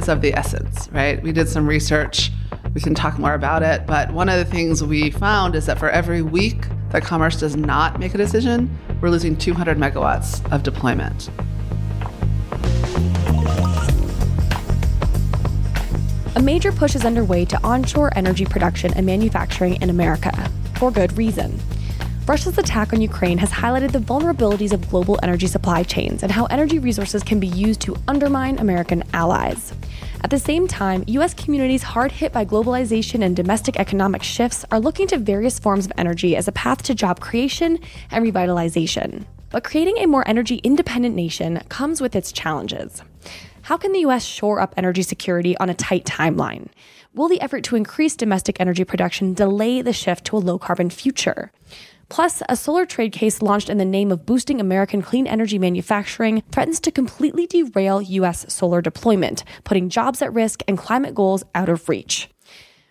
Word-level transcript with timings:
is 0.00 0.08
of 0.08 0.20
the 0.22 0.34
essence, 0.34 0.88
right? 0.92 1.22
We 1.22 1.32
did 1.32 1.48
some 1.48 1.66
research. 1.66 2.30
We 2.74 2.80
can 2.80 2.94
talk 2.94 3.18
more 3.18 3.34
about 3.34 3.62
it. 3.62 3.86
But 3.86 4.10
one 4.12 4.28
of 4.28 4.38
the 4.38 4.44
things 4.44 4.82
we 4.82 5.10
found 5.10 5.54
is 5.54 5.66
that 5.66 5.78
for 5.78 5.90
every 5.90 6.22
week 6.22 6.66
that 6.90 7.02
Commerce 7.02 7.38
does 7.38 7.56
not 7.56 8.00
make 8.00 8.14
a 8.14 8.18
decision, 8.18 8.70
we're 9.00 9.10
losing 9.10 9.36
200 9.36 9.76
megawatts 9.76 10.50
of 10.52 10.62
deployment. 10.62 11.28
A 16.36 16.42
major 16.42 16.72
push 16.72 16.94
is 16.94 17.04
underway 17.04 17.44
to 17.44 17.62
onshore 17.62 18.16
energy 18.16 18.46
production 18.46 18.94
and 18.94 19.04
manufacturing 19.04 19.80
in 19.82 19.90
America, 19.90 20.50
for 20.78 20.90
good 20.90 21.16
reason. 21.18 21.58
Russia's 22.30 22.58
attack 22.58 22.92
on 22.92 23.00
Ukraine 23.00 23.38
has 23.38 23.50
highlighted 23.50 23.90
the 23.90 23.98
vulnerabilities 23.98 24.72
of 24.72 24.88
global 24.88 25.18
energy 25.20 25.48
supply 25.48 25.82
chains 25.82 26.22
and 26.22 26.30
how 26.30 26.44
energy 26.44 26.78
resources 26.78 27.24
can 27.24 27.40
be 27.40 27.48
used 27.48 27.80
to 27.80 27.96
undermine 28.06 28.56
American 28.60 29.02
allies. 29.12 29.72
At 30.22 30.30
the 30.30 30.38
same 30.38 30.68
time, 30.68 31.02
U.S. 31.08 31.34
communities 31.34 31.82
hard 31.82 32.12
hit 32.12 32.32
by 32.32 32.44
globalization 32.44 33.24
and 33.24 33.34
domestic 33.34 33.80
economic 33.80 34.22
shifts 34.22 34.64
are 34.70 34.78
looking 34.78 35.08
to 35.08 35.18
various 35.18 35.58
forms 35.58 35.86
of 35.86 35.92
energy 35.98 36.36
as 36.36 36.46
a 36.46 36.52
path 36.52 36.84
to 36.84 36.94
job 36.94 37.18
creation 37.18 37.80
and 38.12 38.24
revitalization. 38.24 39.24
But 39.50 39.64
creating 39.64 39.98
a 39.98 40.06
more 40.06 40.22
energy 40.28 40.60
independent 40.62 41.16
nation 41.16 41.60
comes 41.68 42.00
with 42.00 42.14
its 42.14 42.30
challenges. 42.30 43.02
How 43.62 43.76
can 43.76 43.90
the 43.90 44.06
U.S. 44.06 44.24
shore 44.24 44.60
up 44.60 44.72
energy 44.76 45.02
security 45.02 45.56
on 45.58 45.68
a 45.68 45.74
tight 45.74 46.04
timeline? 46.04 46.68
Will 47.12 47.28
the 47.28 47.40
effort 47.40 47.64
to 47.64 47.74
increase 47.74 48.14
domestic 48.14 48.60
energy 48.60 48.84
production 48.84 49.34
delay 49.34 49.82
the 49.82 49.92
shift 49.92 50.26
to 50.26 50.36
a 50.36 50.38
low 50.38 50.60
carbon 50.60 50.90
future? 50.90 51.50
Plus, 52.10 52.42
a 52.48 52.56
solar 52.56 52.84
trade 52.84 53.12
case 53.12 53.40
launched 53.40 53.70
in 53.70 53.78
the 53.78 53.84
name 53.84 54.10
of 54.10 54.26
boosting 54.26 54.60
American 54.60 55.00
clean 55.00 55.28
energy 55.28 55.60
manufacturing 55.60 56.42
threatens 56.50 56.80
to 56.80 56.90
completely 56.90 57.46
derail 57.46 58.02
U.S. 58.02 58.52
solar 58.52 58.82
deployment, 58.82 59.44
putting 59.62 59.88
jobs 59.88 60.20
at 60.20 60.34
risk 60.34 60.62
and 60.66 60.76
climate 60.76 61.14
goals 61.14 61.44
out 61.54 61.68
of 61.68 61.88
reach. 61.88 62.28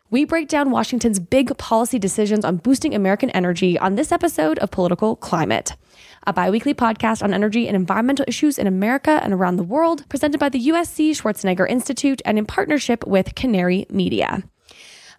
We 0.10 0.24
break 0.24 0.48
down 0.48 0.72
Washington's 0.72 1.20
big 1.20 1.56
policy 1.58 2.00
decisions 2.00 2.46
on 2.46 2.58
boosting 2.58 2.96
American 2.96 3.30
energy 3.32 3.78
on 3.78 3.96
this 3.96 4.14
episode 4.14 4.58
of 4.60 4.72
Political 4.72 5.18
Climate, 5.18 5.76
a 6.26 6.32
biweekly 6.32 6.74
podcast 6.74 7.22
on 7.22 7.34
energy 7.34 7.68
and 7.68 7.76
environmental 7.76 8.26
issues 8.26 8.58
in 8.58 8.68
America 8.68 9.20
and 9.22 9.34
around 9.34 9.58
the 9.58 9.64
world, 9.64 10.08
presented 10.08 10.40
by 10.40 10.48
the 10.48 10.70
USC 10.70 11.12
Schwarzenegger 11.12 11.70
Institute 11.70 12.22
and 12.24 12.40
in 12.40 12.46
partnership 12.46 13.06
with 13.06 13.36
Canary 13.36 13.86
Media. 13.90 14.44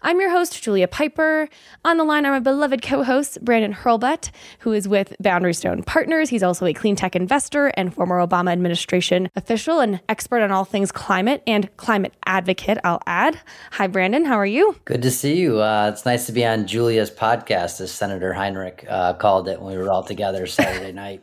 I'm 0.03 0.19
your 0.19 0.31
host, 0.31 0.63
Julia 0.63 0.89
Pyper. 0.89 1.49
On 1.85 1.99
the 1.99 2.05
line 2.05 2.25
are 2.25 2.33
my 2.33 2.39
beloved 2.39 2.81
co 2.81 3.03
host, 3.03 3.45
Brandon 3.45 3.75
Hurlbut, 3.75 4.31
who 4.61 4.73
is 4.73 4.89
with 4.89 5.15
Boundary 5.21 5.53
Stone 5.53 5.83
Partners. 5.83 6.31
He's 6.31 6.43
also 6.43 6.65
a 6.65 6.73
clean 6.73 6.97
tech 6.97 7.15
investor 7.15 7.67
and 7.69 7.93
former 7.93 8.19
Obama 8.27 8.51
administration 8.51 9.29
official 9.37 9.81
and 9.81 10.01
expert 10.09 10.41
on 10.41 10.51
all 10.51 10.65
things 10.65 10.91
climate 10.91 11.43
and 11.47 11.75
climate 11.77 12.15
advocate, 12.25 12.79
I'll 12.83 13.03
add. 13.07 13.39
Hi, 13.73 13.89
Brandon. 13.89 14.25
How 14.25 14.37
are 14.37 14.47
you? 14.47 14.75
Good 14.87 15.03
to 15.03 15.11
see 15.11 15.37
you. 15.37 15.61
Uh, 15.61 15.91
it's 15.93 16.07
nice 16.07 16.25
to 16.27 16.33
be 16.33 16.47
on 16.47 16.67
Julia's 16.67 17.11
podcast, 17.11 17.83
as 17.83 17.93
Senator 17.93 18.33
Heinrich 18.33 18.87
uh, 18.89 19.13
called 19.15 19.49
it 19.49 19.61
when 19.61 19.77
we 19.77 19.79
were 19.83 19.91
all 19.91 20.03
together 20.03 20.47
Saturday 20.47 20.93
night. 20.95 21.23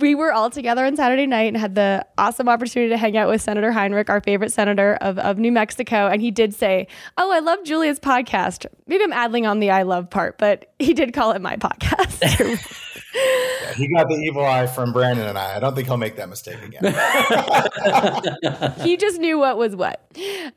We 0.00 0.14
were 0.14 0.32
all 0.32 0.50
together 0.50 0.84
on 0.84 0.96
Saturday 0.96 1.26
night 1.26 1.48
and 1.48 1.56
had 1.56 1.74
the 1.74 2.04
awesome 2.18 2.48
opportunity 2.48 2.90
to 2.90 2.96
hang 2.96 3.16
out 3.16 3.28
with 3.28 3.40
Senator 3.42 3.70
Heinrich, 3.70 4.10
our 4.10 4.20
favorite 4.20 4.52
senator 4.52 4.98
of, 5.00 5.18
of 5.18 5.38
New 5.38 5.52
Mexico. 5.52 6.08
And 6.08 6.20
he 6.20 6.30
did 6.30 6.54
say, 6.54 6.86
Oh, 7.16 7.30
I 7.30 7.40
love 7.40 7.62
Julia's 7.64 8.00
podcast. 8.00 8.66
Maybe 8.86 9.04
I'm 9.04 9.12
adding 9.12 9.46
on 9.46 9.60
the 9.60 9.70
I 9.70 9.82
love 9.82 10.10
part, 10.10 10.38
but 10.38 10.72
he 10.78 10.94
did 10.94 11.12
call 11.12 11.32
it 11.32 11.40
my 11.40 11.56
podcast. 11.56 12.80
yeah, 13.14 13.74
he 13.74 13.88
got 13.88 14.08
the 14.08 14.14
evil 14.14 14.44
eye 14.44 14.66
from 14.66 14.92
Brandon 14.92 15.26
and 15.26 15.38
I. 15.38 15.56
I 15.56 15.60
don't 15.60 15.74
think 15.74 15.88
he'll 15.88 15.96
make 15.96 16.16
that 16.16 16.28
mistake 16.28 16.62
again. 16.62 16.84
he 18.84 18.96
just 18.96 19.18
knew 19.18 19.38
what 19.38 19.56
was 19.56 19.74
what. 19.74 20.06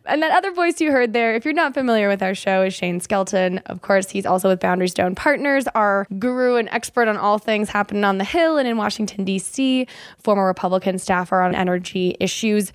And 0.06 0.22
that 0.22 0.32
other 0.32 0.52
voice 0.52 0.80
you 0.80 0.92
heard 0.92 1.14
there, 1.14 1.36
if 1.36 1.46
you're 1.46 1.54
not 1.54 1.74
familiar 1.74 2.08
with 2.08 2.22
our 2.22 2.36
show, 2.36 2.64
is 2.64 2.74
Shane 2.74 3.00
Skelton. 3.00 3.60
Of 3.66 3.82
course, 3.82 4.10
he's 4.10 4.26
also 4.26 4.50
with 4.50 4.60
Boundary 4.60 4.88
Stone 4.88 5.16
Partners, 5.16 5.68
our 5.74 6.08
guru 6.20 6.56
and 6.56 6.70
expert 6.70 7.08
on 7.08 7.18
all 7.18 7.40
things 7.40 7.70
happening 7.70 8.04
on 8.04 8.18
the 8.18 8.24
Hill 8.24 8.58
and 8.58 8.68
in 8.68 8.78
Washington, 8.78 9.26
D.C., 9.26 9.88
former 10.20 10.46
Republican 10.46 11.00
staffer 11.00 11.42
on 11.42 11.56
energy 11.56 12.16
issues. 12.20 12.72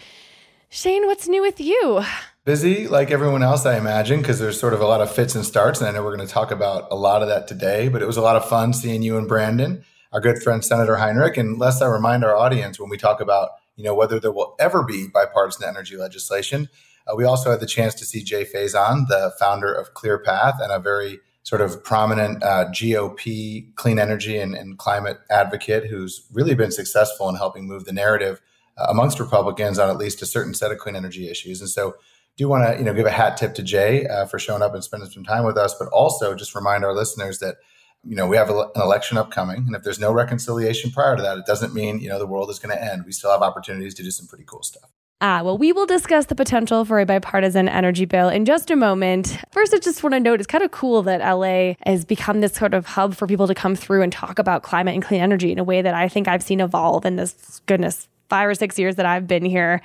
Shane, 0.71 1.07
what's 1.07 1.29
new 1.29 1.41
with 1.41 1.61
you? 1.61 2.03
Busy 2.49 2.89
like 2.89 3.11
everyone 3.11 3.43
else, 3.43 3.67
I 3.67 3.77
imagine, 3.77 4.23
because 4.23 4.39
there's 4.39 4.59
sort 4.59 4.73
of 4.73 4.81
a 4.81 4.87
lot 4.87 5.03
of 5.03 5.15
fits 5.15 5.35
and 5.35 5.45
starts. 5.45 5.81
And 5.81 5.89
I 5.89 5.93
know 5.93 6.03
we're 6.03 6.17
going 6.17 6.27
to 6.27 6.33
talk 6.33 6.51
about 6.51 6.91
a 6.91 6.95
lot 6.95 7.21
of 7.21 7.29
that 7.29 7.47
today, 7.47 7.89
but 7.89 8.01
it 8.01 8.07
was 8.07 8.17
a 8.17 8.23
lot 8.23 8.37
of 8.37 8.49
fun 8.49 8.73
seeing 8.73 9.03
you 9.03 9.19
and 9.19 9.29
Brandon, 9.29 9.85
our 10.15 10.21
good 10.23 10.43
friend, 10.43 10.65
Senator 10.65 10.97
Heinrich. 10.97 11.37
And 11.37 11.59
lest 11.59 11.83
I 11.83 11.89
remind 11.89 12.25
our 12.25 12.35
audience 12.35 12.81
when 12.81 12.89
we 12.89 12.97
talk 12.97 13.21
about, 13.21 13.51
you 13.77 13.85
know, 13.85 13.95
whether 13.95 14.19
there 14.19 14.33
will 14.33 14.57
ever 14.59 14.83
be 14.83 15.09
bipartisan 15.09 15.69
energy 15.69 15.99
legislation, 15.99 16.71
uh, 17.07 17.15
we 17.15 17.25
also 17.27 17.51
had 17.51 17.61
the 17.61 17.67
chance 17.67 17.95
to 17.97 18.07
see 18.07 18.25
Jay 18.25 18.47
Faison, 18.47 19.09
the 19.09 19.31
founder 19.39 19.71
of 19.71 19.93
ClearPath 19.93 20.59
and 20.59 20.73
a 20.73 20.79
very 20.79 21.21
sort 21.43 21.61
of 21.61 21.85
prominent 21.85 22.43
uh, 22.43 22.65
GOP 22.71 23.75
clean 23.75 23.99
energy 23.99 24.39
and, 24.39 24.55
and, 24.55 24.79
climate 24.79 25.19
advocate 25.29 25.85
who's 25.85 26.27
really 26.33 26.55
been 26.55 26.73
successful 26.73 27.29
in 27.29 27.37
helping 27.37 27.69
move 27.69 27.85
the 27.85 27.93
narrative 27.93 28.41
uh, 28.79 28.87
amongst 28.89 29.21
Republicans 29.21 29.79
on 29.79 29.91
at 29.91 29.99
least 29.99 30.23
a 30.23 30.27
certain 30.27 30.55
set 30.55 30.73
of 30.73 30.79
clean 30.79 30.97
energy 30.97 31.29
issues. 31.29 31.61
And 31.61 31.69
so 31.69 31.97
do 32.39 32.49
want 32.49 32.65
to 32.65 32.79
you 32.79 32.85
know 32.85 32.95
give 32.95 33.05
a 33.05 33.11
hat 33.11 33.37
tip 33.37 33.55
to 33.57 33.63
Jay 33.63 34.07
uh, 34.07 34.25
for 34.25 34.39
showing 34.39 34.63
up 34.63 34.73
and 34.73 34.83
spending 34.83 35.11
some 35.11 35.25
time 35.25 35.45
with 35.45 35.59
us, 35.59 35.75
but 35.75 35.89
also 35.89 36.35
just 36.35 36.55
remind 36.55 36.85
our 36.85 36.95
listeners 36.95 37.41
that 37.41 37.57
you 38.05 38.17
know 38.17 38.27
we 38.27 38.37
have 38.37 38.49
a, 38.49 38.71
an 38.75 38.81
election 38.81 39.19
upcoming, 39.19 39.65
and 39.67 39.77
if 39.77 39.83
there's 39.83 40.01
no 40.01 40.13
reconciliation 40.13 40.91
prior 40.91 41.17
to 41.17 41.23
that, 41.23 41.37
it 41.37 41.45
doesn't 41.45 41.75
mean 41.75 42.01
you 42.01 42.09
know 42.09 42.19
the 42.19 42.27
world 42.27 42.49
is 42.49 42.59
going 42.59 42.75
to 42.75 42.83
end. 42.83 43.05
We 43.05 43.13
still 43.13 43.31
have 43.31 43.43
opportunities 43.43 43.93
to 43.97 44.03
do 44.03 44.11
some 44.11 44.27
pretty 44.27 44.45
cool 44.45 44.63
stuff. 44.63 44.89
Ah, 45.21 45.43
well, 45.43 45.59
we 45.59 45.73
will 45.73 45.85
discuss 45.85 46.27
the 46.27 46.37
potential 46.37 46.85
for 46.85 47.01
a 47.01 47.05
bipartisan 47.05 47.69
energy 47.69 48.05
bill 48.05 48.29
in 48.29 48.45
just 48.45 48.71
a 48.71 48.77
moment. 48.77 49.37
First, 49.51 49.75
I 49.75 49.79
just 49.79 50.01
want 50.05 50.13
to 50.13 50.21
note 50.21 50.39
it's 50.39 50.47
kind 50.47 50.63
of 50.63 50.71
cool 50.71 51.03
that 51.03 51.19
LA 51.19 51.75
has 51.85 52.05
become 52.05 52.41
this 52.41 52.53
sort 52.53 52.73
of 52.73 52.87
hub 52.87 53.17
for 53.17 53.27
people 53.27 53.49
to 53.49 53.55
come 53.55 53.75
through 53.75 54.03
and 54.03 54.13
talk 54.13 54.39
about 54.39 54.63
climate 54.63 54.95
and 54.95 55.03
clean 55.03 55.21
energy 55.21 55.51
in 55.51 55.59
a 55.59 55.65
way 55.65 55.83
that 55.83 55.93
I 55.93 56.09
think 56.09 56.29
I've 56.29 56.45
seen 56.45 56.61
evolve 56.61 57.05
in 57.05 57.17
this 57.17 57.61
goodness 57.67 58.09
five 58.29 58.49
or 58.49 58.55
six 58.55 58.79
years 58.79 58.95
that 58.95 59.07
I've 59.07 59.27
been 59.27 59.45
here. 59.45 59.83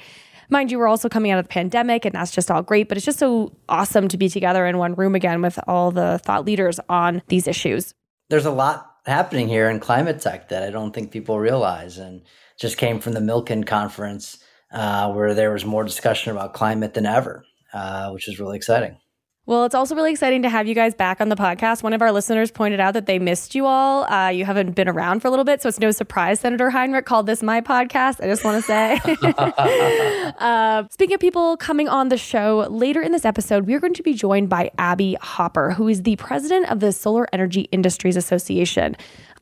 Mind 0.54 0.72
you, 0.72 0.78
we're 0.78 0.88
also 0.88 1.10
coming 1.10 1.32
out 1.32 1.40
of 1.40 1.46
the 1.46 1.50
pandemic, 1.50 2.06
and 2.06 2.14
that's 2.14 2.30
just 2.30 2.52
all 2.52 2.62
great, 2.62 2.88
but 2.88 2.96
it's 2.96 3.08
just 3.08 3.18
so 3.18 3.52
awesome 3.70 4.08
to 4.08 4.18
be 4.18 4.30
together 4.30 4.68
in 4.68 4.78
one 4.78 4.94
room 4.94 5.16
again 5.16 5.42
with 5.42 5.58
all 5.68 5.90
the 5.90 6.20
thought 6.24 6.46
leaders 6.46 6.80
on 6.90 7.24
these 7.28 7.48
issues. 7.48 7.96
There's 8.30 8.46
a 8.46 8.52
lot 8.52 8.86
happening 9.08 9.48
here 9.48 9.68
in 9.68 9.80
climate 9.80 10.22
tech 10.22 10.50
that 10.50 10.62
I 10.62 10.70
don't 10.70 10.94
think 10.94 11.10
people 11.10 11.40
realize, 11.40 11.98
and 11.98 12.22
just 12.60 12.78
came 12.78 13.00
from 13.00 13.14
the 13.14 13.20
Milken 13.20 13.66
conference 13.66 14.44
uh, 14.72 15.12
where 15.12 15.34
there 15.34 15.52
was 15.52 15.66
more 15.66 15.84
discussion 15.84 16.32
about 16.32 16.54
climate 16.54 16.94
than 16.94 17.08
ever, 17.08 17.44
uh, 17.74 18.12
which 18.12 18.28
is 18.28 18.40
really 18.40 18.56
exciting. 18.56 18.96
Well, 19.46 19.66
it's 19.66 19.76
also 19.76 19.94
really 19.94 20.12
exciting 20.12 20.44
to 20.44 20.50
have 20.50 20.68
you 20.68 20.76
guys 20.76 20.96
back 20.96 21.20
on 21.20 21.28
the 21.28 21.36
podcast. 21.36 21.84
One 21.84 21.92
of 21.92 22.02
our 22.02 22.14
listeners 22.14 22.50
pointed 22.50 22.80
out 22.80 22.94
that 22.94 23.08
they 23.08 23.20
missed 23.20 23.56
you 23.56 23.66
all. 23.66 24.06
Uh, 24.06 24.30
you 24.30 24.46
haven't 24.46 24.72
been 24.72 24.88
around 24.88 25.20
for 25.20 25.28
a 25.28 25.32
little 25.32 25.44
bit, 25.44 25.62
so 25.62 25.68
it's 25.68 25.82
no 25.82 25.92
surprise 25.92 26.40
Senator 26.40 26.70
Heinrich 26.70 27.06
called 27.06 27.26
this 27.26 27.44
my 27.44 27.60
podcast. 27.60 28.24
I 28.24 28.28
just 28.28 28.46
want 28.46 28.64
to 28.64 28.66
say. 28.66 29.02
uh, 30.40 30.86
speaking 30.90 31.16
of 31.16 31.20
people 31.20 31.58
coming 31.58 31.90
on 31.90 32.08
the 32.08 32.16
show, 32.16 32.66
later 32.70 33.02
in 33.02 33.12
this 33.12 33.26
episode, 33.26 33.68
we 33.68 33.74
are 33.74 33.82
going 33.82 33.94
to 33.96 34.04
be 34.04 34.14
joined 34.14 34.48
by 34.48 34.72
Abby 34.78 35.18
Hopper, 35.20 35.72
who 35.72 35.90
is 35.90 36.04
the 36.04 36.16
president 36.16 36.72
of 36.72 36.80
the 36.80 36.94
Solar 36.94 37.28
Energy 37.34 37.68
Industries 37.74 38.16
Association. 38.16 38.96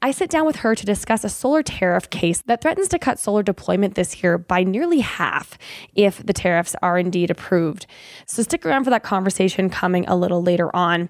I 0.04 0.10
sit 0.10 0.32
down 0.32 0.48
with 0.48 0.58
her 0.58 0.74
to 0.74 0.86
discuss 0.86 1.24
a 1.24 1.30
solar 1.30 1.62
tariff 1.62 2.10
case 2.10 2.42
that 2.48 2.62
threatens 2.62 2.88
to 2.88 2.98
cut 2.98 3.20
solar 3.20 3.44
deployment 3.44 3.94
this 3.94 4.24
year 4.24 4.40
by 4.40 4.64
nearly 4.64 5.02
half 5.02 5.60
if 5.94 6.26
the 6.26 6.34
tariffs 6.34 6.76
are 6.82 6.98
indeed 6.98 7.30
approved. 7.30 7.86
So 8.26 8.42
stick 8.42 8.66
around 8.66 8.84
for 8.84 8.90
that 8.90 9.04
conversation 9.04 9.70
coming 9.70 10.08
a 10.08 10.16
little 10.16 10.42
later 10.42 10.76
on. 10.76 11.10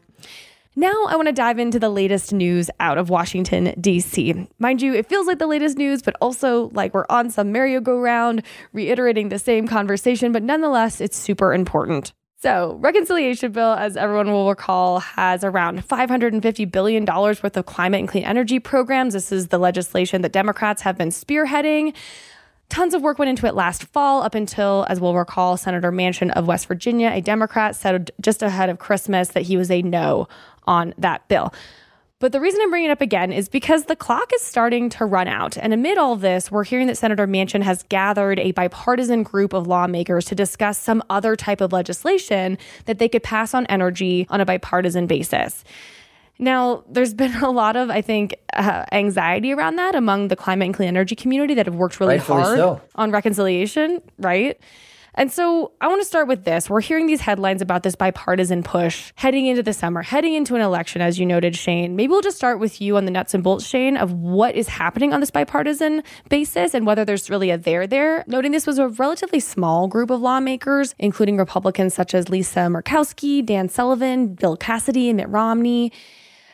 Now, 0.75 1.05
I 1.07 1.15
want 1.15 1.27
to 1.27 1.33
dive 1.33 1.59
into 1.59 1.79
the 1.79 1.89
latest 1.89 2.33
news 2.33 2.69
out 2.79 2.97
of 2.97 3.09
Washington, 3.09 3.73
D.C. 3.79 4.47
Mind 4.59 4.81
you, 4.81 4.93
it 4.93 5.07
feels 5.07 5.27
like 5.27 5.39
the 5.39 5.47
latest 5.47 5.77
news, 5.77 6.01
but 6.01 6.15
also 6.21 6.69
like 6.73 6.93
we're 6.93 7.05
on 7.09 7.29
some 7.29 7.51
merry-go-round, 7.51 8.43
reiterating 8.71 9.29
the 9.29 9.39
same 9.39 9.67
conversation, 9.67 10.31
but 10.31 10.43
nonetheless, 10.43 11.01
it's 11.01 11.17
super 11.17 11.53
important. 11.53 12.13
So, 12.41 12.79
reconciliation 12.79 13.51
bill, 13.51 13.73
as 13.73 13.95
everyone 13.95 14.31
will 14.31 14.49
recall, 14.49 14.99
has 14.99 15.43
around 15.43 15.87
$550 15.87 16.71
billion 16.71 17.05
worth 17.05 17.55
of 17.55 17.65
climate 17.67 17.99
and 17.99 18.09
clean 18.09 18.23
energy 18.23 18.57
programs. 18.57 19.13
This 19.13 19.31
is 19.31 19.49
the 19.49 19.59
legislation 19.59 20.23
that 20.23 20.31
Democrats 20.31 20.81
have 20.81 20.97
been 20.97 21.09
spearheading. 21.09 21.93
Tons 22.67 22.95
of 22.95 23.03
work 23.03 23.19
went 23.19 23.29
into 23.29 23.45
it 23.45 23.53
last 23.53 23.83
fall, 23.83 24.23
up 24.23 24.33
until, 24.33 24.87
as 24.89 24.99
we'll 24.99 25.13
recall, 25.13 25.55
Senator 25.55 25.91
Manchin 25.91 26.31
of 26.31 26.47
West 26.47 26.67
Virginia, 26.67 27.11
a 27.13 27.21
Democrat, 27.21 27.75
said 27.75 28.09
just 28.19 28.41
ahead 28.41 28.69
of 28.69 28.79
Christmas 28.79 29.29
that 29.29 29.43
he 29.43 29.55
was 29.55 29.69
a 29.69 29.83
no 29.83 30.27
on 30.65 30.95
that 30.97 31.27
bill. 31.27 31.53
But 32.21 32.33
the 32.33 32.39
reason 32.39 32.61
I'm 32.61 32.69
bringing 32.69 32.91
it 32.91 32.93
up 32.93 33.01
again 33.01 33.33
is 33.33 33.49
because 33.49 33.85
the 33.85 33.95
clock 33.95 34.29
is 34.35 34.43
starting 34.43 34.89
to 34.91 35.05
run 35.05 35.27
out. 35.27 35.57
And 35.57 35.73
amid 35.73 35.97
all 35.97 36.15
this, 36.15 36.51
we're 36.51 36.63
hearing 36.63 36.85
that 36.85 36.95
Senator 36.95 37.25
Manchin 37.25 37.63
has 37.63 37.81
gathered 37.89 38.39
a 38.39 38.51
bipartisan 38.51 39.23
group 39.23 39.53
of 39.53 39.65
lawmakers 39.65 40.25
to 40.25 40.35
discuss 40.35 40.77
some 40.77 41.01
other 41.09 41.35
type 41.35 41.61
of 41.61 41.73
legislation 41.73 42.59
that 42.85 42.99
they 42.99 43.09
could 43.09 43.23
pass 43.23 43.55
on 43.55 43.65
energy 43.65 44.27
on 44.29 44.39
a 44.39 44.45
bipartisan 44.45 45.07
basis. 45.07 45.63
Now, 46.37 46.83
there's 46.87 47.15
been 47.15 47.35
a 47.37 47.49
lot 47.49 47.75
of, 47.75 47.89
I 47.89 48.01
think, 48.01 48.35
uh, 48.53 48.85
anxiety 48.91 49.51
around 49.51 49.77
that 49.77 49.95
among 49.95 50.27
the 50.27 50.35
climate 50.35 50.67
and 50.67 50.75
clean 50.75 50.89
energy 50.89 51.15
community 51.15 51.55
that 51.55 51.65
have 51.65 51.75
worked 51.75 51.99
really 51.99 52.17
Rightfully 52.17 52.43
hard 52.43 52.57
so. 52.57 52.81
on 52.93 53.09
reconciliation, 53.09 53.99
right? 54.19 54.59
And 55.15 55.31
so 55.31 55.73
I 55.81 55.87
want 55.87 56.01
to 56.01 56.05
start 56.05 56.27
with 56.27 56.45
this. 56.45 56.69
We're 56.69 56.81
hearing 56.81 57.05
these 57.05 57.21
headlines 57.21 57.61
about 57.61 57.83
this 57.83 57.95
bipartisan 57.95 58.63
push 58.63 59.11
heading 59.15 59.45
into 59.45 59.61
the 59.61 59.73
summer, 59.73 60.01
heading 60.01 60.33
into 60.33 60.55
an 60.55 60.61
election, 60.61 61.01
as 61.01 61.19
you 61.19 61.25
noted, 61.25 61.55
Shane. 61.55 61.95
Maybe 61.95 62.11
we'll 62.11 62.21
just 62.21 62.37
start 62.37 62.59
with 62.59 62.79
you 62.79 62.95
on 62.95 63.05
the 63.05 63.11
nuts 63.11 63.33
and 63.33 63.43
bolts, 63.43 63.65
Shane, 63.65 63.97
of 63.97 64.13
what 64.13 64.55
is 64.55 64.69
happening 64.69 65.13
on 65.13 65.19
this 65.19 65.31
bipartisan 65.31 66.03
basis 66.29 66.73
and 66.73 66.85
whether 66.85 67.03
there's 67.03 67.29
really 67.29 67.49
a 67.49 67.57
there 67.57 67.87
there. 67.87 68.23
Noting 68.27 68.51
this 68.51 68.65
was 68.65 68.79
a 68.79 68.87
relatively 68.87 69.41
small 69.41 69.87
group 69.87 70.09
of 70.09 70.21
lawmakers, 70.21 70.95
including 70.97 71.37
Republicans 71.37 71.93
such 71.93 72.13
as 72.13 72.29
Lisa 72.29 72.61
Murkowski, 72.61 73.45
Dan 73.45 73.67
Sullivan, 73.67 74.35
Bill 74.35 74.55
Cassidy, 74.55 75.09
and 75.09 75.17
Mitt 75.17 75.29
Romney 75.29 75.91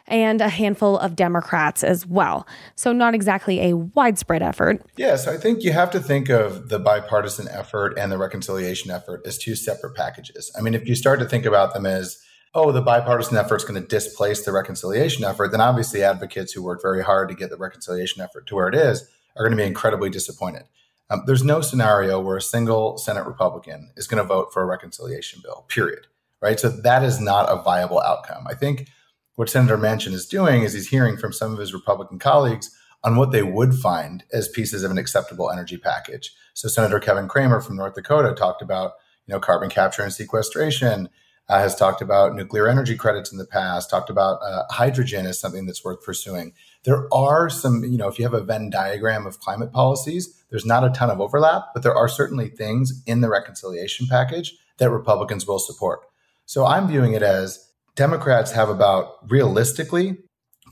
and 0.07 0.42
a 0.42 0.50
handful 0.50 0.98
of 0.98 1.15
Democrats 1.15 1.83
as 1.83 2.06
well. 2.06 2.48
So, 2.75 2.92
not 2.92 3.13
exactly 3.13 3.59
a 3.69 3.75
widespread 3.75 4.42
effort. 4.42 4.81
Yes, 4.95 5.27
I 5.27 5.38
think 5.38 5.63
you 5.63 5.71
have 5.74 5.92
to 5.92 6.00
think 6.00 6.30
of 6.30 6.69
the 6.69 6.80
bipartisan 6.80 7.48
effort 7.50 7.98
and 7.98 8.12
the 8.12 8.18
reconciliation 8.18 8.92
effort 8.92 9.21
as 9.25 9.38
two 9.38 9.56
separate 9.56 9.95
packages. 9.95 10.51
I 10.57 10.62
mean, 10.62 10.74
if 10.74 10.88
you 10.88 10.95
start 10.95 11.19
to 11.19 11.25
think 11.25 11.45
about 11.45 11.74
them 11.74 11.86
as, 11.86 12.18
oh, 12.54 12.71
the 12.71 12.81
bipartisan 12.81 13.38
effort 13.38 13.57
is 13.57 13.65
going 13.65 13.81
to 13.81 13.88
displace 13.88 14.45
the 14.45 14.51
reconciliation 14.51 15.24
effort, 15.24 15.51
then 15.51 15.62
obviously 15.62 16.04
advocates 16.04 16.54
who 16.54 16.63
worked 16.63 16.81
very 16.81 17.04
hard 17.04 17.30
to 17.30 17.36
get 17.36 17.50
the 17.50 17.57
reconciliation 17.57 18.21
effort 18.21 18.48
to 18.48 18.56
where 18.56 18.68
it 18.68 18.75
is 18.75 19.09
are 19.36 19.44
going 19.45 19.57
to 19.57 19.62
be 19.62 19.68
incredibly 19.68 20.09
disappointed. 20.09 20.63
Um, 21.09 21.24
there's 21.25 21.44
no 21.44 21.62
scenario 21.62 22.19
where 22.19 22.38
a 22.38 22.42
single 22.42 22.98
Senate 22.98 23.25
Republican 23.25 23.92
is 23.95 24.07
going 24.07 24.21
to 24.21 24.27
vote 24.27 24.51
for 24.51 24.62
a 24.62 24.65
reconciliation 24.65 25.42
bill, 25.44 25.65
period. 25.68 26.07
Right. 26.42 26.59
So 26.59 26.69
that 26.69 27.04
is 27.04 27.19
not 27.19 27.50
a 27.50 27.62
viable 27.63 28.00
outcome. 28.00 28.45
I 28.48 28.54
think 28.54 28.89
what 29.38 29.51
Senator 29.51 29.78
Manchin 29.78 30.13
is 30.13 30.25
doing 30.25 30.63
is 30.63 30.74
he's 30.74 30.89
hearing 30.89 31.16
from 31.16 31.31
some 31.31 31.54
of 31.54 31.60
his 31.60 31.72
Republican 31.72 32.18
colleagues 32.18 32.75
on 33.04 33.16
what 33.16 33.31
they 33.31 33.44
would 33.44 33.75
find 33.75 34.24
as 34.34 34.48
pieces 34.50 34.84
of 34.84 34.89
an 34.89 34.98
acceptable 34.98 35.51
energy 35.51 35.78
package. 35.78 36.34
So 36.56 36.68
Senator 36.68 37.00
Kevin 37.00 37.28
Cramer 37.28 37.62
from 37.62 37.75
North 37.75 37.94
Dakota 37.94 38.34
talked 38.34 38.63
about, 38.63 38.94
you 39.28 39.34
know, 39.34 39.39
carbon 39.39 39.69
capture 39.69 40.01
and 40.01 40.12
sequestration, 40.12 41.07
uh, 41.50 41.60
has 41.60 41.75
talked 41.75 42.01
about 42.01 42.34
nuclear 42.34 42.68
energy 42.68 42.95
credits 42.95 43.31
in 43.31 43.38
the 43.38 43.45
past, 43.45 43.92
talked 43.92 44.10
about 44.10 44.42
uh, 44.42 44.63
hydrogen 44.72 45.28
as 45.28 45.40
something 45.40 45.68
that's 45.68 45.86
worth 45.86 46.01
pursuing. 46.01 46.51
There 46.83 47.07
are 47.13 47.48
some, 47.48 47.83
you 47.83 47.98
know, 47.98 48.07
if 48.07 48.18
you 48.18 48.25
have 48.25 48.33
a 48.33 48.44
Venn 48.44 48.72
diagram 48.72 49.28
of 49.28 49.40
climate 49.40 49.72
policies, 49.72 50.44
there's 50.50 50.66
not 50.66 50.83
a 50.83 50.90
ton 50.90 51.12
of 51.12 51.22
overlap, 51.22 51.66
but 51.75 51.83
there 51.83 51.95
are 51.95 52.07
certainly 52.07 52.50
things 52.50 53.04
in 53.06 53.22
the 53.22 53.30
reconciliation 53.30 54.07
package 54.10 54.57
that 54.80 54.90
Republicans 54.90 55.45
will 55.45 55.60
support. 55.60 56.01
So 56.48 56.66
I'm 56.66 56.88
viewing 56.88 57.13
it 57.13 57.22
as 57.22 57.67
Democrats 57.98 58.52
have 58.52 58.70
about 58.70 59.28
realistically 59.28 60.18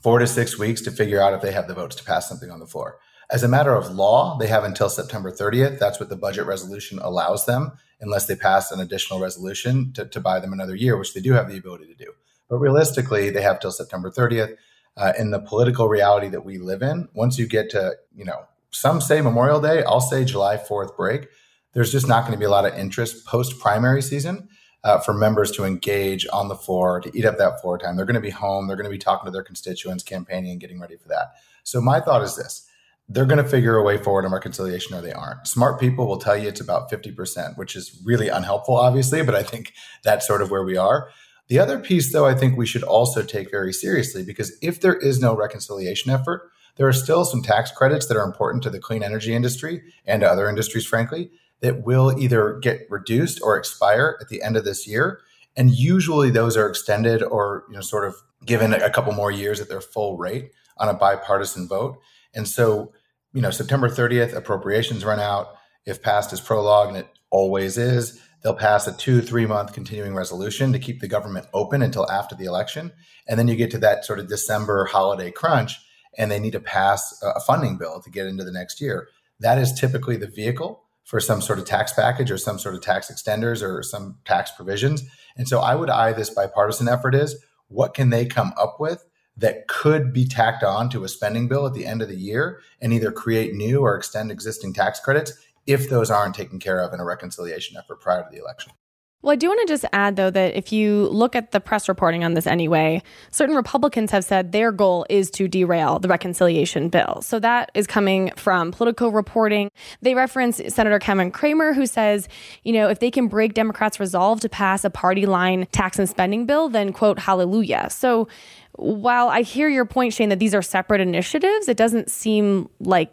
four 0.00 0.20
to 0.20 0.26
six 0.28 0.56
weeks 0.56 0.80
to 0.82 0.92
figure 0.92 1.20
out 1.20 1.34
if 1.34 1.42
they 1.42 1.50
have 1.50 1.66
the 1.66 1.74
votes 1.74 1.96
to 1.96 2.04
pass 2.04 2.28
something 2.28 2.52
on 2.52 2.60
the 2.60 2.66
floor. 2.66 2.98
As 3.28 3.42
a 3.42 3.48
matter 3.48 3.74
of 3.74 3.90
law, 3.90 4.38
they 4.38 4.46
have 4.46 4.62
until 4.62 4.88
September 4.88 5.32
30th. 5.32 5.80
That's 5.80 5.98
what 5.98 6.08
the 6.08 6.16
budget 6.16 6.46
resolution 6.46 7.00
allows 7.00 7.44
them, 7.44 7.72
unless 8.00 8.26
they 8.26 8.36
pass 8.36 8.70
an 8.70 8.78
additional 8.78 9.18
resolution 9.18 9.92
to, 9.94 10.06
to 10.06 10.20
buy 10.20 10.38
them 10.38 10.52
another 10.52 10.76
year, 10.76 10.96
which 10.96 11.14
they 11.14 11.20
do 11.20 11.32
have 11.32 11.48
the 11.48 11.58
ability 11.58 11.86
to 11.86 11.96
do. 11.96 12.12
But 12.48 12.58
realistically, 12.58 13.30
they 13.30 13.42
have 13.42 13.58
till 13.58 13.72
September 13.72 14.08
30th. 14.10 14.54
Uh, 14.96 15.12
in 15.18 15.30
the 15.30 15.40
political 15.40 15.88
reality 15.88 16.28
that 16.28 16.44
we 16.44 16.56
live 16.56 16.80
in, 16.80 17.08
once 17.12 17.38
you 17.38 17.46
get 17.46 17.68
to, 17.70 17.96
you 18.14 18.24
know, 18.24 18.46
some 18.70 19.00
say 19.00 19.20
Memorial 19.20 19.60
Day, 19.60 19.82
I'll 19.82 20.00
say 20.00 20.24
July 20.24 20.56
4th 20.56 20.96
break, 20.96 21.26
there's 21.74 21.92
just 21.92 22.08
not 22.08 22.22
going 22.22 22.32
to 22.32 22.38
be 22.38 22.46
a 22.46 22.50
lot 22.50 22.64
of 22.64 22.78
interest 22.78 23.26
post 23.26 23.58
primary 23.58 24.00
season 24.00 24.48
uh, 24.86 25.00
for 25.00 25.12
members 25.12 25.50
to 25.50 25.64
engage 25.64 26.28
on 26.32 26.46
the 26.46 26.54
floor, 26.54 27.00
to 27.00 27.10
eat 27.12 27.24
up 27.24 27.38
that 27.38 27.60
floor 27.60 27.76
time. 27.76 27.96
They're 27.96 28.06
going 28.06 28.14
to 28.14 28.20
be 28.20 28.30
home. 28.30 28.68
They're 28.68 28.76
going 28.76 28.88
to 28.88 28.90
be 28.90 28.98
talking 28.98 29.26
to 29.26 29.32
their 29.32 29.42
constituents, 29.42 30.04
campaigning, 30.04 30.52
and 30.52 30.60
getting 30.60 30.78
ready 30.78 30.96
for 30.96 31.08
that. 31.08 31.34
So 31.64 31.80
my 31.80 31.98
thought 31.98 32.22
is 32.22 32.36
this. 32.36 32.68
They're 33.08 33.24
going 33.24 33.42
to 33.42 33.48
figure 33.48 33.76
a 33.76 33.82
way 33.82 33.98
forward 33.98 34.24
in 34.24 34.30
reconciliation 34.30 34.94
or 34.94 35.00
they 35.00 35.12
aren't. 35.12 35.48
Smart 35.48 35.80
people 35.80 36.06
will 36.06 36.18
tell 36.18 36.36
you 36.36 36.48
it's 36.48 36.60
about 36.60 36.88
50%, 36.88 37.56
which 37.56 37.74
is 37.74 38.00
really 38.04 38.28
unhelpful, 38.28 38.76
obviously, 38.76 39.22
but 39.24 39.34
I 39.34 39.42
think 39.42 39.72
that's 40.04 40.24
sort 40.24 40.40
of 40.40 40.52
where 40.52 40.62
we 40.62 40.76
are. 40.76 41.08
The 41.48 41.58
other 41.58 41.80
piece, 41.80 42.12
though, 42.12 42.26
I 42.26 42.34
think 42.34 42.56
we 42.56 42.66
should 42.66 42.84
also 42.84 43.22
take 43.22 43.50
very 43.50 43.72
seriously 43.72 44.22
because 44.22 44.56
if 44.62 44.80
there 44.80 44.94
is 44.94 45.20
no 45.20 45.34
reconciliation 45.34 46.12
effort, 46.12 46.48
there 46.76 46.86
are 46.86 46.92
still 46.92 47.24
some 47.24 47.42
tax 47.42 47.72
credits 47.72 48.06
that 48.06 48.16
are 48.16 48.24
important 48.24 48.62
to 48.62 48.70
the 48.70 48.78
clean 48.78 49.02
energy 49.02 49.34
industry 49.34 49.82
and 50.06 50.20
to 50.20 50.30
other 50.30 50.48
industries, 50.48 50.86
frankly, 50.86 51.30
that 51.60 51.84
will 51.84 52.18
either 52.18 52.58
get 52.60 52.86
reduced 52.90 53.40
or 53.42 53.56
expire 53.56 54.16
at 54.20 54.28
the 54.28 54.42
end 54.42 54.56
of 54.56 54.64
this 54.64 54.86
year. 54.86 55.20
And 55.56 55.70
usually 55.70 56.30
those 56.30 56.56
are 56.56 56.68
extended 56.68 57.22
or 57.22 57.64
you 57.68 57.74
know 57.74 57.80
sort 57.80 58.06
of 58.06 58.16
given 58.44 58.72
a 58.72 58.90
couple 58.90 59.12
more 59.12 59.30
years 59.30 59.60
at 59.60 59.68
their 59.68 59.80
full 59.80 60.16
rate 60.16 60.50
on 60.78 60.88
a 60.88 60.94
bipartisan 60.94 61.68
vote. 61.68 61.98
And 62.34 62.46
so, 62.46 62.92
you 63.32 63.40
know, 63.40 63.50
September 63.50 63.88
30th, 63.88 64.34
appropriations 64.34 65.04
run 65.04 65.20
out. 65.20 65.54
If 65.86 66.02
past 66.02 66.32
as 66.32 66.40
prologue, 66.40 66.88
and 66.88 66.96
it 66.98 67.08
always 67.30 67.78
is, 67.78 68.20
they'll 68.42 68.54
pass 68.54 68.86
a 68.86 68.96
two, 68.96 69.20
three 69.20 69.46
month 69.46 69.72
continuing 69.72 70.14
resolution 70.14 70.72
to 70.72 70.78
keep 70.78 71.00
the 71.00 71.08
government 71.08 71.46
open 71.54 71.80
until 71.80 72.10
after 72.10 72.34
the 72.34 72.44
election. 72.44 72.92
And 73.28 73.38
then 73.38 73.48
you 73.48 73.56
get 73.56 73.70
to 73.72 73.78
that 73.78 74.04
sort 74.04 74.18
of 74.18 74.28
December 74.28 74.86
holiday 74.86 75.30
crunch, 75.30 75.76
and 76.18 76.30
they 76.30 76.40
need 76.40 76.52
to 76.52 76.60
pass 76.60 77.20
a 77.22 77.40
funding 77.40 77.78
bill 77.78 78.00
to 78.00 78.10
get 78.10 78.26
into 78.26 78.44
the 78.44 78.52
next 78.52 78.80
year. 78.80 79.08
That 79.40 79.58
is 79.58 79.72
typically 79.72 80.16
the 80.16 80.26
vehicle 80.26 80.82
for 81.06 81.20
some 81.20 81.40
sort 81.40 81.60
of 81.60 81.64
tax 81.64 81.92
package 81.92 82.32
or 82.32 82.36
some 82.36 82.58
sort 82.58 82.74
of 82.74 82.80
tax 82.80 83.10
extenders 83.10 83.62
or 83.62 83.80
some 83.80 84.18
tax 84.24 84.50
provisions. 84.50 85.04
And 85.36 85.48
so 85.48 85.60
I 85.60 85.76
would 85.76 85.88
eye 85.88 86.12
this 86.12 86.30
bipartisan 86.30 86.88
effort 86.88 87.14
is 87.14 87.42
what 87.68 87.94
can 87.94 88.10
they 88.10 88.26
come 88.26 88.52
up 88.58 88.80
with 88.80 89.04
that 89.36 89.68
could 89.68 90.12
be 90.12 90.26
tacked 90.26 90.64
on 90.64 90.90
to 90.90 91.04
a 91.04 91.08
spending 91.08 91.46
bill 91.46 91.64
at 91.64 91.74
the 91.74 91.86
end 91.86 92.02
of 92.02 92.08
the 92.08 92.16
year 92.16 92.60
and 92.80 92.92
either 92.92 93.12
create 93.12 93.54
new 93.54 93.82
or 93.82 93.94
extend 93.96 94.32
existing 94.32 94.74
tax 94.74 94.98
credits 94.98 95.32
if 95.64 95.88
those 95.88 96.10
aren't 96.10 96.34
taken 96.34 96.58
care 96.58 96.80
of 96.80 96.92
in 96.92 96.98
a 96.98 97.04
reconciliation 97.04 97.76
effort 97.76 98.00
prior 98.00 98.24
to 98.24 98.28
the 98.32 98.40
election. 98.40 98.72
Well, 99.22 99.32
I 99.32 99.36
do 99.36 99.48
want 99.48 99.66
to 99.66 99.72
just 99.72 99.84
add, 99.92 100.14
though, 100.14 100.30
that 100.30 100.54
if 100.54 100.72
you 100.72 101.08
look 101.08 101.34
at 101.34 101.50
the 101.50 101.58
press 101.58 101.88
reporting 101.88 102.22
on 102.22 102.34
this 102.34 102.46
anyway, 102.46 103.02
certain 103.32 103.56
Republicans 103.56 104.12
have 104.12 104.24
said 104.24 104.52
their 104.52 104.70
goal 104.70 105.04
is 105.10 105.30
to 105.32 105.48
derail 105.48 105.98
the 105.98 106.06
reconciliation 106.06 106.90
bill. 106.90 107.22
So 107.22 107.40
that 107.40 107.72
is 107.74 107.88
coming 107.88 108.30
from 108.36 108.70
political 108.70 109.10
reporting. 109.10 109.70
They 110.00 110.14
reference 110.14 110.60
Senator 110.68 111.00
Kevin 111.00 111.32
Cramer, 111.32 111.72
who 111.72 111.86
says, 111.86 112.28
you 112.62 112.72
know, 112.72 112.88
if 112.88 113.00
they 113.00 113.10
can 113.10 113.26
break 113.26 113.54
Democrats' 113.54 113.98
resolve 113.98 114.40
to 114.42 114.48
pass 114.48 114.84
a 114.84 114.90
party 114.90 115.26
line 115.26 115.66
tax 115.72 115.98
and 115.98 116.08
spending 116.08 116.46
bill, 116.46 116.68
then, 116.68 116.92
quote, 116.92 117.18
hallelujah. 117.18 117.88
So 117.90 118.28
while 118.74 119.28
I 119.28 119.42
hear 119.42 119.68
your 119.68 119.86
point, 119.86 120.12
Shane, 120.12 120.28
that 120.28 120.38
these 120.38 120.54
are 120.54 120.62
separate 120.62 121.00
initiatives, 121.00 121.68
it 121.68 121.76
doesn't 121.76 122.10
seem 122.10 122.68
like 122.78 123.12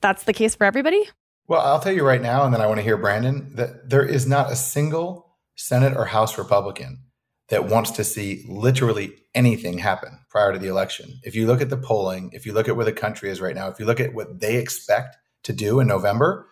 that's 0.00 0.24
the 0.24 0.32
case 0.32 0.56
for 0.56 0.64
everybody. 0.64 1.08
Well, 1.46 1.60
I'll 1.60 1.78
tell 1.78 1.92
you 1.92 2.04
right 2.04 2.22
now, 2.22 2.44
and 2.44 2.52
then 2.52 2.60
I 2.60 2.66
want 2.66 2.78
to 2.78 2.82
hear 2.82 2.96
Brandon, 2.96 3.54
that 3.54 3.90
there 3.90 4.04
is 4.04 4.26
not 4.26 4.50
a 4.50 4.56
single 4.56 5.28
Senate 5.56 5.96
or 5.96 6.06
House 6.06 6.38
Republican 6.38 7.04
that 7.48 7.68
wants 7.68 7.90
to 7.92 8.04
see 8.04 8.44
literally 8.48 9.12
anything 9.34 9.78
happen 9.78 10.18
prior 10.30 10.52
to 10.52 10.58
the 10.58 10.68
election. 10.68 11.20
If 11.22 11.34
you 11.34 11.46
look 11.46 11.60
at 11.60 11.70
the 11.70 11.76
polling, 11.76 12.30
if 12.32 12.46
you 12.46 12.52
look 12.52 12.68
at 12.68 12.76
where 12.76 12.84
the 12.84 12.92
country 12.92 13.30
is 13.30 13.40
right 13.40 13.54
now, 13.54 13.68
if 13.68 13.78
you 13.78 13.84
look 13.84 14.00
at 14.00 14.14
what 14.14 14.40
they 14.40 14.56
expect 14.56 15.16
to 15.44 15.52
do 15.52 15.80
in 15.80 15.86
November, 15.86 16.48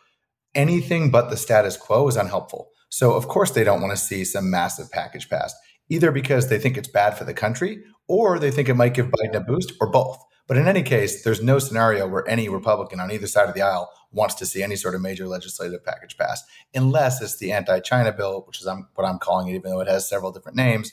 anything 0.55 1.11
but 1.11 1.31
the 1.31 1.37
status 1.37 1.77
quo 1.77 2.07
is 2.09 2.17
unhelpful. 2.17 2.71
So, 2.91 3.15
of 3.15 3.29
course, 3.29 3.53
they 3.53 3.65
don't 3.65 3.81
want 3.81 3.93
to 3.93 4.05
see 4.05 4.25
some 4.25 4.51
massive 4.51 4.91
package 4.91 5.29
passed, 5.29 5.57
either 5.89 6.11
because 6.11 6.49
they 6.49 6.59
think 6.59 6.77
it's 6.77 6.89
bad 6.89 7.17
for 7.17 7.25
the 7.25 7.35
country 7.35 7.83
or 8.11 8.41
they 8.41 8.51
think 8.51 8.69
it 8.69 8.75
might 8.75 8.93
give 8.93 9.07
Biden 9.07 9.37
a 9.37 9.41
boost 9.41 9.73
or 9.81 9.89
both. 9.89 10.21
But 10.49 10.57
in 10.57 10.67
any 10.67 10.83
case, 10.83 11.23
there's 11.23 11.41
no 11.41 11.61
scenario 11.61 12.09
where 12.09 12.29
any 12.29 12.49
Republican 12.49 12.99
on 12.99 13.13
either 13.13 13.29
side 13.29 13.49
of 13.49 13.55
the 13.55 13.63
aisle 13.63 13.89
wants 14.11 14.35
to 14.35 14.47
see 14.47 14.65
any 14.65 14.75
sort 14.75 14.97
of 14.97 15.01
major 15.01 15.29
legislative 15.29 15.85
package 15.85 16.19
passed, 16.19 16.45
unless 16.75 17.23
it's 17.23 17.37
the 17.37 17.53
anti-China 17.53 18.11
bill, 18.11 18.43
which 18.49 18.61
is 18.61 18.67
what 18.67 19.05
I'm 19.05 19.21
calling 19.21 19.47
it, 19.47 19.55
even 19.55 19.71
though 19.71 19.81
it 19.81 19.87
has 19.87 20.09
several 20.09 20.33
different 20.33 20.57
names, 20.57 20.91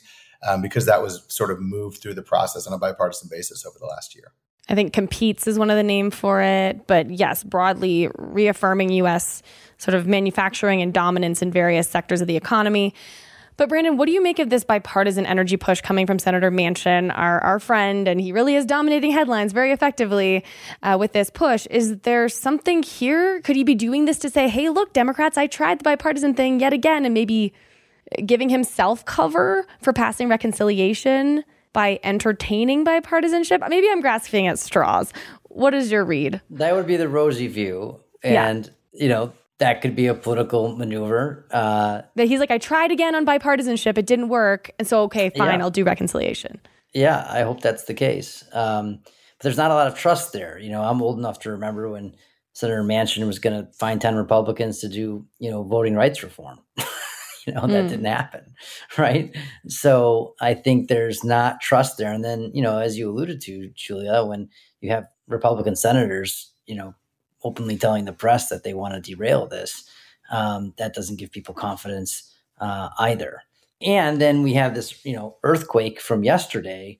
um, 0.48 0.62
because 0.62 0.86
that 0.86 1.02
was 1.02 1.24
sort 1.26 1.50
of 1.50 1.60
moved 1.60 2.00
through 2.00 2.14
the 2.14 2.22
process 2.22 2.68
on 2.68 2.72
a 2.72 2.78
bipartisan 2.78 3.28
basis 3.28 3.66
over 3.66 3.80
the 3.80 3.86
last 3.86 4.14
year. 4.14 4.32
I 4.68 4.76
think 4.76 4.92
competes 4.92 5.48
is 5.48 5.58
one 5.58 5.70
of 5.70 5.76
the 5.76 5.82
name 5.82 6.12
for 6.12 6.40
it, 6.40 6.86
but 6.86 7.10
yes, 7.10 7.42
broadly 7.42 8.10
reaffirming 8.16 8.90
U.S. 8.90 9.42
sort 9.78 9.96
of 9.96 10.06
manufacturing 10.06 10.82
and 10.82 10.94
dominance 10.94 11.42
in 11.42 11.50
various 11.50 11.88
sectors 11.88 12.20
of 12.20 12.28
the 12.28 12.36
economy. 12.36 12.94
But 13.58 13.68
Brandon, 13.68 13.96
what 13.96 14.06
do 14.06 14.12
you 14.12 14.22
make 14.22 14.38
of 14.38 14.50
this 14.50 14.62
bipartisan 14.62 15.26
energy 15.26 15.56
push 15.56 15.80
coming 15.80 16.06
from 16.06 16.20
Senator 16.20 16.48
Manchin, 16.48 17.12
our, 17.12 17.40
our 17.40 17.58
friend, 17.58 18.06
and 18.06 18.20
he 18.20 18.30
really 18.30 18.54
is 18.54 18.64
dominating 18.64 19.10
headlines 19.10 19.52
very 19.52 19.72
effectively 19.72 20.44
uh, 20.84 20.96
with 20.98 21.12
this 21.12 21.28
push? 21.28 21.66
Is 21.68 21.98
there 21.98 22.28
something 22.28 22.84
here? 22.84 23.40
Could 23.40 23.56
he 23.56 23.64
be 23.64 23.74
doing 23.74 24.04
this 24.04 24.20
to 24.20 24.30
say, 24.30 24.48
hey, 24.48 24.68
look, 24.68 24.92
Democrats, 24.92 25.36
I 25.36 25.48
tried 25.48 25.80
the 25.80 25.82
bipartisan 25.82 26.34
thing 26.34 26.60
yet 26.60 26.72
again, 26.72 27.04
and 27.04 27.12
maybe 27.12 27.52
giving 28.24 28.48
himself 28.48 29.04
cover 29.04 29.66
for 29.82 29.92
passing 29.92 30.28
reconciliation 30.28 31.42
by 31.72 31.98
entertaining 32.04 32.84
bipartisanship? 32.84 33.68
Maybe 33.68 33.88
I'm 33.90 34.00
grasping 34.00 34.46
at 34.46 34.60
straws. 34.60 35.12
What 35.42 35.74
is 35.74 35.90
your 35.90 36.04
read? 36.04 36.40
That 36.50 36.76
would 36.76 36.86
be 36.86 36.96
the 36.96 37.08
rosy 37.08 37.48
view. 37.48 37.98
And, 38.22 38.70
yeah. 38.92 39.02
you 39.02 39.08
know, 39.08 39.32
that 39.58 39.80
could 39.80 39.96
be 39.96 40.06
a 40.06 40.14
political 40.14 40.76
maneuver. 40.76 41.46
Uh, 41.50 42.02
that 42.14 42.28
he's 42.28 42.40
like, 42.40 42.50
I 42.50 42.58
tried 42.58 42.90
again 42.90 43.14
on 43.14 43.26
bipartisanship, 43.26 43.98
it 43.98 44.06
didn't 44.06 44.28
work, 44.28 44.70
and 44.78 44.86
so 44.86 45.02
okay, 45.02 45.30
fine, 45.30 45.58
yeah. 45.58 45.64
I'll 45.64 45.70
do 45.70 45.84
reconciliation. 45.84 46.60
Yeah, 46.94 47.26
I 47.28 47.42
hope 47.42 47.60
that's 47.60 47.84
the 47.84 47.94
case. 47.94 48.44
Um, 48.52 49.00
but 49.02 49.42
there's 49.42 49.56
not 49.56 49.70
a 49.70 49.74
lot 49.74 49.86
of 49.86 49.94
trust 49.94 50.32
there. 50.32 50.58
You 50.58 50.70
know, 50.70 50.82
I'm 50.82 51.02
old 51.02 51.18
enough 51.18 51.40
to 51.40 51.50
remember 51.50 51.88
when 51.88 52.14
Senator 52.54 52.82
Manchin 52.82 53.26
was 53.26 53.38
going 53.38 53.64
to 53.64 53.70
find 53.72 54.00
10 54.00 54.16
Republicans 54.16 54.80
to 54.80 54.88
do, 54.88 55.26
you 55.38 55.50
know, 55.50 55.62
voting 55.62 55.94
rights 55.94 56.22
reform. 56.22 56.58
you 57.46 57.52
know, 57.52 57.66
that 57.66 57.84
mm. 57.84 57.88
didn't 57.88 58.04
happen. 58.04 58.54
Right. 58.98 59.36
So 59.68 60.34
I 60.40 60.54
think 60.54 60.88
there's 60.88 61.22
not 61.22 61.60
trust 61.60 61.98
there. 61.98 62.12
And 62.12 62.24
then, 62.24 62.50
you 62.52 62.62
know, 62.62 62.78
as 62.78 62.98
you 62.98 63.08
alluded 63.08 63.40
to, 63.42 63.70
Julia, 63.76 64.24
when 64.24 64.48
you 64.80 64.90
have 64.90 65.06
Republican 65.28 65.76
senators, 65.76 66.52
you 66.66 66.74
know, 66.74 66.94
openly 67.44 67.76
telling 67.76 68.04
the 68.04 68.12
press 68.12 68.48
that 68.48 68.64
they 68.64 68.74
want 68.74 68.94
to 68.94 69.00
derail 69.00 69.46
this, 69.46 69.88
um, 70.30 70.74
that 70.78 70.94
doesn't 70.94 71.18
give 71.18 71.30
people 71.30 71.54
confidence 71.54 72.34
uh, 72.60 72.88
either. 72.98 73.42
And 73.80 74.20
then 74.20 74.42
we 74.42 74.54
have 74.54 74.74
this, 74.74 75.04
you 75.04 75.14
know, 75.14 75.36
earthquake 75.44 76.00
from 76.00 76.24
yesterday 76.24 76.98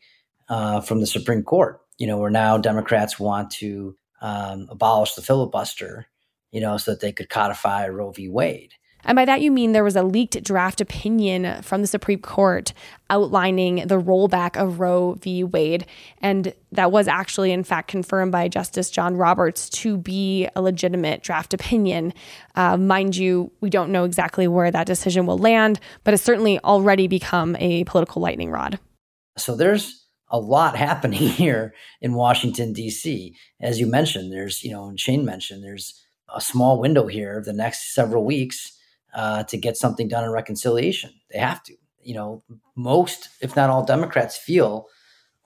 uh, 0.49 0.81
from 0.81 1.01
the 1.01 1.07
Supreme 1.07 1.43
Court. 1.43 1.81
You 1.99 2.07
know, 2.07 2.19
where 2.19 2.31
now 2.31 2.59
Democrats 2.59 3.19
want 3.19 3.51
to 3.53 3.97
um, 4.21 4.69
abolish 4.71 5.15
the 5.15 5.23
filibuster, 5.23 6.07
you 6.53 6.61
know, 6.61 6.77
so 6.77 6.93
that 6.93 7.01
they 7.01 7.13
could 7.13 7.29
codify 7.29 7.89
Roe 7.89 8.13
v. 8.13 8.29
Wade. 8.29 8.75
And 9.09 9.17
by 9.17 9.25
that, 9.25 9.41
you 9.41 9.51
mean 9.51 9.73
there 9.73 9.83
was 9.83 9.97
a 9.97 10.03
leaked 10.03 10.45
draft 10.45 10.83
opinion 10.83 11.63
from 11.63 11.81
the 11.81 11.87
Supreme 11.87 12.21
Court 12.21 12.75
outlining 13.09 13.87
the 13.89 13.99
rollback 13.99 14.55
of 14.55 14.81
Roe 14.81 15.15
v. 15.15 15.45
Wade. 15.45 15.87
And 16.21 16.53
that 16.73 16.93
was 16.93 17.09
actually, 17.09 17.51
in 17.51 17.65
fact, 17.65 17.89
confirmed 17.89 18.33
by 18.33 18.49
Justice 18.49 18.91
John 18.91 19.17
Roberts 19.17 19.71
to 19.71 19.97
be 19.97 20.47
a 20.55 20.61
legitimate 20.61 21.23
draft 21.23 21.55
opinion. 21.55 22.13
Uh, 22.55 22.77
mind 22.77 23.17
you, 23.17 23.51
we 23.63 23.71
don't 23.71 23.91
know 23.91 24.05
exactly 24.05 24.47
where 24.47 24.71
that 24.71 24.87
decision 24.87 25.25
will 25.25 25.39
land, 25.39 25.81
but 26.05 26.13
it's 26.13 26.23
certainly 26.23 26.61
already 26.61 27.09
become 27.09 27.57
a 27.57 27.85
political 27.85 28.21
lightning 28.21 28.51
rod. 28.51 28.79
So 29.39 29.57
there's 29.57 30.05
a 30.31 30.39
lot 30.39 30.77
happening 30.87 31.29
here 31.31 31.73
in 32.03 32.13
Washington, 32.13 32.75
D.C. 32.75 33.35
As 33.59 33.81
you 33.81 33.87
mentioned, 33.87 34.31
there's, 34.31 34.63
you 34.63 34.71
know, 34.71 34.85
and 34.85 35.01
Shane 35.01 35.25
mentioned, 35.25 35.65
there's 35.65 35.99
a 36.35 36.43
small 36.43 36.79
window 36.79 37.07
here 37.07 37.39
of 37.39 37.47
the 37.47 37.55
next 37.55 37.95
several 37.95 38.23
weeks 38.23 38.75
uh, 39.15 39.45
to 39.45 39.57
get 39.57 39.77
something 39.77 40.09
done 40.09 40.25
in 40.25 40.31
reconciliation. 40.31 41.11
They 41.31 41.39
have 41.39 41.63
to. 41.65 41.75
You 42.03 42.15
know, 42.15 42.43
most, 42.75 43.29
if 43.41 43.57
not 43.57 43.71
all, 43.71 43.85
Democrats 43.85 44.37
feel 44.37 44.87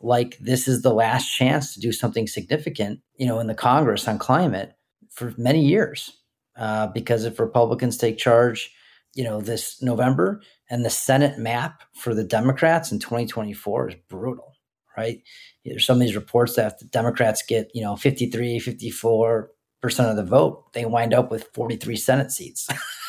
like 0.01 0.37
this 0.39 0.69
is 0.69 0.83
the 0.83 0.93
last 0.93 1.29
chance 1.29 1.75
to 1.75 1.81
do 1.81 1.93
something 1.93 2.27
significant, 2.27 3.01
you 3.17 3.27
know, 3.27 3.39
in 3.39 3.47
the 3.47 3.55
Congress 3.55 4.07
on 4.09 4.19
climate 4.19 4.75
for 5.11 5.35
many 5.37 5.65
years. 5.65 6.19
Uh, 6.57 6.89
because 6.89 7.25
if 7.25 7.41
Republicans 7.41 7.97
take 7.97 8.19
charge, 8.19 8.71
you 9.15 9.25
know, 9.25 9.41
this 9.41 9.81
November 9.83 10.43
and 10.71 10.85
the 10.85 10.91
Senate 10.91 11.39
map 11.39 11.83
for 11.95 12.15
the 12.15 12.25
Democrats 12.25 12.93
in 12.93 12.99
2024 12.99 13.91
is 13.91 13.95
brutal, 14.09 14.53
right? 14.97 15.23
There's 15.65 15.87
some 15.87 15.97
of 15.97 16.01
these 16.01 16.17
reports 16.17 16.57
that 16.57 16.73
if 16.73 16.79
the 16.79 16.85
Democrats 16.87 17.43
get, 17.47 17.71
you 17.75 17.83
know, 17.83 17.97
53, 17.97 18.59
54 18.59 19.51
percent 19.83 20.09
of 20.09 20.17
the 20.17 20.25
vote, 20.25 20.73
they 20.73 20.85
wind 20.85 21.13
up 21.13 21.31
with 21.31 21.49
43 21.53 21.97
Senate 21.97 22.31
seats. 22.31 22.69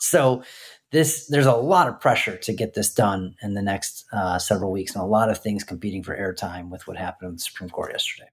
so 0.00 0.42
this 0.90 1.26
there's 1.26 1.46
a 1.46 1.54
lot 1.54 1.88
of 1.88 2.00
pressure 2.00 2.36
to 2.36 2.52
get 2.52 2.74
this 2.74 2.92
done 2.92 3.36
in 3.42 3.54
the 3.54 3.62
next 3.62 4.04
uh, 4.12 4.38
several 4.38 4.72
weeks, 4.72 4.94
and 4.94 5.02
a 5.02 5.06
lot 5.06 5.30
of 5.30 5.38
things 5.38 5.62
competing 5.62 6.02
for 6.02 6.16
airtime 6.16 6.68
with 6.68 6.86
what 6.86 6.96
happened 6.96 7.28
in 7.28 7.34
the 7.36 7.40
Supreme 7.40 7.70
Court 7.70 7.92
yesterday. 7.92 8.28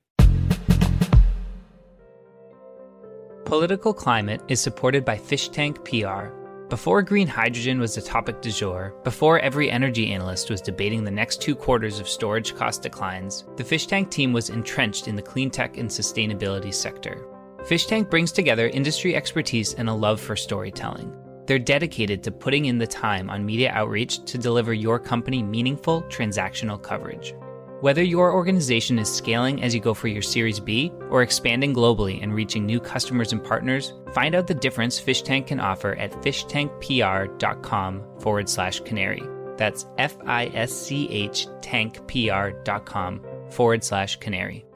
Political 3.46 3.94
climate 3.94 4.42
is 4.50 4.60
supported 4.60 5.06
by 5.06 5.18
Fish 5.18 5.50
Tank 5.50 5.86
PR. 5.86 6.34
Before 6.68 7.02
green 7.02 7.28
hydrogen 7.28 7.80
was 7.80 7.96
the 7.96 8.02
topic 8.02 8.42
du 8.42 8.52
jour, 8.52 8.94
before 9.06 9.40
every 9.40 9.72
energy 9.72 10.12
analyst 10.12 10.50
was 10.50 10.60
debating 10.60 11.06
the 11.06 11.12
next 11.12 11.42
two 11.42 11.56
quarters 11.56 12.02
of 12.02 12.10
storage 12.10 12.56
cost 12.56 12.82
declines, 12.82 13.46
the 13.56 13.64
Fish 13.64 13.88
Tank 13.88 14.12
team 14.12 14.34
was 14.34 14.50
entrenched 14.50 15.08
in 15.08 15.16
the 15.16 15.22
clean 15.22 15.50
tech 15.50 15.78
and 15.78 15.90
sustainability 15.90 16.74
sector. 16.74 17.26
Fish 17.66 17.86
Tank 17.86 18.10
brings 18.10 18.34
together 18.34 18.68
industry 18.68 19.16
expertise 19.16 19.76
and 19.76 19.88
a 19.88 19.94
love 19.94 20.20
for 20.20 20.36
storytelling. 20.36 21.16
They're 21.48 21.58
dedicated 21.58 22.22
to 22.24 22.32
putting 22.32 22.66
in 22.66 22.78
the 22.78 22.86
time 22.86 23.30
on 23.30 23.46
media 23.46 23.72
outreach 23.72 24.24
to 24.26 24.38
deliver 24.38 24.74
your 24.74 25.00
company 25.00 25.42
meaningful 25.42 26.04
transactional 26.04 26.82
coverage. 26.82 27.34
Whether 27.80 28.04
your 28.04 28.34
organization 28.34 29.00
is 29.00 29.08
scaling 29.08 29.64
as 29.64 29.74
you 29.74 29.80
go 29.80 29.94
for 29.94 30.08
your 30.08 30.22
Series 30.22 30.60
B 30.60 30.92
or 31.10 31.22
expanding 31.22 31.74
globally 31.74 32.22
and 32.22 32.34
reaching 32.34 32.66
new 32.66 32.80
customers 32.80 33.32
and 33.32 33.44
partners, 33.44 33.94
find 34.14 34.36
out 34.36 34.48
the 34.48 34.54
difference 34.54 35.00
Fish 35.00 35.22
Tank 35.22 35.48
can 35.48 35.60
offer 35.60 35.96
at 35.96 36.12
fishtankpr.com 36.24 38.04
forward 38.20 38.50
slash 38.50 38.80
canary. 38.82 39.24
That's 39.58 39.86
F 39.98 40.18
I 40.26 40.48
S 40.54 40.74
C 40.74 41.08
H 41.10 41.48
tankpr.com 41.62 43.22
forward 43.50 43.84
slash 43.84 44.16
canary. 44.18 44.67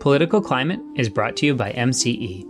Political 0.00 0.42
Climate 0.42 0.80
is 0.94 1.08
brought 1.08 1.34
to 1.36 1.46
you 1.46 1.56
by 1.56 1.72
MCE. 1.72 2.44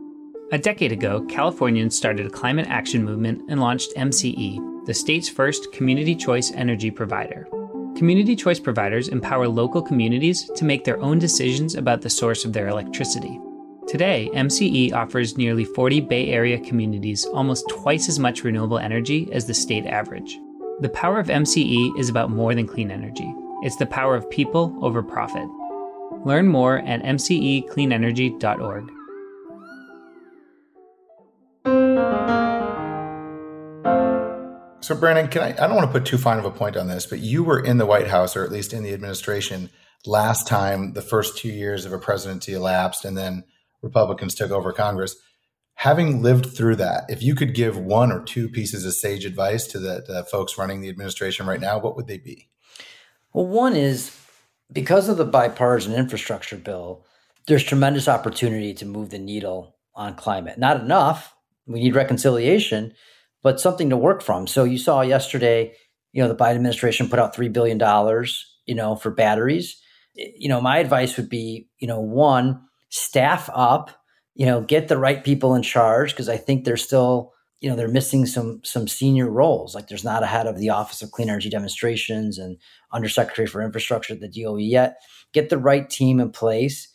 A 0.52 0.58
decade 0.58 0.92
ago, 0.92 1.24
Californians 1.30 1.96
started 1.96 2.26
a 2.26 2.30
climate 2.30 2.66
action 2.68 3.02
movement 3.02 3.42
and 3.48 3.58
launched 3.58 3.94
MCE, 3.96 4.84
the 4.84 4.92
state's 4.92 5.30
first 5.30 5.72
community 5.72 6.14
choice 6.14 6.52
energy 6.52 6.90
provider. 6.90 7.48
Community 7.96 8.36
choice 8.36 8.60
providers 8.60 9.08
empower 9.08 9.48
local 9.48 9.80
communities 9.80 10.50
to 10.56 10.66
make 10.66 10.84
their 10.84 11.00
own 11.00 11.18
decisions 11.18 11.74
about 11.74 12.02
the 12.02 12.10
source 12.10 12.44
of 12.44 12.52
their 12.52 12.68
electricity. 12.68 13.40
Today, 13.86 14.28
MCE 14.34 14.92
offers 14.92 15.38
nearly 15.38 15.64
40 15.64 16.02
Bay 16.02 16.28
Area 16.28 16.60
communities 16.60 17.24
almost 17.24 17.66
twice 17.70 18.10
as 18.10 18.18
much 18.18 18.44
renewable 18.44 18.78
energy 18.78 19.26
as 19.32 19.46
the 19.46 19.54
state 19.54 19.86
average. 19.86 20.38
The 20.80 20.90
power 20.90 21.18
of 21.18 21.28
MCE 21.28 21.98
is 21.98 22.10
about 22.10 22.30
more 22.30 22.54
than 22.54 22.66
clean 22.66 22.90
energy. 22.90 23.32
It's 23.62 23.76
the 23.76 23.86
power 23.86 24.14
of 24.14 24.28
people 24.28 24.78
over 24.82 25.02
profit. 25.02 25.48
Learn 26.24 26.48
more 26.48 26.78
at 26.78 27.02
mcecleanenergy.org. 27.02 28.90
So, 34.88 34.94
Brandon, 34.94 35.28
can 35.28 35.42
I? 35.42 35.50
I 35.50 35.66
don't 35.66 35.76
want 35.76 35.86
to 35.86 35.92
put 35.92 36.06
too 36.06 36.16
fine 36.16 36.38
of 36.38 36.46
a 36.46 36.50
point 36.50 36.76
on 36.76 36.86
this, 36.88 37.04
but 37.04 37.18
you 37.18 37.44
were 37.44 37.60
in 37.60 37.76
the 37.76 37.84
White 37.84 38.08
House, 38.08 38.34
or 38.34 38.42
at 38.42 38.50
least 38.50 38.72
in 38.72 38.82
the 38.82 38.94
administration, 38.94 39.68
last 40.06 40.46
time 40.46 40.94
the 40.94 41.02
first 41.02 41.36
two 41.36 41.50
years 41.50 41.84
of 41.84 41.92
a 41.92 41.98
presidency 41.98 42.54
elapsed, 42.54 43.04
and 43.04 43.14
then 43.14 43.44
Republicans 43.82 44.34
took 44.34 44.50
over 44.50 44.72
Congress. 44.72 45.14
Having 45.74 46.22
lived 46.22 46.46
through 46.46 46.76
that, 46.76 47.04
if 47.08 47.22
you 47.22 47.34
could 47.34 47.54
give 47.54 47.76
one 47.76 48.10
or 48.10 48.24
two 48.24 48.48
pieces 48.48 48.86
of 48.86 48.94
sage 48.94 49.24
advice 49.24 49.66
to 49.66 49.78
the, 49.78 50.02
the 50.06 50.24
folks 50.24 50.56
running 50.56 50.80
the 50.80 50.88
administration 50.88 51.46
right 51.46 51.60
now, 51.60 51.78
what 51.78 51.94
would 51.94 52.06
they 52.06 52.18
be? 52.18 52.48
Well, 53.34 53.46
one 53.46 53.76
is 53.76 54.08
because 54.72 55.08
of 55.08 55.16
the 55.16 55.24
bipartisan 55.24 55.94
infrastructure 55.94 56.56
bill, 56.56 57.04
there's 57.46 57.64
tremendous 57.64 58.08
opportunity 58.08 58.74
to 58.74 58.86
move 58.86 59.10
the 59.10 59.18
needle 59.18 59.76
on 59.94 60.14
climate. 60.14 60.58
Not 60.58 60.80
enough. 60.80 61.34
We 61.66 61.80
need 61.80 61.94
reconciliation, 61.94 62.92
but 63.42 63.60
something 63.60 63.90
to 63.90 63.96
work 63.96 64.22
from. 64.22 64.46
So 64.46 64.64
you 64.64 64.78
saw 64.78 65.00
yesterday, 65.00 65.74
you 66.12 66.22
know, 66.22 66.28
the 66.28 66.36
Biden 66.36 66.56
administration 66.56 67.08
put 67.08 67.18
out 67.18 67.34
$3 67.34 67.52
billion, 67.52 67.78
you 68.66 68.74
know, 68.74 68.96
for 68.96 69.10
batteries. 69.10 69.80
You 70.14 70.48
know, 70.48 70.60
my 70.60 70.78
advice 70.78 71.16
would 71.16 71.28
be, 71.28 71.68
you 71.78 71.88
know, 71.88 72.00
one, 72.00 72.62
staff 72.90 73.50
up, 73.52 73.90
you 74.34 74.46
know, 74.46 74.60
get 74.60 74.88
the 74.88 74.98
right 74.98 75.22
people 75.22 75.54
in 75.54 75.62
charge 75.62 76.12
because 76.12 76.28
I 76.28 76.36
think 76.36 76.64
there's 76.64 76.82
still 76.82 77.32
you 77.60 77.68
know 77.68 77.76
they're 77.76 77.88
missing 77.88 78.26
some 78.26 78.60
some 78.64 78.88
senior 78.88 79.28
roles. 79.28 79.74
Like 79.74 79.88
there's 79.88 80.04
not 80.04 80.22
a 80.22 80.26
head 80.26 80.46
of 80.46 80.58
the 80.58 80.70
office 80.70 81.02
of 81.02 81.10
clean 81.10 81.28
energy 81.28 81.50
demonstrations 81.50 82.38
and 82.38 82.56
undersecretary 82.92 83.46
for 83.46 83.62
infrastructure 83.62 84.14
at 84.14 84.20
the 84.20 84.28
doe 84.28 84.56
yet. 84.56 84.98
Get 85.32 85.50
the 85.50 85.58
right 85.58 85.88
team 85.88 86.20
in 86.20 86.30
place 86.30 86.88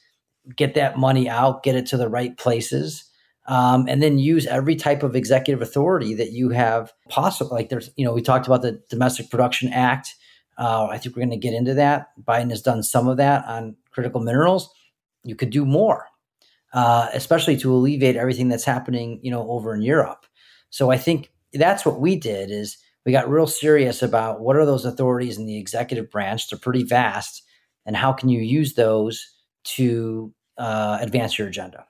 get 0.55 0.75
that 0.75 0.97
money 0.97 1.29
out 1.29 1.63
get 1.63 1.75
it 1.75 1.85
to 1.85 1.97
the 1.97 2.09
right 2.09 2.37
places 2.37 3.05
um, 3.47 3.85
and 3.87 4.01
then 4.01 4.17
use 4.17 4.45
every 4.47 4.75
type 4.75 5.03
of 5.03 5.15
executive 5.15 5.61
authority 5.61 6.13
that 6.13 6.31
you 6.31 6.49
have 6.49 6.93
possible. 7.09 7.51
Like 7.51 7.69
there's 7.69 7.89
you 7.95 8.05
know 8.05 8.13
we 8.13 8.21
talked 8.21 8.47
about 8.47 8.61
the 8.61 8.81
domestic 8.89 9.29
production 9.29 9.71
act. 9.71 10.15
Uh, 10.55 10.85
i 10.91 10.99
think 10.99 11.15
we're 11.15 11.21
going 11.21 11.31
to 11.31 11.37
get 11.37 11.53
into 11.53 11.73
that. 11.73 12.09
Biden 12.21 12.51
has 12.51 12.61
done 12.61 12.83
some 12.83 13.07
of 13.07 13.17
that 13.17 13.45
on 13.45 13.75
critical 13.91 14.21
minerals. 14.21 14.69
You 15.23 15.35
could 15.35 15.49
do 15.49 15.65
more 15.65 16.07
uh, 16.73 17.09
especially 17.13 17.55
to 17.57 17.71
alleviate 17.71 18.15
everything 18.15 18.49
that's 18.49 18.65
happening 18.65 19.19
you 19.21 19.31
know 19.31 19.49
over 19.49 19.73
in 19.73 19.81
europe 19.81 20.25
so 20.73 20.89
I 20.89 20.97
think 20.97 21.31
that's 21.53 21.85
what 21.85 21.99
we 21.99 22.15
did 22.15 22.49
is 22.49 22.79
we 23.05 23.11
got 23.11 23.29
real 23.29 23.45
serious 23.45 24.01
about 24.01 24.41
what 24.41 24.55
are 24.55 24.65
those 24.65 24.85
authorities 24.85 25.37
in 25.37 25.45
the 25.45 25.59
executive 25.59 26.09
branch. 26.09 26.49
They're 26.49 26.57
pretty 26.57 26.81
vast, 26.81 27.43
and 27.85 27.95
how 27.95 28.11
can 28.11 28.29
you 28.29 28.41
use 28.41 28.73
those 28.73 29.23
to 29.75 30.33
uh, 30.57 30.97
advance 30.99 31.37
your 31.37 31.47
agenda? 31.47 31.85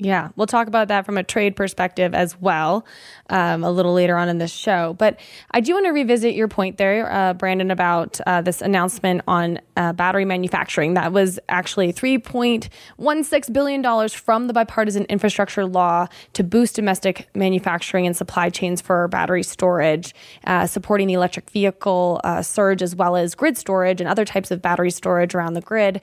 Yeah, 0.00 0.28
we'll 0.36 0.46
talk 0.46 0.68
about 0.68 0.88
that 0.88 1.04
from 1.04 1.18
a 1.18 1.24
trade 1.24 1.56
perspective 1.56 2.14
as 2.14 2.40
well 2.40 2.86
um, 3.30 3.64
a 3.64 3.70
little 3.70 3.92
later 3.92 4.16
on 4.16 4.28
in 4.28 4.38
this 4.38 4.52
show. 4.52 4.94
But 4.96 5.18
I 5.50 5.60
do 5.60 5.74
want 5.74 5.86
to 5.86 5.90
revisit 5.90 6.34
your 6.34 6.46
point 6.46 6.78
there, 6.78 7.10
uh, 7.10 7.34
Brandon, 7.34 7.72
about 7.72 8.20
uh, 8.24 8.40
this 8.40 8.62
announcement 8.62 9.22
on 9.26 9.58
uh, 9.76 9.92
battery 9.92 10.24
manufacturing. 10.24 10.94
That 10.94 11.12
was 11.12 11.40
actually 11.48 11.92
$3.16 11.92 13.52
billion 13.52 14.08
from 14.08 14.46
the 14.46 14.52
bipartisan 14.52 15.04
infrastructure 15.06 15.66
law 15.66 16.06
to 16.34 16.44
boost 16.44 16.76
domestic 16.76 17.28
manufacturing 17.34 18.06
and 18.06 18.16
supply 18.16 18.50
chains 18.50 18.80
for 18.80 19.08
battery 19.08 19.42
storage, 19.42 20.14
uh, 20.44 20.68
supporting 20.68 21.08
the 21.08 21.14
electric 21.14 21.50
vehicle 21.50 22.20
uh, 22.22 22.40
surge 22.40 22.82
as 22.82 22.94
well 22.94 23.16
as 23.16 23.34
grid 23.34 23.58
storage 23.58 24.00
and 24.00 24.08
other 24.08 24.24
types 24.24 24.52
of 24.52 24.62
battery 24.62 24.92
storage 24.92 25.34
around 25.34 25.54
the 25.54 25.60
grid. 25.60 26.00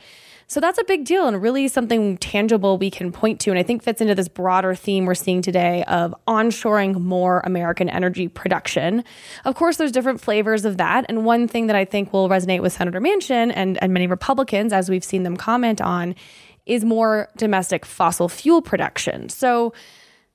So 0.47 0.59
that's 0.59 0.77
a 0.77 0.83
big 0.83 1.05
deal 1.05 1.27
and 1.27 1.41
really 1.41 1.67
something 1.67 2.17
tangible 2.17 2.77
we 2.77 2.91
can 2.91 3.11
point 3.11 3.39
to. 3.41 3.49
And 3.49 3.57
I 3.57 3.63
think 3.63 3.81
fits 3.81 3.99
into 3.99 4.13
this 4.13 4.27
broader 4.27 4.75
theme 4.75 5.05
we're 5.05 5.15
seeing 5.15 5.41
today 5.41 5.83
of 5.85 6.13
onshoring 6.27 6.99
more 6.99 7.41
American 7.45 7.89
energy 7.89 8.27
production. 8.27 9.03
Of 9.43 9.55
course, 9.55 9.77
there's 9.77 9.91
different 9.91 10.21
flavors 10.21 10.63
of 10.63 10.77
that. 10.77 11.05
And 11.09 11.25
one 11.25 11.47
thing 11.47 11.67
that 11.67 11.75
I 11.75 11.83
think 11.83 12.13
will 12.13 12.29
resonate 12.29 12.61
with 12.61 12.73
Senator 12.73 13.01
Manchin 13.01 13.51
and, 13.55 13.81
and 13.81 13.93
many 13.93 14.05
Republicans, 14.05 14.71
as 14.71 14.89
we've 14.89 15.03
seen 15.03 15.23
them 15.23 15.35
comment 15.35 15.81
on, 15.81 16.13
is 16.65 16.85
more 16.85 17.29
domestic 17.37 17.85
fossil 17.85 18.29
fuel 18.29 18.61
production. 18.61 19.29
So, 19.29 19.73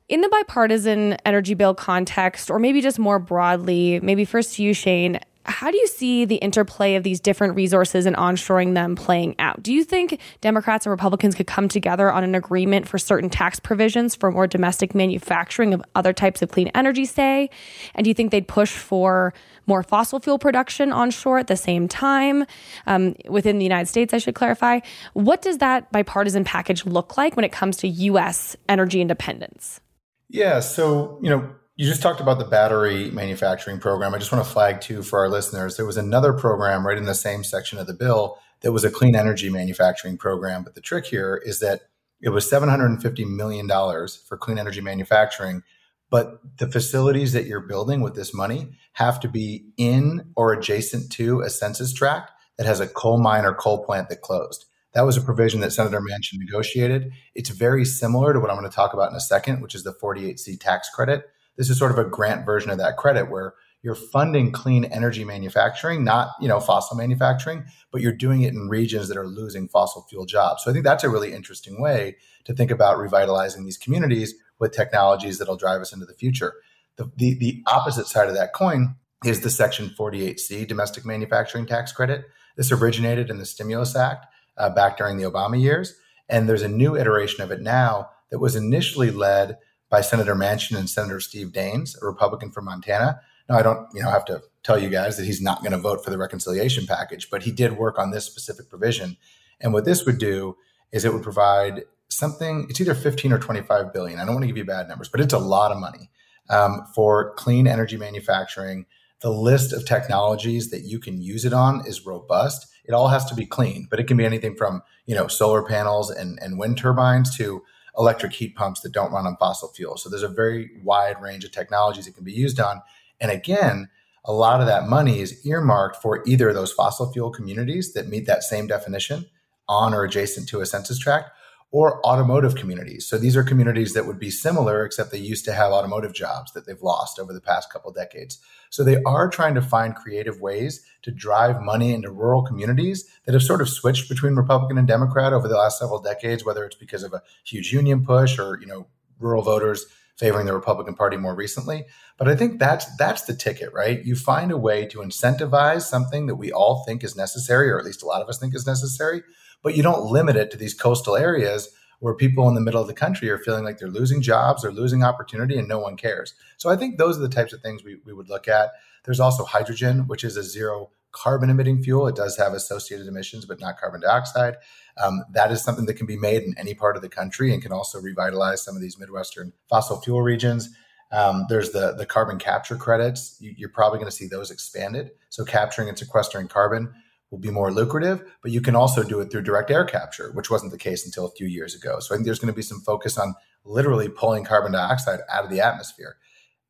in 0.09 0.23
the 0.23 0.29
bipartisan 0.29 1.13
energy 1.25 1.55
bill 1.55 1.73
context, 1.73 2.51
or 2.51 2.59
maybe 2.59 2.81
just 2.81 2.99
more 2.99 3.21
broadly, 3.21 4.01
maybe 4.01 4.25
first 4.25 4.57
to 4.57 4.63
you, 4.65 4.75
Shane, 4.75 5.21
how 5.51 5.71
do 5.71 5.77
you 5.77 5.87
see 5.87 6.25
the 6.25 6.37
interplay 6.37 6.95
of 6.95 7.03
these 7.03 7.21
different 7.21 7.57
resources 7.57 8.07
and 8.07 8.17
onshoring 8.17 8.75
them 8.75 8.97
playing 8.97 9.35
out? 9.39 9.63
Do 9.63 9.73
you 9.73 9.85
think 9.85 10.21
Democrats 10.41 10.87
and 10.87 10.91
Republicans 10.91 11.35
could 11.35 11.47
come 11.47 11.69
together 11.69 12.11
on 12.11 12.25
an 12.25 12.35
agreement 12.35 12.89
for 12.89 12.99
certain 12.99 13.29
tax 13.29 13.61
provisions 13.61 14.15
for 14.15 14.31
more 14.31 14.47
domestic 14.47 14.95
manufacturing 14.95 15.75
of 15.75 15.83
other 15.95 16.13
types 16.13 16.41
of 16.43 16.51
clean 16.51 16.69
energy, 16.69 17.05
say? 17.05 17.51
And 17.95 18.05
do 18.05 18.11
you 18.11 18.15
think 18.15 18.31
they'd 18.31 18.49
push 18.49 18.73
for 18.73 19.35
more 19.67 19.83
fossil 19.83 20.21
fuel 20.21 20.39
production 20.39 20.93
onshore 20.93 21.39
at 21.39 21.47
the 21.47 21.57
same 21.57 21.89
time 21.89 22.45
um, 22.87 23.15
within 23.29 23.59
the 23.59 23.65
United 23.65 23.87
States, 23.87 24.15
I 24.15 24.19
should 24.19 24.35
clarify? 24.35 24.81
What 25.13 25.43
does 25.43 25.59
that 25.59 25.91
bipartisan 25.93 26.45
package 26.45 26.87
look 26.87 27.17
like 27.17 27.37
when 27.37 27.45
it 27.45 27.53
comes 27.53 27.77
to 27.79 27.89
U.S. 27.89 28.57
energy 28.69 29.01
independence? 29.01 29.81
Yeah, 30.29 30.61
so, 30.61 31.19
you 31.23 31.29
know, 31.29 31.55
you 31.81 31.87
just 31.87 32.03
talked 32.03 32.21
about 32.21 32.39
the 32.39 32.45
battery 32.45 33.11
manufacturing 33.11 33.81
program. 33.81 34.13
I 34.15 34.19
just 34.19 34.31
want 34.31 34.45
to 34.45 34.53
flag 34.53 34.83
too 34.83 35.03
for 35.03 35.19
our 35.21 35.31
listeners. 35.31 35.79
There 35.79 35.87
was 35.87 35.97
another 35.97 36.35
program 36.35 36.87
right 36.87 36.99
in 36.99 37.07
the 37.07 37.15
same 37.15 37.43
section 37.43 37.79
of 37.79 37.87
the 37.87 37.95
bill 37.95 38.39
that 38.61 38.73
was 38.73 38.85
a 38.85 38.91
clean 38.91 39.17
energy 39.17 39.49
manufacturing 39.49 40.19
program. 40.19 40.63
But 40.63 40.75
the 40.75 40.83
trick 40.83 41.07
here 41.07 41.41
is 41.43 41.61
that 41.61 41.81
it 42.21 42.29
was 42.29 42.51
$750 42.51 43.27
million 43.35 43.67
for 43.67 44.37
clean 44.37 44.59
energy 44.59 44.83
manufacturing. 44.83 45.63
But 46.11 46.59
the 46.59 46.71
facilities 46.71 47.33
that 47.33 47.47
you're 47.47 47.67
building 47.67 48.03
with 48.03 48.15
this 48.15 48.35
money 48.35 48.73
have 48.93 49.19
to 49.21 49.29
be 49.29 49.65
in 49.79 50.35
or 50.37 50.53
adjacent 50.53 51.11
to 51.13 51.41
a 51.41 51.49
census 51.49 51.95
tract 51.95 52.31
that 52.59 52.67
has 52.67 52.81
a 52.81 52.89
coal 52.89 53.17
mine 53.17 53.47
or 53.47 53.55
coal 53.55 53.83
plant 53.87 54.11
that 54.11 54.21
closed. 54.21 54.67
That 54.93 55.07
was 55.07 55.17
a 55.17 55.23
provision 55.23 55.61
that 55.61 55.73
Senator 55.73 56.01
Manchin 56.01 56.41
negotiated. 56.41 57.13
It's 57.35 57.49
very 57.49 57.87
similar 57.87 58.35
to 58.35 58.41
what 58.41 58.51
I'm 58.51 58.59
going 58.59 58.69
to 58.69 58.77
talk 58.77 58.93
about 58.93 59.09
in 59.09 59.17
a 59.17 59.21
second, 59.21 59.63
which 59.63 59.75
is 59.75 59.83
the 59.83 59.95
48C 59.95 60.61
tax 60.61 60.91
credit 60.91 61.25
this 61.57 61.71
is 61.71 61.79
sort 61.79 61.93
of 61.93 61.99
a 61.99 62.09
grant 62.09 62.47
version 62.47 62.71
of 62.71 62.79
that 62.79 62.97
credit 62.97 63.31
where 63.31 63.55
you're 63.83 63.95
funding 63.95 64.53
clean 64.53 64.85
energy 64.85 65.25
manufacturing, 65.25 66.05
not 66.05 66.31
you 66.41 66.49
know 66.49 66.61
fossil 66.61 66.97
manufacturing, 66.97 67.65
but 67.91 68.01
you're 68.01 68.13
doing 68.13 68.43
it 68.43 68.53
in 68.53 68.69
regions 68.69 69.09
that 69.09 69.17
are 69.17 69.27
losing 69.27 69.69
fossil 69.69 70.07
fuel 70.09 70.27
jobs. 70.27 70.65
So 70.65 70.71
I 70.71 70.75
think 70.75 70.85
that's 70.85 71.05
a 71.05 71.09
really 71.09 71.33
interesting 71.33 71.81
way 71.81 72.17
to 72.45 72.55
think 72.55 72.71
about 72.71 72.99
revitalizing 72.99 73.65
these 73.65 73.79
communities 73.79 74.35
with 74.59 74.73
technologies 74.73 75.39
that'll 75.39 75.57
drive 75.57 75.81
us 75.81 75.93
into 75.93 76.07
the 76.07 76.15
future. 76.15 76.55
The, 76.97 77.11
the, 77.17 77.35
the 77.35 77.63
opposite 77.67 78.07
side 78.07 78.29
of 78.29 78.35
that 78.35 78.53
coin 78.53 78.97
is 79.25 79.41
the 79.41 79.51
Section 79.51 79.95
48C 79.99 80.67
domestic 80.67 81.07
manufacturing 81.07 81.67
tax 81.67 81.93
credit. 81.93 82.27
This 82.57 82.73
originated 82.73 83.31
in 83.31 83.39
the 83.39 83.47
Stimulus 83.47 83.97
Act 83.97 84.27
uh, 84.59 84.69
back 84.71 84.99
during 84.99 85.17
the 85.17 85.31
Obama 85.31 85.61
years, 85.61 85.95
and 86.29 86.49
there's 86.49 86.63
a 86.63 86.69
new 86.69 86.97
iteration 86.97 87.43
of 87.43 87.51
it 87.51 87.63
now 87.63 88.11
that 88.31 88.39
was 88.39 88.57
initially 88.57 89.11
led 89.11 89.57
by 89.91 90.01
Senator 90.01 90.35
Manchin 90.35 90.79
and 90.79 90.89
Senator 90.89 91.21
Steve 91.21 91.49
Daines, 91.49 92.01
a 92.01 92.07
Republican 92.07 92.51
from 92.51 92.65
Montana. 92.65 93.21
Now, 93.49 93.59
I 93.59 93.63
don't, 93.63 93.87
you 93.93 94.03
know, 94.03 94.11
have 94.11 94.25
to 94.27 94.41
tell 94.63 94.79
you 94.79 94.89
guys 94.89 95.17
that 95.17 95.27
he's 95.27 95.43
not 95.43 95.61
going 95.61 95.73
to 95.73 95.79
vote 95.79 96.05
for 96.05 96.11
the 96.11 96.19
reconciliation 96.19 96.87
package, 96.87 97.29
but 97.29 97.43
he 97.43 97.51
did 97.51 97.77
work 97.77 97.99
on 97.99 98.13
this 98.13 98.25
specific 98.25 98.71
provision. 98.71 99.17
And 99.61 99.73
what 99.73 99.85
this 99.85 100.07
would 100.07 100.19
do 100.19 100.57
is 100.93 101.05
it 101.05 101.13
would 101.13 101.23
provide 101.23 101.83
something. 102.09 102.67
It's 102.71 102.81
either 102.81 102.95
15 102.95 103.33
or 103.33 103.39
25 103.39 103.93
billion. 103.93 104.19
I 104.21 104.25
don't 104.25 104.35
want 104.35 104.45
to 104.45 104.49
give 104.49 104.57
you 104.57 104.65
bad 104.65 104.89
numbers, 104.89 105.09
but 105.09 105.21
it's 105.21 105.35
a 105.35 105.39
lot 105.39 105.73
of 105.73 105.79
money 105.79 106.11
um, 106.49 106.87
for 106.95 107.35
clean 107.35 107.67
energy 107.67 107.97
manufacturing. 107.97 108.87
The 109.21 109.31
list 109.31 109.73
of 109.73 109.85
technologies 109.85 110.71
that 110.71 110.83
you 110.83 110.99
can 110.99 111.21
use 111.21 111.45
it 111.45 111.53
on 111.53 111.87
is 111.87 112.07
robust. 112.07 112.67
It 112.85 112.93
all 112.93 113.09
has 113.09 113.25
to 113.27 113.35
be 113.35 113.47
clean, 113.47 113.87
but 113.91 114.01
it 114.01 114.07
can 114.07 114.17
be 114.17 114.25
anything 114.25 114.55
from 114.57 114.83
you 115.07 115.15
know 115.15 115.29
solar 115.29 115.63
panels 115.63 116.11
and, 116.11 116.39
and 116.41 116.59
wind 116.59 116.79
turbines 116.79 117.37
to 117.37 117.63
electric 117.99 118.33
heat 118.33 118.55
pumps 118.55 118.81
that 118.81 118.93
don't 118.93 119.13
run 119.13 119.27
on 119.27 119.37
fossil 119.37 119.69
fuels. 119.69 120.03
So 120.03 120.09
there's 120.09 120.23
a 120.23 120.29
very 120.29 120.71
wide 120.83 121.21
range 121.21 121.45
of 121.45 121.53
technologies 121.53 122.07
it 122.07 122.15
can 122.15 122.25
be 122.25 122.33
used 122.33 122.61
on. 122.61 122.83
And 123.21 123.31
again, 123.31 123.89
a 124.25 124.33
lot 124.33 124.61
of 124.61 124.67
that 124.67 124.89
money 124.89 125.21
is 125.21 125.45
earmarked 125.47 125.97
for 125.97 126.23
either 126.27 126.53
those 126.53 126.73
fossil 126.73 127.13
fuel 127.13 127.31
communities 127.31 127.95
that 127.95 128.09
meet 128.09 128.27
that 128.27 128.43
same 128.43 128.67
definition 128.67 129.27
on 129.69 129.95
or 129.95 130.05
adjacent 130.05 130.49
to 130.49 130.61
a 130.61 130.67
census 130.67 130.99
tract 130.99 131.31
or 131.73 132.05
automotive 132.05 132.57
communities. 132.57 133.07
So 133.07 133.17
these 133.17 133.37
are 133.37 133.45
communities 133.45 133.95
that 133.95 134.07
would 134.07 134.19
be 134.19 134.31
similar, 134.31 134.85
except 134.85 135.13
they 135.13 135.19
used 135.19 135.45
to 135.45 135.53
have 135.53 135.71
automotive 135.71 136.13
jobs 136.13 136.53
that 136.53 136.67
they've 136.67 136.83
lost 136.83 137.21
over 137.21 137.33
the 137.33 137.41
past 137.41 137.73
couple 137.73 137.93
decades. 137.93 138.39
So 138.71 138.83
they 138.83 139.01
are 139.05 139.29
trying 139.29 139.55
to 139.55 139.63
find 139.63 139.95
creative 139.95 140.41
ways 140.41 140.85
to 141.03 141.13
drive 141.13 141.63
money 141.63 141.95
into 141.95 142.11
rural 142.11 142.43
communities 142.43 143.09
that 143.25 143.35
have 143.35 143.43
sort 143.43 143.61
of 143.61 143.69
switched 143.69 144.09
between 144.09 144.35
Republican 144.35 144.79
and 144.79 144.89
Democrat 144.89 145.33
over 145.33 145.47
the 145.47 145.57
last 145.57 145.79
several 145.79 146.01
decades, 146.01 146.45
whether 146.45 146.65
it's 146.65 146.77
because 146.77 147.05
of 147.05 147.13
a 147.13 147.23
huge 147.45 147.73
union 147.73 148.05
push 148.05 148.39
or, 148.39 148.59
you 148.61 148.67
know, 148.67 148.87
rural 149.21 149.43
voters 149.43 149.87
favoring 150.17 150.47
the 150.47 150.53
Republican 150.53 150.95
Party 150.95 151.17
more 151.17 151.35
recently. 151.35 151.87
But 152.19 152.29
I 152.29 152.37
think 152.37 152.59
that's 152.59 152.85
that's 152.97 153.23
the 153.23 153.35
ticket, 153.35 153.73
right? 153.73 154.05
You 154.05 154.15
find 154.15 154.53
a 154.53 154.59
way 154.59 154.87
to 154.87 154.99
incentivize 154.99 155.83
something 155.83 156.27
that 156.27 156.35
we 156.35 156.53
all 156.53 156.85
think 156.85 157.03
is 157.03 157.17
necessary, 157.17 157.71
or 157.71 157.79
at 157.79 157.87
least 157.87 158.03
a 158.03 158.07
lot 158.07 158.21
of 158.21 158.29
us 158.29 158.39
think 158.39 158.55
is 158.55 158.67
necessary, 158.67 159.23
but 159.63 159.77
you 159.77 159.83
don't 159.83 160.11
limit 160.11 160.37
it 160.37 160.51
to 160.51 160.57
these 160.57 160.75
coastal 160.75 161.17
areas 161.17 161.69
where 162.01 162.15
people 162.15 162.49
in 162.49 162.55
the 162.55 162.61
middle 162.61 162.81
of 162.81 162.89
the 162.89 162.95
country 162.95 163.29
are 163.29 163.39
feeling 163.39 163.63
like 163.63 163.79
they're 163.79 163.89
losing 163.89 164.23
jobs, 164.23 164.63
they're 164.63 164.73
losing 164.73 165.05
opportunity, 165.05 165.59
and 165.59 165.69
no 165.69 165.79
one 165.79 165.97
cares. 165.97 166.35
So 166.57 166.71
I 166.71 166.77
think 166.77 166.97
those 166.97 167.19
are 167.19 167.21
the 167.21 167.29
types 167.29 167.53
of 167.53 167.61
things 167.61 167.85
we, 167.85 167.99
we 168.05 168.15
would 168.15 168.29
look 168.29 168.49
at. 168.49 168.71
There's 169.05 169.21
also 169.21 169.45
hydrogen, 169.45 170.07
which 170.07 170.25
is 170.25 170.37
a 170.37 170.43
zero 170.43 170.91
carbon 171.13 171.51
emitting 171.51 171.83
fuel. 171.83 172.07
It 172.07 172.17
does 172.17 172.37
have 172.39 172.55
associated 172.55 173.07
emissions, 173.07 173.45
but 173.45 173.61
not 173.61 173.79
carbon 173.79 174.01
dioxide. 174.01 174.57
Um, 175.03 175.25
that 175.33 175.51
is 175.53 175.63
something 175.63 175.87
that 175.87 175.95
can 175.95 176.07
be 176.07 176.17
made 176.17 176.43
in 176.43 176.55
any 176.59 176.75
part 176.75 176.97
of 176.97 177.03
the 177.03 177.09
country 177.09 177.53
and 177.53 177.63
can 177.63 177.73
also 177.73 178.01
revitalize 178.01 178.63
some 178.63 178.77
of 178.77 178.83
these 178.83 178.99
Midwestern 178.99 179.53
fossil 179.69 180.01
fuel 180.01 180.23
regions. 180.23 180.71
Um, 181.13 181.47
there's 181.49 181.71
the 181.71 181.93
the 181.93 182.07
carbon 182.07 182.39
capture 182.39 182.77
credits. 182.77 183.37
You, 183.41 183.67
are 183.67 183.71
probably 183.71 183.99
going 183.99 184.11
to 184.11 184.17
see 184.17 184.29
those 184.29 184.51
expanded. 184.51 185.11
So 185.29 185.45
capturing 185.45 185.89
and 185.89 185.99
sequestering 185.99 186.47
carbon 186.47 186.95
will 187.31 187.39
be 187.39 187.51
more 187.51 187.73
lucrative, 187.73 188.23
but 188.43 188.51
you 188.51 188.61
can 188.61 188.75
also 188.75 189.03
do 189.03 189.21
it 189.21 189.31
through 189.31 189.43
direct 189.43 189.71
air 189.71 189.85
capture, 189.85 190.33
which 190.33 190.51
wasn't 190.51 190.73
the 190.73 190.79
case 190.79 191.05
until 191.05 191.27
a 191.27 191.33
few 191.33 191.47
years 191.47 191.75
ago. 191.75 192.01
So 192.01 192.15
I 192.15 192.17
think 192.17 192.25
there's 192.25 192.39
going 192.39 192.53
to 192.53 192.57
be 192.57 192.63
some 192.63 192.81
focus 192.81 193.17
on 193.17 193.35
literally 193.65 194.09
pulling 194.09 194.45
carbon 194.45 194.73
dioxide 194.73 195.21
out 195.33 195.45
of 195.45 195.51
the 195.51 195.61
atmosphere. 195.61 196.17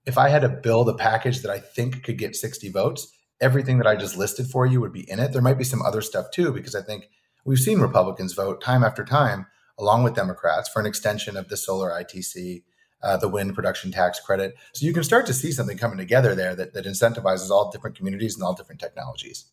If 0.07 0.19
I 0.19 0.29
had 0.29 0.43
to 0.43 0.49
build 0.49 0.89
a 0.89 0.95
package 0.95 1.41
that 1.41 1.51
I 1.51 1.59
think 1.59 2.03
could 2.03 2.19
get 2.19 2.37
60 2.37 2.71
votes, 2.71 3.13
everything 3.41 3.79
that 3.79 3.87
I 3.87 3.97
just 3.97 4.17
listed 4.17 4.47
for 4.47 4.67
you 4.67 4.81
would 4.81 4.93
be 4.93 5.11
in 5.11 5.19
it. 5.19 5.33
There 5.33 5.43
might 5.43 5.59
be 5.59 5.65
some 5.65 5.83
other 5.83 6.03
stuff 6.03 6.31
too, 6.31 6.53
because 6.53 6.75
I 6.75 6.83
think 6.83 7.09
we've 7.45 7.59
seen 7.59 7.81
Republicans 7.81 8.35
vote 8.35 8.63
time 8.63 8.85
after 8.85 9.05
time, 9.05 9.47
along 9.79 10.05
with 10.05 10.15
Democrats, 10.15 10.69
for 10.69 10.81
an 10.81 10.87
extension 10.87 11.37
of 11.37 11.49
the 11.49 11.57
solar 11.57 11.91
ITC, 11.91 12.65
uh, 13.03 13.17
the 13.17 13.29
wind 13.29 13.55
production 13.55 13.91
tax 13.91 14.21
credit. 14.21 14.55
So 14.75 14.85
you 14.85 14.93
can 14.93 15.05
start 15.05 15.27
to 15.27 15.35
see 15.35 15.53
something 15.53 15.79
coming 15.79 15.97
together 15.97 16.35
there 16.35 16.55
that, 16.55 16.75
that 16.75 16.85
incentivizes 16.85 17.51
all 17.51 17.71
different 17.71 17.97
communities 17.97 18.35
and 18.35 18.45
all 18.45 18.55
different 18.55 18.81
technologies. 18.81 19.47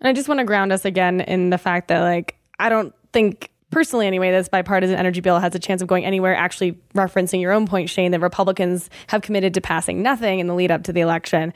And 0.00 0.08
I 0.08 0.12
just 0.12 0.28
want 0.28 0.38
to 0.38 0.44
ground 0.44 0.72
us 0.72 0.84
again 0.84 1.20
in 1.20 1.50
the 1.50 1.58
fact 1.58 1.88
that, 1.88 2.00
like, 2.00 2.36
I 2.58 2.68
don't 2.68 2.94
think 3.12 3.50
personally 3.70 4.06
anyway, 4.06 4.30
this 4.30 4.48
bipartisan 4.48 4.96
energy 4.96 5.20
bill 5.20 5.38
has 5.40 5.54
a 5.54 5.58
chance 5.58 5.82
of 5.82 5.88
going 5.88 6.04
anywhere, 6.04 6.34
actually 6.34 6.78
referencing 6.94 7.40
your 7.40 7.52
own 7.52 7.66
point, 7.66 7.90
Shane, 7.90 8.12
that 8.12 8.20
Republicans 8.20 8.88
have 9.08 9.22
committed 9.22 9.54
to 9.54 9.60
passing 9.60 10.02
nothing 10.02 10.38
in 10.38 10.46
the 10.46 10.54
lead 10.54 10.70
up 10.70 10.84
to 10.84 10.92
the 10.92 11.00
election. 11.00 11.52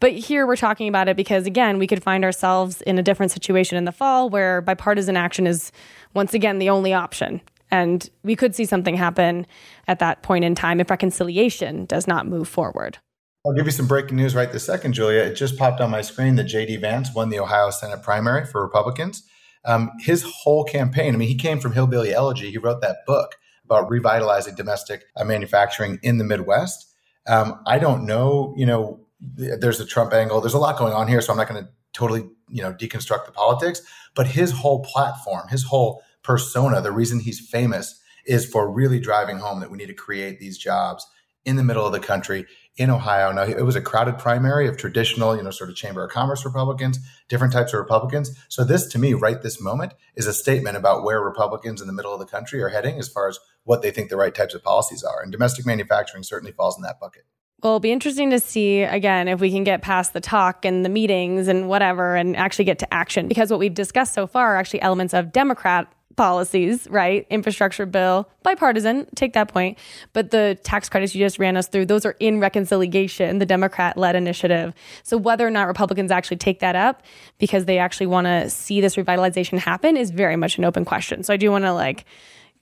But 0.00 0.12
here 0.12 0.46
we're 0.46 0.56
talking 0.56 0.88
about 0.88 1.08
it 1.08 1.16
because, 1.16 1.46
again, 1.46 1.78
we 1.78 1.86
could 1.86 2.02
find 2.02 2.24
ourselves 2.24 2.82
in 2.82 2.98
a 2.98 3.02
different 3.02 3.32
situation 3.32 3.78
in 3.78 3.84
the 3.84 3.92
fall 3.92 4.28
where 4.28 4.60
bipartisan 4.60 5.16
action 5.16 5.46
is 5.46 5.70
once 6.14 6.34
again 6.34 6.58
the 6.58 6.68
only 6.68 6.92
option. 6.92 7.40
And 7.70 8.08
we 8.22 8.36
could 8.36 8.54
see 8.54 8.66
something 8.66 8.96
happen 8.96 9.46
at 9.88 10.00
that 10.00 10.22
point 10.22 10.44
in 10.44 10.54
time 10.54 10.80
if 10.80 10.90
reconciliation 10.90 11.86
does 11.86 12.06
not 12.06 12.26
move 12.26 12.48
forward. 12.48 12.98
I'll 13.46 13.52
give 13.52 13.66
you 13.66 13.72
some 13.72 13.86
breaking 13.86 14.16
news 14.16 14.34
right 14.34 14.50
this 14.50 14.64
second, 14.64 14.94
Julia. 14.94 15.20
It 15.20 15.34
just 15.34 15.58
popped 15.58 15.82
on 15.82 15.90
my 15.90 16.00
screen 16.00 16.36
that 16.36 16.44
J.D. 16.44 16.76
Vance 16.76 17.14
won 17.14 17.28
the 17.28 17.40
Ohio 17.40 17.68
Senate 17.68 18.02
primary 18.02 18.46
for 18.46 18.62
Republicans. 18.62 19.22
Um, 19.66 19.90
his 20.00 20.22
whole 20.22 20.64
campaign, 20.64 21.14
I 21.14 21.18
mean, 21.18 21.28
he 21.28 21.34
came 21.34 21.60
from 21.60 21.72
Hillbilly 21.72 22.14
Elegy. 22.14 22.50
He 22.50 22.56
wrote 22.56 22.80
that 22.80 22.98
book 23.06 23.36
about 23.66 23.90
revitalizing 23.90 24.54
domestic 24.54 25.04
uh, 25.14 25.24
manufacturing 25.24 25.98
in 26.02 26.16
the 26.16 26.24
Midwest. 26.24 26.90
Um, 27.26 27.60
I 27.66 27.78
don't 27.78 28.06
know, 28.06 28.54
you 28.56 28.64
know, 28.64 29.00
there's 29.20 29.78
the 29.78 29.86
Trump 29.86 30.14
angle. 30.14 30.40
There's 30.40 30.54
a 30.54 30.58
lot 30.58 30.78
going 30.78 30.94
on 30.94 31.06
here, 31.06 31.20
so 31.20 31.32
I'm 31.32 31.38
not 31.38 31.48
going 31.48 31.64
to 31.64 31.70
totally, 31.92 32.26
you 32.48 32.62
know, 32.62 32.72
deconstruct 32.72 33.26
the 33.26 33.32
politics. 33.32 33.82
But 34.14 34.26
his 34.26 34.52
whole 34.52 34.82
platform, 34.82 35.48
his 35.48 35.64
whole 35.64 36.02
persona, 36.22 36.80
the 36.80 36.92
reason 36.92 37.20
he's 37.20 37.40
famous 37.40 38.00
is 38.26 38.46
for 38.46 38.70
really 38.70 39.00
driving 39.00 39.38
home 39.38 39.60
that 39.60 39.70
we 39.70 39.76
need 39.76 39.86
to 39.86 39.94
create 39.94 40.40
these 40.40 40.56
jobs 40.56 41.06
in 41.44 41.56
the 41.56 41.64
middle 41.64 41.86
of 41.86 41.92
the 41.92 42.00
country 42.00 42.46
in 42.76 42.90
Ohio. 42.90 43.30
Now, 43.32 43.42
it 43.42 43.64
was 43.64 43.76
a 43.76 43.80
crowded 43.80 44.18
primary 44.18 44.66
of 44.66 44.76
traditional, 44.76 45.36
you 45.36 45.42
know, 45.42 45.50
sort 45.50 45.70
of 45.70 45.76
Chamber 45.76 46.04
of 46.04 46.10
Commerce 46.10 46.44
Republicans, 46.44 46.98
different 47.28 47.52
types 47.52 47.72
of 47.72 47.78
Republicans. 47.78 48.36
So, 48.48 48.64
this 48.64 48.86
to 48.88 48.98
me, 48.98 49.14
right 49.14 49.40
this 49.40 49.60
moment, 49.60 49.94
is 50.16 50.26
a 50.26 50.32
statement 50.32 50.76
about 50.76 51.04
where 51.04 51.20
Republicans 51.20 51.80
in 51.80 51.86
the 51.86 51.92
middle 51.92 52.12
of 52.12 52.18
the 52.18 52.26
country 52.26 52.62
are 52.62 52.68
heading 52.68 52.98
as 52.98 53.08
far 53.08 53.28
as 53.28 53.38
what 53.62 53.82
they 53.82 53.90
think 53.90 54.10
the 54.10 54.16
right 54.16 54.34
types 54.34 54.54
of 54.54 54.62
policies 54.62 55.04
are. 55.04 55.22
And 55.22 55.30
domestic 55.30 55.66
manufacturing 55.66 56.24
certainly 56.24 56.52
falls 56.52 56.76
in 56.76 56.82
that 56.82 57.00
bucket. 57.00 57.24
Well, 57.62 57.72
it'll 57.72 57.80
be 57.80 57.92
interesting 57.92 58.28
to 58.30 58.40
see 58.40 58.82
again 58.82 59.26
if 59.26 59.40
we 59.40 59.50
can 59.50 59.64
get 59.64 59.80
past 59.80 60.12
the 60.12 60.20
talk 60.20 60.66
and 60.66 60.84
the 60.84 60.90
meetings 60.90 61.48
and 61.48 61.66
whatever 61.66 62.14
and 62.14 62.36
actually 62.36 62.66
get 62.66 62.78
to 62.80 62.92
action 62.92 63.26
because 63.26 63.50
what 63.50 63.58
we've 63.58 63.72
discussed 63.72 64.12
so 64.12 64.26
far 64.26 64.54
are 64.54 64.56
actually 64.58 64.82
elements 64.82 65.14
of 65.14 65.32
Democrat 65.32 65.90
policies, 66.16 66.88
right? 66.90 67.26
Infrastructure 67.30 67.86
bill, 67.86 68.28
bipartisan, 68.42 69.06
take 69.14 69.32
that 69.32 69.48
point. 69.48 69.78
But 70.12 70.30
the 70.30 70.58
tax 70.62 70.88
credits 70.88 71.14
you 71.14 71.24
just 71.24 71.38
ran 71.38 71.56
us 71.56 71.68
through, 71.68 71.86
those 71.86 72.04
are 72.06 72.16
in 72.20 72.40
reconciliation, 72.40 73.38
the 73.38 73.46
Democrat 73.46 73.96
led 73.96 74.16
initiative. 74.16 74.74
So 75.02 75.16
whether 75.16 75.46
or 75.46 75.50
not 75.50 75.68
Republicans 75.68 76.10
actually 76.10 76.38
take 76.38 76.60
that 76.60 76.76
up 76.76 77.02
because 77.38 77.64
they 77.64 77.78
actually 77.78 78.06
want 78.06 78.26
to 78.26 78.50
see 78.50 78.80
this 78.80 78.96
revitalization 78.96 79.58
happen 79.58 79.96
is 79.96 80.10
very 80.10 80.36
much 80.36 80.58
an 80.58 80.64
open 80.64 80.84
question. 80.84 81.22
So 81.22 81.32
I 81.32 81.36
do 81.36 81.50
want 81.50 81.64
to 81.64 81.72
like 81.72 82.04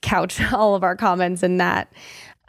couch 0.01 0.39
all 0.53 0.75
of 0.75 0.83
our 0.83 0.95
comments 0.95 1.41
in 1.41 1.57
that. 1.57 1.91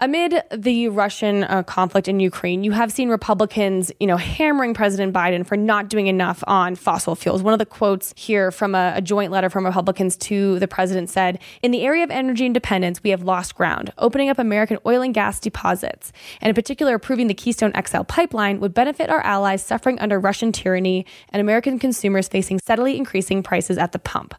Amid 0.01 0.43
the 0.51 0.89
Russian 0.89 1.45
uh, 1.45 1.63
conflict 1.63 2.09
in 2.09 2.19
Ukraine, 2.19 2.65
you 2.65 2.73
have 2.73 2.91
seen 2.91 3.09
Republicans, 3.09 3.93
you 4.01 4.09
know, 4.09 4.17
hammering 4.17 4.75
President 4.75 5.15
Biden 5.15 5.47
for 5.47 5.57
not 5.57 5.89
doing 5.89 6.09
enough 6.09 6.43
on 6.49 6.75
fossil 6.75 7.15
fuels. 7.15 7.45
One 7.45 7.53
of 7.53 7.61
the 7.61 7.67
quotes 7.67 8.13
here 8.17 8.51
from 8.51 8.75
a, 8.75 8.95
a, 8.97 9.01
joint 9.01 9.31
letter 9.31 9.49
from 9.49 9.65
Republicans 9.65 10.17
to 10.17 10.59
the 10.59 10.67
president 10.67 11.11
said, 11.11 11.39
"In 11.63 11.71
the 11.71 11.83
area 11.83 12.03
of 12.03 12.11
energy 12.11 12.45
independence, 12.45 13.05
we 13.05 13.11
have 13.11 13.23
lost 13.23 13.55
ground. 13.55 13.93
Opening 13.97 14.29
up 14.29 14.41
American 14.41 14.79
oil 14.85 15.01
and 15.01 15.15
gas 15.15 15.39
deposits, 15.39 16.13
and 16.41 16.49
in 16.49 16.57
particular 16.57 16.97
approving 16.97 17.29
the 17.29 17.35
Keystone 17.35 17.73
XL 17.81 18.03
pipeline, 18.03 18.59
would 18.59 18.75
benefit 18.75 19.11
our 19.11 19.21
allies 19.21 19.65
suffering 19.65 20.01
under 20.01 20.19
Russian 20.19 20.51
tyranny 20.51 21.07
and 21.31 21.41
American 21.41 21.79
consumers 21.79 22.27
facing 22.27 22.59
steadily 22.59 22.97
increasing 22.97 23.45
prices 23.45 23.79
at 23.79 23.93
the 23.93 24.01
pump." 24.01 24.35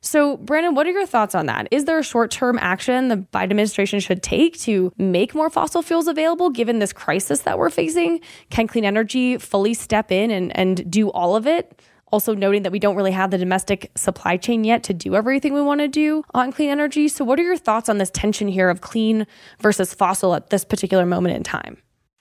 So, 0.00 0.36
Brandon, 0.36 0.74
what 0.74 0.86
are 0.86 0.90
your 0.90 1.06
thoughts 1.06 1.34
on 1.34 1.46
that? 1.46 1.68
Is 1.70 1.84
there 1.84 1.98
a 1.98 2.04
short 2.04 2.30
term 2.30 2.58
action 2.60 3.08
the 3.08 3.16
Biden 3.16 3.44
administration 3.44 4.00
should 4.00 4.22
take 4.22 4.58
to 4.60 4.92
make 4.96 5.34
more 5.34 5.50
fossil 5.50 5.82
fuels 5.82 6.06
available 6.06 6.50
given 6.50 6.78
this 6.78 6.92
crisis 6.92 7.40
that 7.40 7.58
we're 7.58 7.70
facing? 7.70 8.20
Can 8.50 8.66
clean 8.66 8.84
energy 8.84 9.38
fully 9.38 9.74
step 9.74 10.12
in 10.12 10.30
and, 10.30 10.56
and 10.56 10.90
do 10.90 11.10
all 11.10 11.36
of 11.36 11.46
it? 11.46 11.80
Also, 12.10 12.34
noting 12.34 12.62
that 12.62 12.72
we 12.72 12.78
don't 12.78 12.96
really 12.96 13.12
have 13.12 13.30
the 13.30 13.36
domestic 13.36 13.90
supply 13.94 14.38
chain 14.38 14.64
yet 14.64 14.82
to 14.84 14.94
do 14.94 15.14
everything 15.14 15.52
we 15.52 15.60
want 15.60 15.80
to 15.80 15.88
do 15.88 16.22
on 16.32 16.52
clean 16.52 16.70
energy. 16.70 17.06
So, 17.08 17.24
what 17.24 17.38
are 17.38 17.42
your 17.42 17.58
thoughts 17.58 17.88
on 17.88 17.98
this 17.98 18.10
tension 18.10 18.48
here 18.48 18.70
of 18.70 18.80
clean 18.80 19.26
versus 19.60 19.92
fossil 19.92 20.34
at 20.34 20.48
this 20.48 20.64
particular 20.64 21.04
moment 21.04 21.36
in 21.36 21.42
time? 21.42 21.76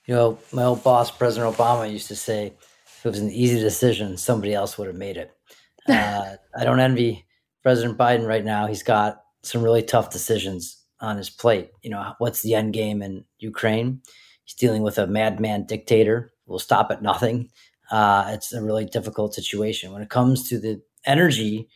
You 0.05 0.15
know, 0.15 0.39
my 0.51 0.63
old 0.63 0.83
boss, 0.83 1.09
President 1.11 1.55
Obama, 1.55 1.89
used 1.91 2.07
to 2.09 2.15
say, 2.15 2.53
if 2.85 3.05
it 3.05 3.09
was 3.09 3.19
an 3.19 3.29
easy 3.29 3.59
decision, 3.59 4.17
somebody 4.17 4.53
else 4.53 4.77
would 4.77 4.87
have 4.87 4.95
made 4.95 5.17
it. 5.17 5.31
Uh, 5.89 6.35
I 6.53 6.65
don't 6.65 6.81
envy 6.81 7.26
President 7.67 7.97
Biden 7.97 8.25
right 8.25 8.45
now, 8.45 8.65
he's 8.65 8.81
got 8.81 9.23
some 9.43 9.61
really 9.61 9.83
tough 9.83 10.09
decisions 10.09 10.85
on 11.01 11.17
his 11.17 11.29
plate. 11.29 11.71
You 11.81 11.89
know, 11.89 12.13
what's 12.17 12.41
the 12.41 12.53
end 12.53 12.71
game 12.71 13.01
in 13.01 13.25
Ukraine? 13.39 14.01
He's 14.45 14.53
dealing 14.53 14.83
with 14.83 14.97
a 14.97 15.05
madman 15.05 15.65
dictator 15.65 16.31
will 16.45 16.59
stop 16.59 16.91
at 16.91 17.01
nothing. 17.01 17.49
Uh, 17.91 18.23
it's 18.29 18.53
a 18.53 18.63
really 18.63 18.85
difficult 18.85 19.33
situation. 19.33 19.91
When 19.91 20.01
it 20.01 20.09
comes 20.09 20.47
to 20.47 20.57
the 20.57 20.81
energy 21.05 21.67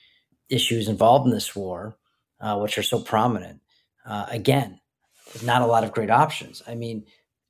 issues 0.47 0.87
involved 0.87 1.25
in 1.25 1.33
this 1.33 1.53
war, 1.57 1.97
uh, 2.39 2.57
which 2.57 2.77
are 2.77 2.83
so 2.83 3.01
prominent, 3.01 3.59
uh, 4.05 4.27
again, 4.29 4.79
not 5.43 5.61
a 5.61 5.65
lot 5.67 5.83
of 5.83 5.91
great 5.91 6.09
options. 6.09 6.63
I 6.65 6.75
mean, 6.75 7.03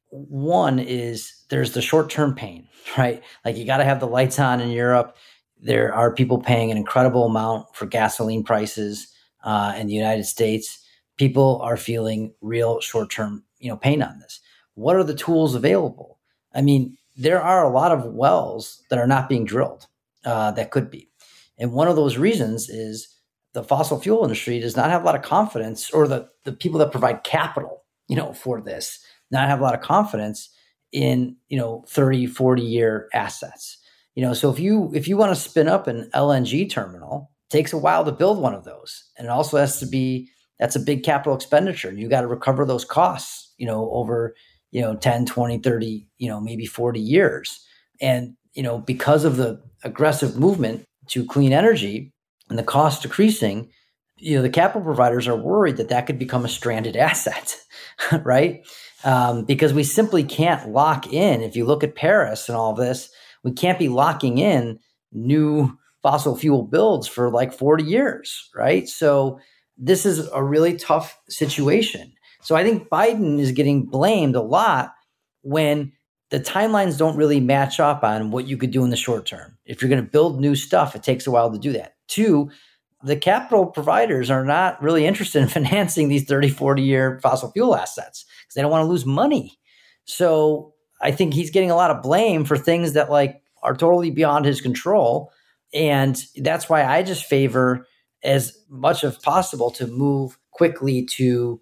one 0.09 0.79
is 0.79 1.45
there's 1.51 1.73
the 1.73 1.81
short 1.83 2.09
term 2.09 2.33
pain, 2.33 2.67
right? 2.97 3.21
Like 3.45 3.55
you 3.55 3.65
got 3.65 3.77
to 3.77 3.85
have 3.85 3.99
the 3.99 4.07
lights 4.07 4.39
on 4.39 4.61
in 4.61 4.71
Europe. 4.71 5.15
There 5.61 5.93
are 5.93 6.13
people 6.13 6.39
paying 6.39 6.71
an 6.71 6.77
incredible 6.77 7.25
amount 7.25 7.75
for 7.75 7.85
gasoline 7.85 8.43
prices 8.43 9.07
uh, 9.43 9.73
in 9.77 9.87
the 9.87 9.93
United 9.93 10.25
States. 10.25 10.83
People 11.17 11.61
are 11.61 11.77
feeling 11.77 12.33
real 12.41 12.81
short-term, 12.81 13.43
you 13.59 13.69
know, 13.69 13.77
pain 13.77 14.01
on 14.01 14.19
this. 14.19 14.39
What 14.73 14.95
are 14.95 15.03
the 15.03 15.15
tools 15.15 15.55
available? 15.55 16.19
I 16.53 16.61
mean, 16.61 16.97
there 17.15 17.41
are 17.41 17.63
a 17.63 17.69
lot 17.69 17.91
of 17.91 18.05
wells 18.05 18.81
that 18.89 18.99
are 18.99 19.07
not 19.07 19.29
being 19.29 19.45
drilled 19.45 19.87
uh, 20.25 20.51
that 20.51 20.71
could 20.71 20.89
be, 20.89 21.09
and 21.59 21.73
one 21.73 21.87
of 21.87 21.95
those 21.95 22.17
reasons 22.17 22.69
is 22.69 23.07
the 23.53 23.63
fossil 23.63 23.99
fuel 23.99 24.23
industry 24.23 24.59
does 24.59 24.77
not 24.77 24.89
have 24.89 25.03
a 25.03 25.05
lot 25.05 25.15
of 25.15 25.21
confidence, 25.21 25.91
or 25.91 26.07
the 26.07 26.29
the 26.45 26.53
people 26.53 26.79
that 26.79 26.91
provide 26.91 27.23
capital, 27.23 27.83
you 28.07 28.15
know, 28.15 28.33
for 28.33 28.61
this 28.61 28.99
not 29.31 29.47
have 29.47 29.59
a 29.59 29.63
lot 29.63 29.73
of 29.73 29.81
confidence 29.81 30.49
in 30.91 31.35
you 31.47 31.57
know 31.57 31.83
30 31.87 32.27
40 32.27 32.61
year 32.61 33.07
assets 33.13 33.77
you 34.15 34.21
know, 34.21 34.33
so 34.33 34.51
if 34.51 34.59
you 34.59 34.91
if 34.93 35.07
you 35.07 35.17
want 35.17 35.33
to 35.33 35.41
spin 35.41 35.67
up 35.67 35.87
an 35.87 36.09
LNG 36.13 36.69
terminal, 36.69 37.31
takes 37.51 37.73
a 37.73 37.77
while 37.77 38.03
to 38.05 38.11
build 38.11 38.39
one 38.39 38.55
of 38.55 38.63
those. 38.63 39.03
And 39.17 39.25
it 39.25 39.31
also 39.31 39.57
has 39.57 39.79
to 39.79 39.85
be 39.85 40.29
that's 40.57 40.75
a 40.75 40.79
big 40.79 41.03
capital 41.03 41.35
expenditure. 41.35 41.89
And 41.89 41.99
you 41.99 42.07
got 42.07 42.21
to 42.21 42.27
recover 42.27 42.65
those 42.65 42.85
costs, 42.85 43.53
you 43.57 43.65
know, 43.65 43.89
over, 43.91 44.35
you 44.71 44.81
know, 44.81 44.95
10, 44.95 45.25
20, 45.25 45.57
30, 45.57 46.07
you 46.17 46.29
know, 46.29 46.39
maybe 46.39 46.65
40 46.65 46.99
years. 46.99 47.65
And, 47.99 48.35
you 48.53 48.63
know, 48.63 48.77
because 48.77 49.25
of 49.25 49.37
the 49.37 49.61
aggressive 49.83 50.37
movement 50.37 50.85
to 51.07 51.25
clean 51.25 51.51
energy 51.51 52.13
and 52.49 52.59
the 52.59 52.63
cost 52.63 53.01
decreasing, 53.01 53.71
you 54.17 54.35
know, 54.35 54.43
the 54.43 54.49
capital 54.49 54.83
providers 54.83 55.27
are 55.27 55.35
worried 55.35 55.77
that 55.77 55.89
that 55.89 56.05
could 56.05 56.19
become 56.19 56.45
a 56.45 56.49
stranded 56.49 56.95
asset, 56.95 57.55
right? 58.23 58.65
Um, 59.03 59.45
because 59.45 59.73
we 59.73 59.83
simply 59.83 60.23
can't 60.23 60.69
lock 60.69 61.11
in. 61.11 61.41
If 61.41 61.55
you 61.55 61.65
look 61.65 61.83
at 61.83 61.95
Paris 61.95 62.47
and 62.47 62.55
all 62.55 62.73
this, 62.73 63.09
we 63.43 63.51
can't 63.51 63.79
be 63.79 63.89
locking 63.89 64.37
in 64.37 64.79
new 65.11 65.77
fossil 66.01 66.35
fuel 66.35 66.63
builds 66.63 67.07
for 67.07 67.29
like 67.29 67.53
40 67.53 67.83
years, 67.83 68.49
right? 68.55 68.87
So 68.87 69.39
this 69.77 70.05
is 70.05 70.27
a 70.33 70.43
really 70.43 70.75
tough 70.77 71.19
situation. 71.29 72.13
So 72.41 72.55
I 72.55 72.63
think 72.63 72.89
Biden 72.89 73.39
is 73.39 73.51
getting 73.51 73.85
blamed 73.85 74.35
a 74.35 74.41
lot 74.41 74.93
when 75.43 75.91
the 76.29 76.39
timelines 76.39 76.97
don't 76.97 77.17
really 77.17 77.39
match 77.39 77.79
up 77.79 78.03
on 78.03 78.31
what 78.31 78.47
you 78.47 78.57
could 78.57 78.71
do 78.71 78.83
in 78.83 78.89
the 78.89 78.95
short 78.95 79.25
term. 79.25 79.57
If 79.65 79.81
you're 79.81 79.89
going 79.89 80.03
to 80.03 80.09
build 80.09 80.39
new 80.39 80.55
stuff, 80.55 80.95
it 80.95 81.03
takes 81.03 81.27
a 81.27 81.31
while 81.31 81.51
to 81.51 81.59
do 81.59 81.73
that. 81.73 81.95
Two, 82.07 82.49
the 83.03 83.15
capital 83.15 83.65
providers 83.65 84.29
are 84.29 84.45
not 84.45 84.81
really 84.81 85.05
interested 85.05 85.41
in 85.41 85.47
financing 85.49 86.07
these 86.07 86.23
30, 86.23 86.49
40 86.49 86.81
year 86.81 87.19
fossil 87.21 87.51
fuel 87.51 87.75
assets 87.75 88.25
because 88.41 88.55
they 88.55 88.61
don't 88.61 88.71
want 88.71 88.83
to 88.83 88.89
lose 88.89 89.05
money. 89.05 89.59
So 90.05 90.73
I 91.01 91.11
think 91.11 91.33
he's 91.33 91.51
getting 91.51 91.71
a 91.71 91.75
lot 91.75 91.91
of 91.91 92.01
blame 92.01 92.45
for 92.45 92.57
things 92.57 92.93
that 92.93 93.09
like 93.09 93.41
are 93.63 93.75
totally 93.75 94.11
beyond 94.11 94.45
his 94.45 94.61
control. 94.61 95.31
And 95.73 96.21
that's 96.37 96.69
why 96.69 96.83
I 96.83 97.03
just 97.03 97.25
favor 97.25 97.87
as 98.23 98.57
much 98.69 99.03
as 99.03 99.17
possible 99.17 99.71
to 99.71 99.87
move 99.87 100.37
quickly 100.51 101.05
to 101.05 101.61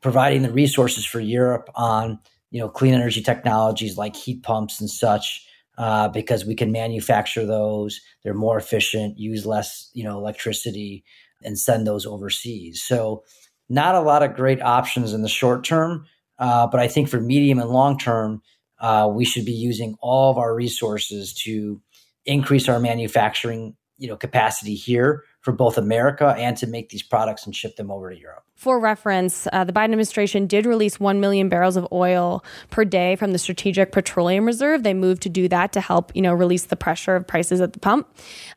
providing 0.00 0.42
the 0.42 0.52
resources 0.52 1.04
for 1.04 1.20
Europe 1.20 1.68
on, 1.74 2.18
you 2.50 2.60
know, 2.60 2.68
clean 2.68 2.94
energy 2.94 3.22
technologies 3.22 3.96
like 3.96 4.16
heat 4.16 4.42
pumps 4.42 4.80
and 4.80 4.90
such, 4.90 5.46
uh, 5.78 6.08
because 6.08 6.44
we 6.44 6.54
can 6.54 6.72
manufacture 6.72 7.46
those. 7.46 8.00
They're 8.24 8.34
more 8.34 8.58
efficient, 8.58 9.18
use 9.18 9.46
less, 9.46 9.90
you 9.92 10.04
know, 10.04 10.18
electricity, 10.18 11.04
and 11.42 11.58
send 11.58 11.86
those 11.86 12.06
overseas. 12.06 12.82
So, 12.82 13.24
not 13.68 13.94
a 13.94 14.00
lot 14.00 14.24
of 14.24 14.34
great 14.34 14.60
options 14.60 15.12
in 15.12 15.22
the 15.22 15.28
short 15.28 15.62
term, 15.62 16.04
uh, 16.40 16.66
but 16.66 16.80
I 16.80 16.88
think 16.88 17.08
for 17.08 17.20
medium 17.20 17.60
and 17.60 17.70
long 17.70 17.98
term, 17.98 18.42
uh, 18.80 19.10
we 19.12 19.24
should 19.24 19.44
be 19.44 19.52
using 19.52 19.96
all 20.00 20.30
of 20.30 20.38
our 20.38 20.54
resources 20.54 21.34
to 21.34 21.80
increase 22.26 22.68
our 22.68 22.80
manufacturing 22.80 23.76
you 24.00 24.08
know 24.08 24.16
capacity 24.16 24.74
here 24.74 25.24
for 25.40 25.52
both 25.52 25.78
America 25.78 26.34
and 26.36 26.56
to 26.56 26.66
make 26.66 26.90
these 26.90 27.02
products 27.02 27.46
and 27.46 27.54
ship 27.54 27.76
them 27.76 27.90
over 27.90 28.10
to 28.10 28.18
Europe. 28.18 28.42
For 28.56 28.78
reference, 28.78 29.46
uh, 29.52 29.64
the 29.64 29.72
Biden 29.72 29.84
administration 29.84 30.46
did 30.46 30.66
release 30.66 31.00
1 31.00 31.18
million 31.18 31.48
barrels 31.48 31.76
of 31.76 31.88
oil 31.92 32.44
per 32.68 32.84
day 32.84 33.16
from 33.16 33.32
the 33.32 33.38
Strategic 33.38 33.90
Petroleum 33.90 34.44
Reserve. 34.44 34.82
They 34.82 34.92
moved 34.92 35.22
to 35.22 35.30
do 35.30 35.48
that 35.48 35.72
to 35.72 35.80
help, 35.80 36.14
you 36.14 36.20
know, 36.20 36.34
release 36.34 36.64
the 36.64 36.76
pressure 36.76 37.16
of 37.16 37.26
prices 37.26 37.62
at 37.62 37.72
the 37.72 37.78
pump. 37.78 38.06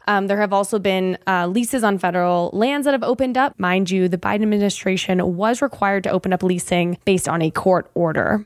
Um, 0.08 0.28
there 0.28 0.40
have 0.40 0.52
also 0.52 0.78
been 0.78 1.18
uh, 1.26 1.48
leases 1.48 1.86
on 1.86 2.00
federal 2.00 2.50
lands 2.52 2.84
that 2.84 2.92
have 2.92 3.04
opened 3.04 3.38
up. 3.38 3.58
Mind 3.58 3.90
you, 3.90 4.10
the 4.10 4.18
Biden 4.18 4.44
administration 4.44 5.38
was 5.38 5.62
required 5.62 6.04
to 6.04 6.10
open 6.10 6.34
up 6.34 6.44
leasing 6.44 6.98
based 7.06 7.30
on 7.30 7.42
a 7.42 7.50
court 7.50 7.90
order. 7.94 8.46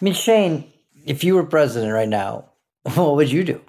I 0.00 0.04
mean, 0.04 0.14
Shane, 0.14 0.72
if 1.06 1.24
you 1.24 1.34
were 1.34 1.44
president 1.44 1.92
right 1.92 2.08
now, 2.08 2.50
what 2.94 3.16
would 3.16 3.32
you 3.32 3.44
do? 3.44 3.60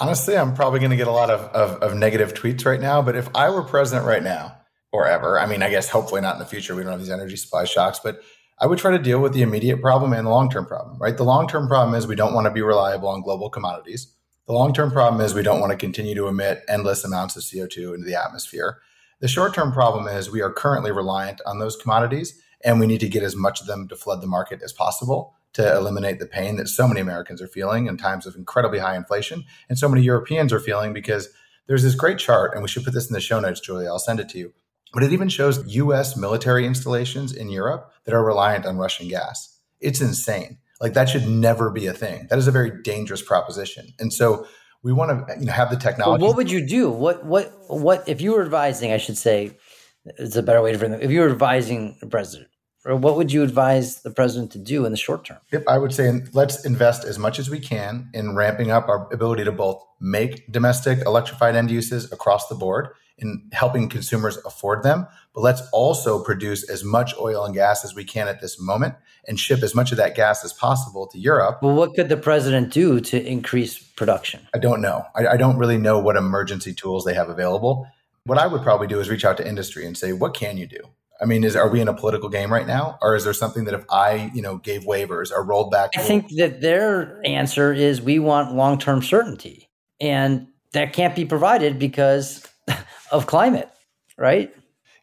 Honestly, 0.00 0.36
I'm 0.36 0.54
probably 0.54 0.80
going 0.80 0.90
to 0.90 0.96
get 0.96 1.06
a 1.06 1.12
lot 1.12 1.30
of, 1.30 1.40
of, 1.52 1.80
of, 1.82 1.96
negative 1.96 2.34
tweets 2.34 2.66
right 2.66 2.80
now. 2.80 3.02
But 3.02 3.14
if 3.14 3.28
I 3.36 3.50
were 3.50 3.62
president 3.62 4.04
right 4.04 4.22
now 4.22 4.56
or 4.92 5.06
ever. 5.06 5.40
I 5.40 5.46
mean, 5.46 5.62
I 5.62 5.70
guess 5.70 5.88
hopefully 5.88 6.20
not 6.20 6.34
in 6.34 6.38
the 6.38 6.46
future. 6.46 6.74
We 6.74 6.82
don't 6.82 6.92
have 6.92 7.00
these 7.00 7.10
energy 7.10 7.36
supply 7.36 7.64
shocks, 7.64 7.98
but 7.98 8.20
I 8.58 8.66
would 8.66 8.78
try 8.78 8.90
to 8.92 9.02
deal 9.02 9.20
with 9.20 9.32
the 9.32 9.42
immediate 9.42 9.80
problem 9.80 10.12
and 10.12 10.26
the 10.26 10.30
long 10.30 10.50
term 10.50 10.66
problem, 10.66 10.98
right? 10.98 11.16
The 11.16 11.24
long 11.24 11.48
term 11.48 11.66
problem 11.66 11.94
is 11.94 12.06
we 12.06 12.14
don't 12.14 12.34
want 12.34 12.44
to 12.44 12.52
be 12.52 12.62
reliable 12.62 13.08
on 13.08 13.22
global 13.22 13.50
commodities. 13.50 14.14
The 14.46 14.52
long 14.52 14.72
term 14.72 14.90
problem 14.90 15.20
is 15.20 15.34
we 15.34 15.42
don't 15.42 15.60
want 15.60 15.72
to 15.72 15.78
continue 15.78 16.14
to 16.14 16.28
emit 16.28 16.62
endless 16.68 17.04
amounts 17.04 17.36
of 17.36 17.42
CO2 17.42 17.94
into 17.94 18.06
the 18.06 18.20
atmosphere. 18.22 18.78
The 19.20 19.28
short 19.28 19.54
term 19.54 19.72
problem 19.72 20.06
is 20.06 20.30
we 20.30 20.42
are 20.42 20.52
currently 20.52 20.92
reliant 20.92 21.40
on 21.46 21.58
those 21.58 21.76
commodities 21.76 22.40
and 22.64 22.78
we 22.78 22.86
need 22.86 23.00
to 23.00 23.08
get 23.08 23.22
as 23.22 23.34
much 23.34 23.60
of 23.60 23.66
them 23.66 23.88
to 23.88 23.96
flood 23.96 24.20
the 24.20 24.26
market 24.26 24.60
as 24.62 24.72
possible 24.72 25.34
to 25.54 25.76
eliminate 25.76 26.18
the 26.18 26.26
pain 26.26 26.56
that 26.56 26.68
so 26.68 26.88
many 26.88 27.00
Americans 27.00 27.42
are 27.42 27.48
feeling 27.48 27.86
in 27.86 27.96
times 27.96 28.26
of 28.26 28.34
incredibly 28.34 28.78
high 28.78 28.96
inflation 28.96 29.44
and 29.68 29.78
so 29.78 29.88
many 29.88 30.02
Europeans 30.02 30.52
are 30.52 30.60
feeling 30.60 30.92
because 30.92 31.28
there's 31.66 31.82
this 31.82 31.94
great 31.94 32.18
chart, 32.18 32.54
and 32.54 32.62
we 32.62 32.68
should 32.68 32.84
put 32.84 32.94
this 32.94 33.08
in 33.08 33.14
the 33.14 33.20
show 33.20 33.40
notes, 33.40 33.60
Julia. 33.60 33.88
I'll 33.88 33.98
send 33.98 34.20
it 34.20 34.28
to 34.30 34.38
you. 34.38 34.52
But 34.92 35.02
it 35.02 35.12
even 35.12 35.28
shows 35.28 35.64
US 35.74 36.16
military 36.16 36.66
installations 36.66 37.32
in 37.32 37.48
Europe 37.48 37.92
that 38.04 38.14
are 38.14 38.24
reliant 38.24 38.66
on 38.66 38.76
Russian 38.76 39.08
gas. 39.08 39.58
It's 39.80 40.00
insane. 40.00 40.58
Like 40.80 40.94
that 40.94 41.08
should 41.08 41.26
never 41.26 41.70
be 41.70 41.86
a 41.86 41.92
thing. 41.92 42.26
That 42.28 42.38
is 42.38 42.46
a 42.46 42.50
very 42.50 42.82
dangerous 42.82 43.22
proposition. 43.22 43.94
And 43.98 44.12
so 44.12 44.46
we 44.82 44.92
want 44.92 45.28
to 45.28 45.38
you 45.38 45.46
know, 45.46 45.52
have 45.52 45.70
the 45.70 45.76
technology. 45.76 46.20
Well, 46.20 46.30
what 46.30 46.36
would 46.36 46.50
you 46.50 46.66
do? 46.66 46.90
What 46.90 47.24
what 47.24 47.52
what 47.68 48.08
if 48.08 48.20
you 48.20 48.32
were 48.32 48.42
advising? 48.42 48.92
I 48.92 48.98
should 48.98 49.16
say, 49.16 49.56
it's 50.04 50.36
a 50.36 50.42
better 50.42 50.60
way 50.60 50.72
to 50.72 50.78
frame 50.78 50.92
it. 50.92 51.02
If 51.02 51.10
you 51.10 51.20
were 51.20 51.30
advising 51.30 51.96
the 52.00 52.08
president, 52.08 52.50
or 52.84 52.96
what 52.96 53.16
would 53.16 53.32
you 53.32 53.42
advise 53.42 54.02
the 54.02 54.10
president 54.10 54.52
to 54.52 54.58
do 54.58 54.84
in 54.84 54.90
the 54.90 54.98
short 54.98 55.24
term? 55.24 55.38
Yep, 55.52 55.64
I 55.68 55.78
would 55.78 55.92
say 55.92 56.10
let's 56.32 56.64
invest 56.64 57.04
as 57.04 57.18
much 57.18 57.38
as 57.38 57.48
we 57.48 57.60
can 57.60 58.08
in 58.12 58.34
ramping 58.34 58.70
up 58.70 58.88
our 58.88 59.12
ability 59.12 59.44
to 59.44 59.52
both 59.52 59.82
make 60.00 60.50
domestic 60.50 61.00
electrified 61.06 61.54
end 61.54 61.70
uses 61.70 62.10
across 62.12 62.48
the 62.48 62.54
board 62.54 62.88
in 63.18 63.48
helping 63.52 63.88
consumers 63.88 64.36
afford 64.38 64.82
them, 64.82 65.06
but 65.34 65.42
let's 65.42 65.62
also 65.72 66.22
produce 66.22 66.68
as 66.68 66.82
much 66.82 67.14
oil 67.18 67.44
and 67.44 67.54
gas 67.54 67.84
as 67.84 67.94
we 67.94 68.04
can 68.04 68.26
at 68.26 68.40
this 68.40 68.60
moment 68.60 68.94
and 69.28 69.38
ship 69.38 69.62
as 69.62 69.74
much 69.74 69.92
of 69.92 69.98
that 69.98 70.16
gas 70.16 70.44
as 70.44 70.52
possible 70.52 71.06
to 71.06 71.18
Europe. 71.18 71.62
Well, 71.62 71.74
what 71.74 71.94
could 71.94 72.08
the 72.08 72.16
president 72.16 72.72
do 72.72 73.00
to 73.00 73.24
increase 73.24 73.78
production? 73.78 74.40
I 74.54 74.58
don't 74.58 74.80
know. 74.80 75.04
I, 75.14 75.28
I 75.28 75.36
don't 75.36 75.56
really 75.56 75.78
know 75.78 76.00
what 76.00 76.16
emergency 76.16 76.74
tools 76.74 77.04
they 77.04 77.14
have 77.14 77.28
available. 77.28 77.86
What 78.24 78.38
I 78.38 78.46
would 78.46 78.62
probably 78.62 78.86
do 78.86 78.98
is 78.98 79.08
reach 79.08 79.24
out 79.24 79.36
to 79.36 79.46
industry 79.46 79.86
and 79.86 79.96
say, 79.96 80.12
what 80.12 80.34
can 80.34 80.56
you 80.56 80.66
do? 80.66 80.80
I 81.20 81.24
mean, 81.24 81.44
is 81.44 81.54
are 81.54 81.68
we 81.68 81.80
in 81.80 81.88
a 81.88 81.94
political 81.94 82.28
game 82.28 82.52
right 82.52 82.66
now, 82.66 82.98
or 83.00 83.14
is 83.14 83.24
there 83.24 83.32
something 83.32 83.64
that 83.64 83.74
if 83.74 83.84
I, 83.90 84.30
you 84.34 84.42
know, 84.42 84.56
gave 84.56 84.82
waivers 84.82 85.30
or 85.30 85.44
rolled 85.44 85.70
back? 85.70 85.90
I 85.96 86.02
think 86.02 86.28
that 86.36 86.60
their 86.60 87.20
answer 87.24 87.72
is 87.72 88.02
we 88.02 88.18
want 88.18 88.54
long 88.54 88.78
term 88.78 89.02
certainty, 89.02 89.68
and 90.00 90.48
that 90.72 90.92
can't 90.92 91.14
be 91.14 91.24
provided 91.24 91.78
because 91.78 92.44
of 93.12 93.26
climate, 93.26 93.70
right? 94.18 94.52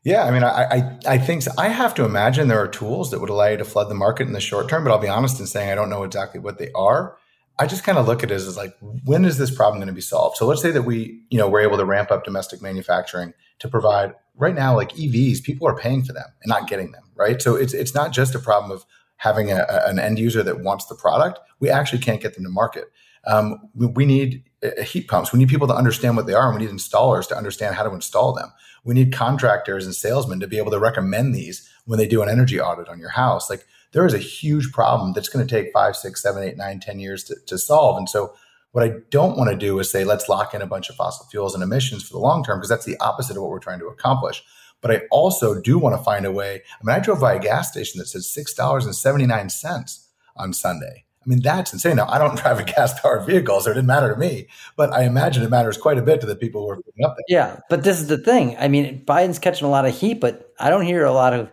Yeah, 0.04 0.24
I 0.24 0.32
mean, 0.32 0.43
I, 0.43 0.63
I, 0.63 1.00
I 1.06 1.17
think 1.17 1.41
so. 1.41 1.52
I 1.58 1.67
have 1.67 1.93
to 1.95 2.06
imagine 2.06 2.48
there 2.48 2.60
are 2.60 2.69
tools 2.69 3.12
that 3.12 3.19
would 3.19 3.30
allow 3.30 3.48
you 3.48 3.58
to 3.58 3.65
flood 3.65 3.89
the 3.89 3.95
market 3.95 4.28
in 4.28 4.34
the 4.34 4.39
short 4.39 4.69
term, 4.69 4.84
but 4.84 4.91
I'll 4.91 5.00
be 5.00 5.10
honest 5.10 5.39
in 5.39 5.48
saying 5.48 5.69
I 5.69 5.76
don't 5.76 5.89
know 5.89 6.04
exactly 6.04 6.39
what 6.39 6.58
they 6.58 6.72
are. 6.74 7.17
I 7.60 7.67
just 7.67 7.84
kind 7.84 7.98
of 7.98 8.08
look 8.08 8.24
at 8.24 8.32
it 8.32 8.36
as 8.36 8.56
like, 8.56 8.74
when 9.04 9.26
is 9.26 9.38
this 9.38 9.54
problem 9.54 9.80
going 9.80 9.88
to 9.88 9.93
be 9.93 10.00
solved? 10.00 10.38
So 10.38 10.48
let's 10.48 10.62
say 10.62 10.72
that 10.72 10.84
we, 10.84 11.22
you 11.30 11.38
know, 11.38 11.50
we're 11.50 11.60
able 11.60 11.78
to 11.78 11.84
ramp 11.84 12.10
up 12.10 12.24
domestic 12.24 12.62
manufacturing 12.62 13.34
to 13.60 13.67
provide 13.67 14.13
right 14.39 14.56
now, 14.56 14.75
like 14.75 14.93
EVs, 14.93 15.43
people 15.43 15.67
are 15.67 15.75
paying 15.75 16.04
for 16.04 16.13
them 16.13 16.25
and 16.41 16.49
not 16.49 16.67
getting 16.67 16.91
them, 16.91 17.04
right? 17.15 17.41
So 17.41 17.56
it's 17.56 17.73
it's 17.73 17.93
not 17.93 18.12
just 18.12 18.34
a 18.34 18.39
problem 18.39 18.71
of 18.71 18.86
having 19.17 19.52
a, 19.52 19.67
an 19.86 19.99
end 19.99 20.17
user 20.17 20.41
that 20.43 20.62
wants 20.62 20.86
the 20.86 20.95
product. 20.95 21.39
We 21.60 21.69
actually 21.69 21.99
can't 21.99 22.21
get 22.21 22.36
them 22.36 22.45
to 22.45 22.49
market. 22.49 22.86
Um, 23.28 23.69
we, 23.75 23.88
we, 23.88 24.06
need 24.06 24.45
uh, 24.63 24.82
heat 24.82 25.10
pumps. 25.10 25.34
We 25.34 25.39
need 25.39 25.49
people 25.49 25.67
to 25.67 25.75
understand 25.75 26.15
what 26.15 26.25
they 26.25 26.34
are, 26.34 26.49
and 26.49 26.58
we 26.58 26.65
need 26.65 26.73
installers 26.73 27.28
to 27.28 27.38
understand 27.38 27.75
how 27.75 27.84
to 27.84 27.93
install 27.93 28.34
them. 28.34 28.52
We 28.86 28.93
need 28.93 29.12
contractors 29.12 29.86
and 29.86 29.93
salesmen 29.93 30.39
to 30.39 30.47
be 30.47 30.58
able 30.58 30.71
to 30.71 30.80
recommend 30.80 31.36
these 31.36 31.69
when 31.86 31.99
they 31.99 32.08
do 32.08 32.21
an 32.21 32.30
energy 32.30 32.62
audit 32.62 32.88
on 32.88 32.97
your 32.97 33.10
house. 33.10 33.49
Like 33.49 33.65
there 33.91 34.06
is 34.06 34.13
a 34.13 34.19
huge 34.19 34.71
problem 34.71 35.12
that's 35.12 35.28
going 35.28 35.45
to 35.45 35.54
take 35.54 35.73
five, 35.73 35.97
six, 35.97 36.21
seven, 36.21 36.43
eight, 36.43 36.56
nine, 36.56 36.80
ten 36.80 36.99
years 36.99 37.25
to, 37.25 37.36
to 37.47 37.58
solve. 37.58 37.97
And 37.97 38.08
so 38.08 38.34
what 38.71 38.84
I 38.84 38.93
don't 39.10 39.38
want 39.38 39.49
to 39.49 39.58
do 39.58 39.79
is 39.79 39.91
say, 39.91 40.03
let's 40.03 40.29
lock 40.29 40.53
in 40.53 40.62
a 40.62 40.67
bunch 40.67 40.89
of 40.89 40.95
fossil 40.95 41.25
fuels 41.25 41.53
and 41.53 41.63
emissions 41.63 42.03
for 42.03 42.13
the 42.13 42.19
long 42.19 42.43
term, 42.43 42.60
because 42.60 42.69
that's 42.69 42.86
the 42.86 42.97
opposite 42.99 43.36
of 43.36 43.41
what 43.41 43.51
we're 43.51 43.60
trying 43.60 43.79
to 43.79 43.88
accomplish. 43.88 44.43
But 44.82 44.91
I 44.91 45.01
also 45.12 45.60
do 45.60 45.77
want 45.77 45.97
to 45.97 46.03
find 46.03 46.25
a 46.25 46.32
way. 46.32 46.62
I 46.79 46.84
mean, 46.84 46.95
I 46.95 46.99
drove 46.99 47.19
by 47.19 47.34
a 47.34 47.39
gas 47.39 47.71
station 47.71 47.99
that 47.99 48.05
said 48.05 48.21
$6.79 48.21 49.99
on 50.38 50.53
Sunday. 50.53 51.05
I 51.21 51.29
mean, 51.29 51.41
that's 51.41 51.73
insane. 51.73 51.97
Now, 51.97 52.08
I 52.08 52.17
don't 52.17 52.38
drive 52.41 52.60
a 52.60 52.63
gas 52.63 52.97
powered 52.99 53.25
vehicle, 53.25 53.60
so 53.60 53.71
it 53.71 53.73
didn't 53.73 53.88
matter 53.88 54.13
to 54.13 54.19
me, 54.19 54.47
but 54.77 54.93
I 54.93 55.03
imagine 55.03 55.43
it 55.43 55.49
matters 55.49 55.77
quite 55.77 55.97
a 55.97 56.01
bit 56.01 56.21
to 56.21 56.27
the 56.27 56.36
people 56.36 56.62
who 56.62 56.69
are 56.69 56.77
putting 56.77 57.03
up 57.03 57.15
there. 57.17 57.25
Yeah, 57.27 57.60
but 57.69 57.84
this 57.84 57.99
is 57.99 58.08
the 58.08 58.17
thing. 58.17 58.55
I 58.58 58.67
mean, 58.67 59.03
Biden's 59.03 59.39
catching 59.39 59.67
a 59.67 59.71
lot 59.71 59.86
of 59.86 59.97
heat, 59.97 60.21
but 60.21 60.53
I 60.60 60.69
don't 60.69 60.86
hear 60.86 61.03
a 61.03 61.12
lot 61.12 61.34
of 61.34 61.51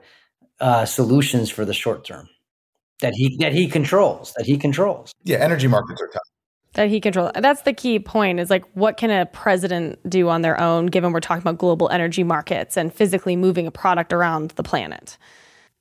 uh, 0.61 0.85
solutions 0.85 1.51
for 1.51 1.65
the 1.65 1.75
short 1.75 2.05
term 2.05 2.29
that 3.01 3.15
he 3.15 3.37
that 3.41 3.53
he 3.53 3.67
controls. 3.67 4.33
That 4.37 4.47
he 4.47 4.57
controls. 4.57 5.13
Yeah, 5.25 5.39
energy 5.39 5.67
markets 5.67 6.01
are 6.01 6.09
tough 6.09 6.23
that 6.77 6.89
he 6.89 7.01
controls. 7.01 7.33
That's 7.35 7.63
the 7.63 7.73
key 7.73 7.99
point 7.99 8.39
is 8.39 8.51
like, 8.51 8.65
what 8.75 8.97
can 8.97 9.11
a 9.11 9.27
president 9.27 9.99
do 10.09 10.29
on 10.29 10.43
their 10.43 10.61
own, 10.61 10.87
given 10.87 11.13
we're 11.13 11.21
talking 11.21 11.43
about 11.43 11.59
global 11.59 11.89
energy 11.89 12.23
markets 12.23 12.77
and 12.77 12.93
physically 12.93 13.35
moving 13.35 13.67
a 13.67 13.71
product 13.71 14.13
around 14.13 14.51
the 14.53 14.63
planet? 14.63 15.17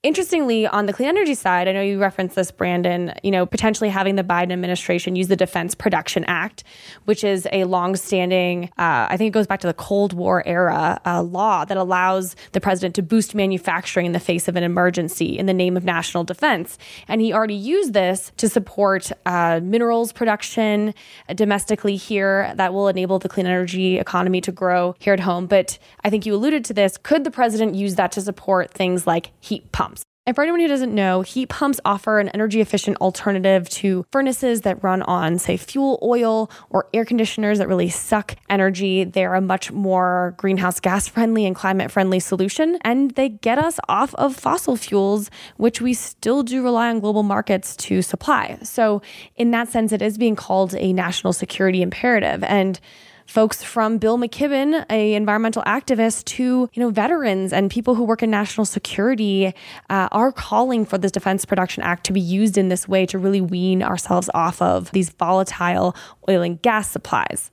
Interestingly, 0.06 0.68
on 0.68 0.86
the 0.86 0.94
clean 0.94 1.10
energy 1.10 1.34
side, 1.34 1.68
I 1.68 1.72
know 1.72 1.82
you 1.82 2.00
referenced 2.00 2.36
this, 2.36 2.52
Brandon, 2.52 3.12
you 3.24 3.32
know, 3.32 3.48
potentially 3.48 3.90
having 3.90 4.18
the 4.18 4.24
Biden 4.24 4.52
administration 4.52 5.16
use 5.16 5.30
the 5.30 5.36
Defense 5.36 5.74
Production 5.74 6.24
Act, 6.26 6.64
which 7.06 7.24
is 7.24 7.48
a 7.52 7.64
longstanding, 7.64 8.66
uh, 8.78 9.08
I 9.10 9.18
think 9.18 9.30
it 9.30 9.32
goes 9.32 9.48
back 9.48 9.62
to 9.62 9.68
the 9.68 9.74
Cold 9.74 10.14
War 10.14 10.44
era 10.46 11.02
uh, 11.08 11.24
law 11.24 11.66
that 11.66 11.76
allows 11.76 12.36
the 12.52 12.62
president 12.62 12.94
to 12.96 13.02
boost 13.02 13.34
manufacturing 13.34 14.06
in 14.06 14.12
the 14.12 14.20
face 14.20 14.48
of 14.48 14.56
an 14.56 14.62
emergency 14.64 15.40
in 15.40 15.48
the 15.48 15.56
name 15.56 15.76
of 15.76 15.84
national 15.84 16.24
defense. 16.24 16.78
And 17.08 17.20
he 17.20 17.34
already 17.34 17.56
used 17.56 17.94
this 17.94 18.32
to 18.38 18.48
support 18.48 19.12
uh, 19.26 19.60
minerals 19.64 20.14
production 20.14 20.94
domestically 21.34 21.96
here 21.96 22.54
that 22.58 22.76
will 22.76 22.90
enable 22.90 23.18
the 23.18 23.28
clean 23.28 23.48
energy 23.48 23.98
economy 23.98 24.40
to 24.42 24.52
grow 24.52 24.94
here 25.00 25.16
at 25.16 25.22
home. 25.22 25.48
But 25.48 25.80
I 26.04 26.12
think 26.12 26.28
you 26.28 26.36
alluded 26.36 26.64
to 26.66 26.76
this. 26.76 26.96
Could 27.02 27.24
the 27.24 27.32
president 27.32 27.74
use 27.74 27.96
that 27.96 28.12
to 28.12 28.22
support 28.22 28.70
things 28.70 29.08
like 29.08 29.32
heat 29.40 29.72
pumps? 29.72 29.95
And 30.28 30.36
for 30.36 30.42
anyone 30.42 30.60
who 30.60 30.68
doesn't 30.68 30.94
know, 30.94 31.22
heat 31.22 31.50
pumps 31.50 31.80
offer 31.86 32.20
an 32.20 32.30
energy 32.30 32.60
efficient 32.60 32.98
alternative 32.98 33.70
to 33.70 34.08
furnaces 34.12 34.62
that 34.62 34.84
run 34.84 35.04
on, 35.04 35.38
say, 35.38 35.56
fuel 35.56 36.00
oil 36.02 36.50
or 36.72 36.88
air 36.96 37.06
conditioners 37.06 37.60
that 37.60 37.68
really 37.68 37.90
suck 37.90 38.36
energy. 38.50 39.04
They're 39.04 39.36
a 39.36 39.42
much 39.42 39.72
more 39.72 40.34
greenhouse 40.38 40.80
gas 40.80 41.08
friendly 41.08 41.46
and 41.46 41.56
climate 41.56 41.92
friendly 41.92 42.20
solution, 42.20 42.80
and 42.82 43.12
they 43.12 43.30
get 43.30 43.60
us 43.60 43.80
off 43.88 44.16
of 44.16 44.36
fossil 44.36 44.76
fuels, 44.76 45.30
which 45.58 45.80
we 45.80 45.94
still 45.94 46.42
do 46.42 46.64
rely 46.64 46.90
on 46.90 47.02
global 47.02 47.22
markets 47.22 47.76
to 47.76 48.02
supply. 48.02 48.58
So, 48.64 49.04
in 49.36 49.52
that 49.52 49.70
sense, 49.70 49.92
it 49.92 50.02
is 50.02 50.18
being 50.18 50.36
called 50.36 50.74
a 50.74 50.92
national 50.92 51.34
security 51.34 51.84
imperative. 51.84 52.44
And 52.44 52.80
folks 53.26 53.64
from 53.64 53.98
Bill 53.98 54.18
McKibben, 54.18 54.86
a 54.90 55.14
environmental 55.14 55.64
activist, 55.64 56.26
to 56.26 56.70
you 56.74 56.80
know 56.80 56.90
veterans 56.90 57.54
and 57.54 57.70
people 57.70 57.96
who 57.96 58.04
work 58.04 58.24
in 58.24 58.30
national 58.30 58.66
security 58.66 59.48
uh, 59.90 60.08
are 60.12 60.32
calling 60.32 60.86
for 60.86 60.98
this 60.98 61.12
Defense 61.12 61.46
Production 61.46 61.84
Act 61.84 62.06
to 62.06 62.14
be 62.14 62.22
used 62.22 62.58
in 62.58 62.70
this 62.70 62.88
way 62.88 63.06
to 63.08 63.18
really 63.18 63.42
wean 63.42 63.84
ourselves 63.84 64.30
off 64.34 64.62
of 64.62 64.92
these 64.92 65.10
volatile 65.10 65.96
oil 66.30 66.42
and 66.42 66.62
gas 66.62 66.90
supplies. 66.90 67.52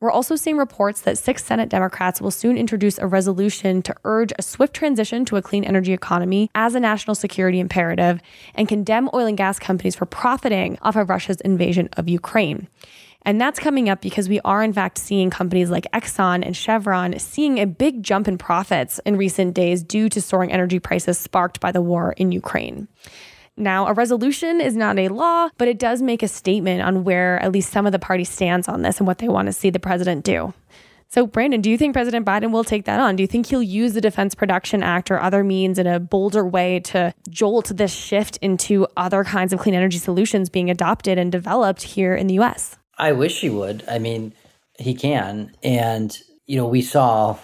We're 0.00 0.10
also 0.10 0.34
seeing 0.34 0.56
reports 0.56 1.02
that 1.02 1.18
six 1.18 1.44
Senate 1.44 1.68
Democrats 1.68 2.22
will 2.22 2.30
soon 2.30 2.56
introduce 2.56 2.96
a 2.96 3.06
resolution 3.06 3.82
to 3.82 3.94
urge 4.04 4.32
a 4.38 4.42
swift 4.42 4.72
transition 4.72 5.26
to 5.26 5.36
a 5.36 5.42
clean 5.42 5.62
energy 5.62 5.92
economy 5.92 6.50
as 6.54 6.74
a 6.74 6.80
national 6.80 7.14
security 7.14 7.60
imperative 7.60 8.22
and 8.54 8.66
condemn 8.66 9.10
oil 9.12 9.26
and 9.26 9.36
gas 9.36 9.58
companies 9.58 9.94
for 9.94 10.06
profiting 10.06 10.78
off 10.80 10.96
of 10.96 11.10
Russia's 11.10 11.42
invasion 11.42 11.90
of 11.98 12.08
Ukraine. 12.08 12.66
And 13.26 13.38
that's 13.38 13.58
coming 13.58 13.90
up 13.90 14.00
because 14.00 14.30
we 14.30 14.40
are, 14.40 14.62
in 14.62 14.72
fact, 14.72 14.96
seeing 14.96 15.28
companies 15.28 15.68
like 15.68 15.86
Exxon 15.92 16.46
and 16.46 16.56
Chevron 16.56 17.18
seeing 17.18 17.58
a 17.58 17.66
big 17.66 18.02
jump 18.02 18.26
in 18.26 18.38
profits 18.38 18.98
in 19.04 19.18
recent 19.18 19.52
days 19.52 19.82
due 19.82 20.08
to 20.08 20.22
soaring 20.22 20.50
energy 20.50 20.78
prices 20.78 21.18
sparked 21.18 21.60
by 21.60 21.72
the 21.72 21.82
war 21.82 22.14
in 22.16 22.32
Ukraine. 22.32 22.88
Now, 23.60 23.86
a 23.86 23.92
resolution 23.92 24.60
is 24.60 24.74
not 24.74 24.98
a 24.98 25.08
law, 25.08 25.50
but 25.58 25.68
it 25.68 25.78
does 25.78 26.00
make 26.00 26.22
a 26.22 26.28
statement 26.28 26.82
on 26.82 27.04
where 27.04 27.40
at 27.42 27.52
least 27.52 27.70
some 27.70 27.86
of 27.86 27.92
the 27.92 27.98
party 27.98 28.24
stands 28.24 28.68
on 28.68 28.82
this 28.82 28.98
and 28.98 29.06
what 29.06 29.18
they 29.18 29.28
want 29.28 29.46
to 29.46 29.52
see 29.52 29.68
the 29.68 29.78
president 29.78 30.24
do. 30.24 30.54
So, 31.08 31.26
Brandon, 31.26 31.60
do 31.60 31.68
you 31.68 31.76
think 31.76 31.92
President 31.92 32.24
Biden 32.24 32.52
will 32.52 32.62
take 32.62 32.84
that 32.84 33.00
on? 33.00 33.16
Do 33.16 33.22
you 33.22 33.26
think 33.26 33.46
he'll 33.46 33.62
use 33.62 33.94
the 33.94 34.00
Defense 34.00 34.34
Production 34.34 34.82
Act 34.82 35.10
or 35.10 35.20
other 35.20 35.42
means 35.42 35.76
in 35.78 35.86
a 35.86 35.98
bolder 35.98 36.46
way 36.46 36.78
to 36.80 37.12
jolt 37.28 37.72
this 37.74 37.92
shift 37.92 38.36
into 38.38 38.86
other 38.96 39.24
kinds 39.24 39.52
of 39.52 39.58
clean 39.58 39.74
energy 39.74 39.98
solutions 39.98 40.48
being 40.48 40.70
adopted 40.70 41.18
and 41.18 41.32
developed 41.32 41.82
here 41.82 42.14
in 42.14 42.28
the 42.28 42.38
US? 42.38 42.76
I 42.96 43.12
wish 43.12 43.40
he 43.40 43.50
would. 43.50 43.82
I 43.88 43.98
mean, 43.98 44.34
he 44.78 44.94
can. 44.94 45.52
And, 45.64 46.16
you 46.46 46.56
know, 46.56 46.66
we 46.66 46.80
saw 46.80 47.36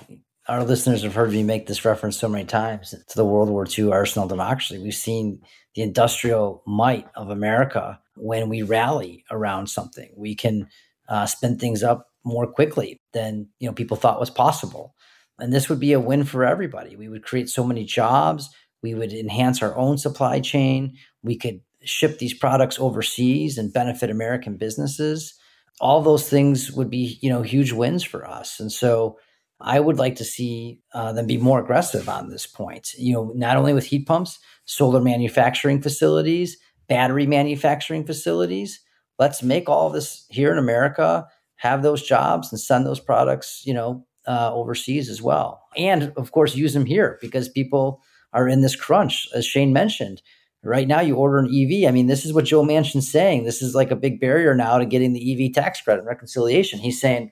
our 0.49 0.65
listeners 0.65 1.03
have 1.03 1.15
heard 1.15 1.33
me 1.33 1.43
make 1.43 1.67
this 1.67 1.85
reference 1.85 2.17
so 2.17 2.29
many 2.29 2.45
times 2.45 2.91
to 2.91 3.17
the 3.17 3.25
World 3.25 3.51
War 3.51 3.67
II 3.67 3.91
arsenal 3.91 4.29
democracy. 4.29 4.79
We've 4.79 4.95
seen 4.95 5.41
the 5.77 5.83
industrial 5.83 6.63
might 6.67 7.07
of 7.15 7.31
America 7.31 8.01
when 8.17 8.49
we 8.49 8.63
rally 8.63 9.25
around 9.31 9.69
something. 9.69 10.11
We 10.17 10.35
can 10.35 10.69
uh, 11.09 11.27
spin 11.27 11.59
things 11.59 11.83
up 11.83 12.09
more 12.25 12.47
quickly 12.47 13.01
than 13.13 13.49
you 13.61 13.69
know 13.69 13.75
people 13.75 13.97
thought 13.97 14.19
was 14.19 14.31
possible. 14.31 14.95
And 15.39 15.53
this 15.53 15.69
would 15.69 15.79
be 15.79 15.93
a 15.93 16.01
win 16.01 16.25
for 16.25 16.45
everybody. 16.45 16.97
We 16.97 17.09
would 17.09 17.23
create 17.23 17.51
so 17.51 17.63
many 17.63 17.85
jobs. 17.85 18.49
We 18.83 18.95
would 18.95 19.13
enhance 19.13 19.63
our 19.63 19.77
own 19.77 19.99
supply 19.99 20.41
chain. 20.41 20.97
We 21.23 21.37
could 21.37 21.61
ship 21.85 22.19
these 22.19 22.35
products 22.35 22.81
overseas 22.81 23.59
and 23.59 23.73
benefit 23.73 24.11
American 24.11 24.57
businesses. 24.57 25.35
All 25.79 26.01
those 26.01 26.29
things 26.29 26.73
would 26.73 26.89
be, 26.89 27.19
you 27.21 27.29
know, 27.29 27.43
huge 27.43 27.73
wins 27.73 28.03
for 28.03 28.27
us. 28.27 28.59
And 28.59 28.73
so 28.73 29.19
I 29.61 29.79
would 29.79 29.99
like 29.99 30.17
to 30.17 30.25
see 30.25 30.81
uh, 30.95 31.13
them 31.13 31.27
be 31.27 31.37
more 31.37 31.61
aggressive 31.61 32.09
on 32.09 32.31
this 32.31 32.47
point. 32.47 32.95
You 32.97 33.13
know, 33.13 33.33
not 33.35 33.59
only 33.59 33.75
with 33.75 33.85
heat 33.85 34.07
pumps, 34.07 34.39
solar 34.67 35.01
manufacturing 35.01 35.81
facilities, 35.81 36.59
battery 36.89 37.27
manufacturing 37.27 38.05
facilities. 38.05 38.81
Let's 39.19 39.43
make 39.43 39.69
all 39.69 39.91
this 39.91 40.27
here 40.29 40.53
in 40.53 40.59
America, 40.59 41.27
have 41.57 41.83
those 41.83 42.03
jobs, 42.03 42.53
and 42.53 42.61
send 42.61 42.85
those 42.87 43.01
products, 43.01 43.63
you 43.65 43.73
know, 43.73 44.05
uh, 44.29 44.53
overseas 44.53 45.09
as 45.09 45.23
well. 45.23 45.63
And 45.77 46.13
of 46.17 46.33
course, 46.33 46.55
use 46.55 46.75
them 46.75 46.85
here 46.85 47.19
because 47.21 47.49
people 47.49 48.03
are 48.33 48.49
in 48.49 48.61
this 48.61 48.77
crunch, 48.77 49.29
as 49.35 49.47
Shane 49.47 49.73
mentioned. 49.73 50.21
Right 50.63 50.89
now, 50.89 51.01
you 51.01 51.15
order 51.15 51.39
an 51.39 51.47
EV. 51.47 51.89
I 51.89 51.93
mean, 51.93 52.09
this 52.09 52.25
is 52.25 52.33
what 52.33 52.45
Joe 52.45 52.65
Manchin's 52.65 53.11
saying. 53.11 53.45
This 53.45 53.63
is 53.63 53.75
like 53.75 53.93
a 53.93 53.97
big 53.97 54.21
barrier 54.21 54.53
now 54.55 54.79
to 54.79 54.85
getting 54.85 55.13
the 55.13 55.47
EV 55.47 55.53
tax 55.53 55.81
credit 55.81 56.05
reconciliation. 56.05 56.81
He's 56.81 57.01
saying, 57.01 57.31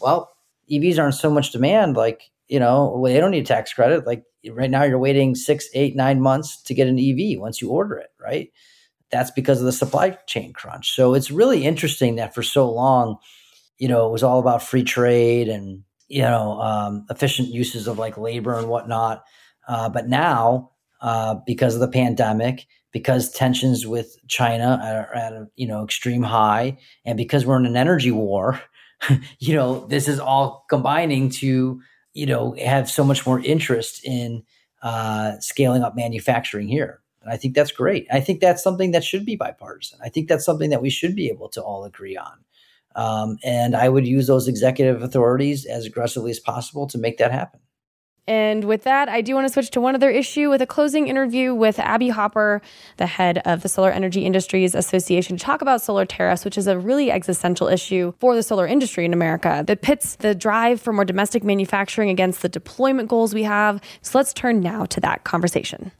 well, 0.00 0.30
EVs 0.70 0.98
aren't 0.98 1.14
so 1.14 1.30
much 1.30 1.50
demand. 1.50 1.96
Like, 1.96 2.30
you 2.48 2.58
know, 2.60 3.02
they 3.06 3.20
don't 3.20 3.30
need 3.30 3.46
tax 3.46 3.72
credit. 3.72 4.06
Like 4.06 4.24
right 4.50 4.70
now, 4.70 4.82
you're 4.84 4.98
waiting 4.98 5.34
six, 5.34 5.68
eight, 5.74 5.96
nine 5.96 6.20
months 6.20 6.62
to 6.64 6.74
get 6.74 6.88
an 6.88 6.98
EV 6.98 7.38
once 7.40 7.60
you 7.60 7.70
order 7.70 7.96
it, 7.96 8.10
right? 8.20 8.50
That's 9.10 9.30
because 9.30 9.60
of 9.60 9.66
the 9.66 9.72
supply 9.72 10.18
chain 10.26 10.52
crunch. 10.52 10.94
So 10.94 11.14
it's 11.14 11.30
really 11.30 11.64
interesting 11.64 12.16
that 12.16 12.34
for 12.34 12.42
so 12.42 12.70
long, 12.70 13.18
you 13.78 13.88
know, 13.88 14.06
it 14.06 14.12
was 14.12 14.22
all 14.22 14.38
about 14.38 14.62
free 14.62 14.84
trade 14.84 15.48
and, 15.48 15.84
you 16.08 16.22
know, 16.22 16.60
um, 16.60 17.06
efficient 17.10 17.48
uses 17.48 17.86
of 17.86 17.98
like 17.98 18.18
labor 18.18 18.58
and 18.58 18.68
whatnot. 18.68 19.24
Uh, 19.66 19.88
but 19.88 20.08
now, 20.08 20.70
uh, 21.00 21.36
because 21.46 21.74
of 21.74 21.80
the 21.80 21.88
pandemic, 21.88 22.66
because 22.94 23.30
tensions 23.30 23.86
with 23.86 24.16
China 24.28 24.80
are 24.82 25.14
at 25.14 25.32
a 25.32 25.48
you 25.56 25.66
know 25.66 25.84
extreme 25.84 26.22
high, 26.22 26.78
and 27.04 27.16
because 27.16 27.44
we're 27.44 27.58
in 27.58 27.66
an 27.66 27.76
energy 27.76 28.10
war, 28.10 28.60
you 29.38 29.54
know, 29.54 29.86
this 29.86 30.08
is 30.08 30.18
all 30.18 30.64
combining 30.70 31.28
to, 31.28 31.80
you 32.14 32.26
know, 32.26 32.54
have 32.64 32.88
so 32.88 33.04
much 33.04 33.26
more 33.26 33.40
interest 33.40 34.04
in 34.04 34.42
uh, 34.82 35.38
scaling 35.40 35.82
up 35.82 35.96
manufacturing 35.96 36.68
here. 36.68 37.00
And 37.22 37.32
I 37.32 37.36
think 37.36 37.54
that's 37.54 37.72
great. 37.72 38.06
I 38.12 38.20
think 38.20 38.40
that's 38.40 38.62
something 38.62 38.92
that 38.92 39.04
should 39.04 39.26
be 39.26 39.36
bipartisan. 39.36 39.98
I 40.02 40.08
think 40.08 40.28
that's 40.28 40.44
something 40.44 40.70
that 40.70 40.82
we 40.82 40.90
should 40.90 41.16
be 41.16 41.28
able 41.28 41.48
to 41.50 41.62
all 41.62 41.84
agree 41.84 42.16
on. 42.16 42.44
Um, 42.96 43.38
and 43.42 43.74
I 43.74 43.88
would 43.88 44.06
use 44.06 44.26
those 44.26 44.46
executive 44.46 45.02
authorities 45.02 45.66
as 45.66 45.84
aggressively 45.84 46.30
as 46.30 46.38
possible 46.38 46.86
to 46.86 46.98
make 46.98 47.18
that 47.18 47.32
happen. 47.32 47.60
And 48.26 48.64
with 48.64 48.84
that, 48.84 49.10
I 49.10 49.20
do 49.20 49.34
want 49.34 49.46
to 49.46 49.52
switch 49.52 49.70
to 49.72 49.82
one 49.82 49.94
other 49.94 50.08
issue 50.08 50.48
with 50.48 50.62
a 50.62 50.66
closing 50.66 51.08
interview 51.08 51.54
with 51.54 51.78
Abby 51.78 52.08
Hopper, 52.08 52.62
the 52.96 53.06
head 53.06 53.42
of 53.44 53.62
the 53.62 53.68
Solar 53.68 53.90
Energy 53.90 54.24
Industries 54.24 54.74
Association, 54.74 55.36
to 55.36 55.44
talk 55.44 55.60
about 55.60 55.82
solar 55.82 56.06
tariffs, 56.06 56.42
which 56.42 56.56
is 56.56 56.66
a 56.66 56.78
really 56.78 57.10
existential 57.10 57.68
issue 57.68 58.14
for 58.20 58.34
the 58.34 58.42
solar 58.42 58.66
industry 58.66 59.04
in 59.04 59.12
America 59.12 59.62
that 59.66 59.82
pits 59.82 60.16
the 60.16 60.34
drive 60.34 60.80
for 60.80 60.92
more 60.92 61.04
domestic 61.04 61.44
manufacturing 61.44 62.08
against 62.08 62.40
the 62.40 62.48
deployment 62.48 63.10
goals 63.10 63.34
we 63.34 63.42
have. 63.42 63.78
So 64.00 64.18
let's 64.18 64.32
turn 64.32 64.60
now 64.60 64.86
to 64.86 65.00
that 65.00 65.24
conversation. 65.24 65.92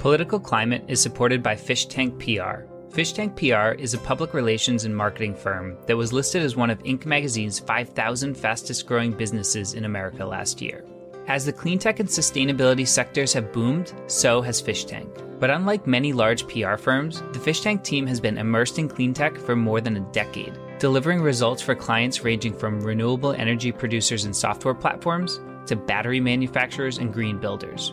Political 0.00 0.40
Climate 0.40 0.84
is 0.88 1.00
supported 1.00 1.42
by 1.42 1.54
Fish 1.54 1.86
Tank 1.86 2.18
PR 2.18 2.66
Fish 2.96 3.12
Tank 3.12 3.36
PR 3.36 3.72
is 3.78 3.92
a 3.92 3.98
public 3.98 4.32
relations 4.32 4.86
and 4.86 4.96
marketing 4.96 5.34
firm 5.34 5.76
that 5.86 5.98
was 5.98 6.14
listed 6.14 6.42
as 6.42 6.56
one 6.56 6.70
of 6.70 6.82
Inc. 6.82 7.04
magazine's 7.04 7.58
5,000 7.58 8.34
fastest 8.34 8.86
growing 8.86 9.12
businesses 9.12 9.74
in 9.74 9.84
America 9.84 10.24
last 10.24 10.62
year. 10.62 10.82
As 11.26 11.44
the 11.44 11.52
cleantech 11.52 12.00
and 12.00 12.08
sustainability 12.08 12.88
sectors 12.88 13.34
have 13.34 13.52
boomed, 13.52 13.92
so 14.06 14.40
has 14.40 14.62
Fish 14.62 14.86
Tank. 14.86 15.10
But 15.38 15.50
unlike 15.50 15.86
many 15.86 16.14
large 16.14 16.48
PR 16.48 16.76
firms, 16.76 17.22
the 17.34 17.38
Fish 17.38 17.60
Tank 17.60 17.84
team 17.84 18.06
has 18.06 18.18
been 18.18 18.38
immersed 18.38 18.78
in 18.78 18.88
cleantech 18.88 19.36
for 19.36 19.54
more 19.54 19.82
than 19.82 19.98
a 19.98 20.12
decade, 20.12 20.58
delivering 20.78 21.20
results 21.20 21.60
for 21.60 21.74
clients 21.74 22.24
ranging 22.24 22.54
from 22.54 22.80
renewable 22.80 23.32
energy 23.32 23.72
producers 23.72 24.24
and 24.24 24.34
software 24.34 24.72
platforms 24.72 25.38
to 25.66 25.76
battery 25.76 26.20
manufacturers 26.20 26.96
and 26.96 27.12
green 27.12 27.36
builders. 27.36 27.92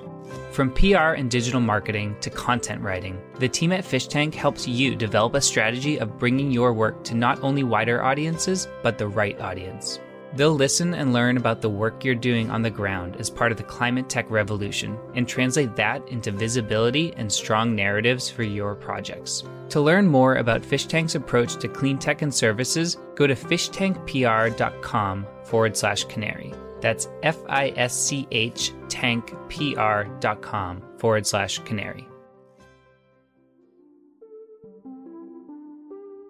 From 0.51 0.71
PR 0.71 1.15
and 1.17 1.31
digital 1.31 1.59
marketing 1.59 2.15
to 2.21 2.29
content 2.29 2.81
writing, 2.81 3.19
the 3.39 3.49
team 3.49 3.71
at 3.71 3.83
Fish 3.83 4.07
Tank 4.07 4.35
helps 4.35 4.67
you 4.67 4.95
develop 4.95 5.33
a 5.33 5.41
strategy 5.41 5.97
of 5.97 6.19
bringing 6.19 6.51
your 6.51 6.73
work 6.73 7.03
to 7.05 7.15
not 7.15 7.41
only 7.43 7.63
wider 7.63 8.03
audiences, 8.03 8.67
but 8.83 8.97
the 8.97 9.07
right 9.07 9.39
audience. 9.41 9.99
They'll 10.35 10.53
listen 10.53 10.95
and 10.95 11.13
learn 11.13 11.37
about 11.37 11.61
the 11.61 11.69
work 11.69 12.03
you're 12.03 12.15
doing 12.15 12.49
on 12.49 12.63
the 12.63 12.69
ground 12.71 13.17
as 13.17 13.29
part 13.29 13.51
of 13.51 13.57
the 13.57 13.63
climate 13.63 14.09
tech 14.09 14.29
revolution 14.31 14.97
and 15.13 15.27
translate 15.27 15.75
that 15.75 16.07
into 16.07 16.31
visibility 16.31 17.13
and 17.17 17.31
strong 17.31 17.75
narratives 17.75 18.31
for 18.31 18.41
your 18.41 18.73
projects. 18.73 19.43
To 19.69 19.81
learn 19.81 20.07
more 20.07 20.35
about 20.35 20.65
Fish 20.65 20.85
Tank's 20.85 21.15
approach 21.15 21.55
to 21.57 21.67
clean 21.67 21.99
tech 21.99 22.23
and 22.23 22.33
services, 22.33 22.97
go 23.15 23.27
to 23.27 23.35
fishtankpr.com 23.35 25.27
forward 25.43 25.77
slash 25.77 26.03
canary. 26.05 26.53
That's 26.83 27.07
F 27.23 27.37
I 27.47 27.71
S 27.77 27.95
C 27.95 28.27
H 28.29 28.73
tankpr.com 28.87 30.83
forward 30.99 31.25
slash 31.25 31.59
canary. 31.59 32.05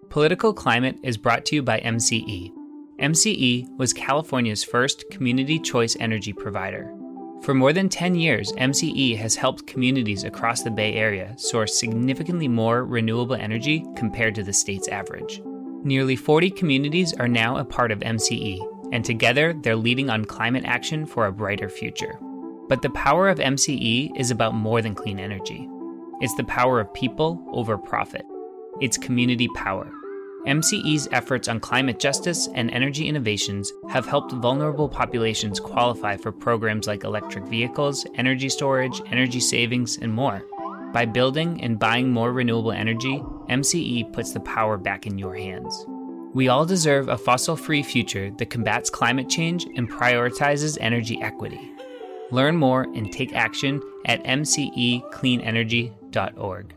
Political 0.10 0.54
Climate 0.54 1.00
is 1.02 1.18
brought 1.18 1.44
to 1.46 1.56
you 1.56 1.64
by 1.64 1.80
MCE. 1.80 2.52
MCE 3.00 3.78
was 3.80 3.94
California's 3.94 4.64
first 4.64 5.10
community 5.10 5.58
choice 5.58 5.98
energy 6.00 6.32
provider. 6.32 6.94
For 7.42 7.56
more 7.56 7.74
than 7.74 7.90
10 7.90 8.14
years, 8.14 8.52
MCE 8.52 9.18
has 9.18 9.36
helped 9.36 9.66
communities 9.66 10.24
across 10.24 10.62
the 10.62 10.70
Bay 10.70 10.94
Area 10.94 11.34
source 11.36 11.80
significantly 11.80 12.48
more 12.48 12.86
renewable 12.86 13.36
energy 13.36 13.84
compared 13.96 14.36
to 14.36 14.44
the 14.44 14.54
state's 14.54 14.88
average. 14.88 15.42
Nearly 15.84 16.16
40 16.16 16.52
communities 16.52 17.12
are 17.14 17.28
now 17.28 17.58
a 17.58 17.66
part 17.66 17.92
of 17.92 18.02
MCE, 18.02 18.73
and 18.94 19.04
together 19.04 19.54
they're 19.54 19.76
leading 19.76 20.10
on 20.10 20.24
climate 20.24 20.64
action 20.66 21.06
for 21.06 21.26
a 21.26 21.32
brighter 21.32 21.68
future. 21.68 22.18
But 22.70 22.84
the 22.84 22.92
power 22.92 23.28
of 23.28 23.40
MCE 23.40 24.16
is 24.16 24.32
about 24.32 24.54
more 24.54 24.82
than 24.82 24.96
clean 24.96 25.20
energy. 25.20 25.68
It's 26.22 26.36
the 26.36 26.44
power 26.46 26.80
of 26.80 26.94
people 26.94 27.44
over 27.52 27.78
profit. 27.78 28.24
It's 28.80 28.98
community 28.98 29.50
power. 29.56 29.92
MCE's 30.46 31.08
efforts 31.12 31.48
on 31.48 31.60
climate 31.60 32.00
justice 32.00 32.48
and 32.54 32.70
energy 32.70 33.08
innovations 33.08 33.72
have 33.90 34.06
helped 34.06 34.32
vulnerable 34.34 34.88
populations 34.88 35.60
qualify 35.60 36.16
for 36.16 36.32
programs 36.32 36.86
like 36.86 37.04
electric 37.04 37.46
vehicles, 37.46 38.06
energy 38.16 38.50
storage, 38.50 39.02
energy 39.08 39.40
savings, 39.40 39.98
and 39.98 40.14
more. 40.14 40.44
By 40.94 41.06
building 41.06 41.64
and 41.64 41.80
buying 41.80 42.12
more 42.12 42.32
renewable 42.32 42.72
energy, 42.72 43.24
MCE 43.50 44.14
puts 44.14 44.34
the 44.34 44.42
power 44.42 44.78
back 44.78 45.08
in 45.08 45.18
your 45.18 45.34
hands. 45.34 45.88
We 46.34 46.48
all 46.48 46.66
deserve 46.66 47.10
a 47.10 47.18
fossil 47.18 47.56
free 47.56 47.84
future 47.84 48.32
that 48.32 48.50
combats 48.50 48.90
climate 48.90 49.30
change 49.30 49.66
and 49.76 49.88
prioritizes 49.90 50.80
energy 50.82 51.22
equity. 51.22 51.72
Learn 52.32 52.58
more 52.58 52.82
and 52.84 53.14
take 53.14 53.34
action 53.34 53.80
at 54.06 54.24
mcecleanenergy.org. 54.24 56.74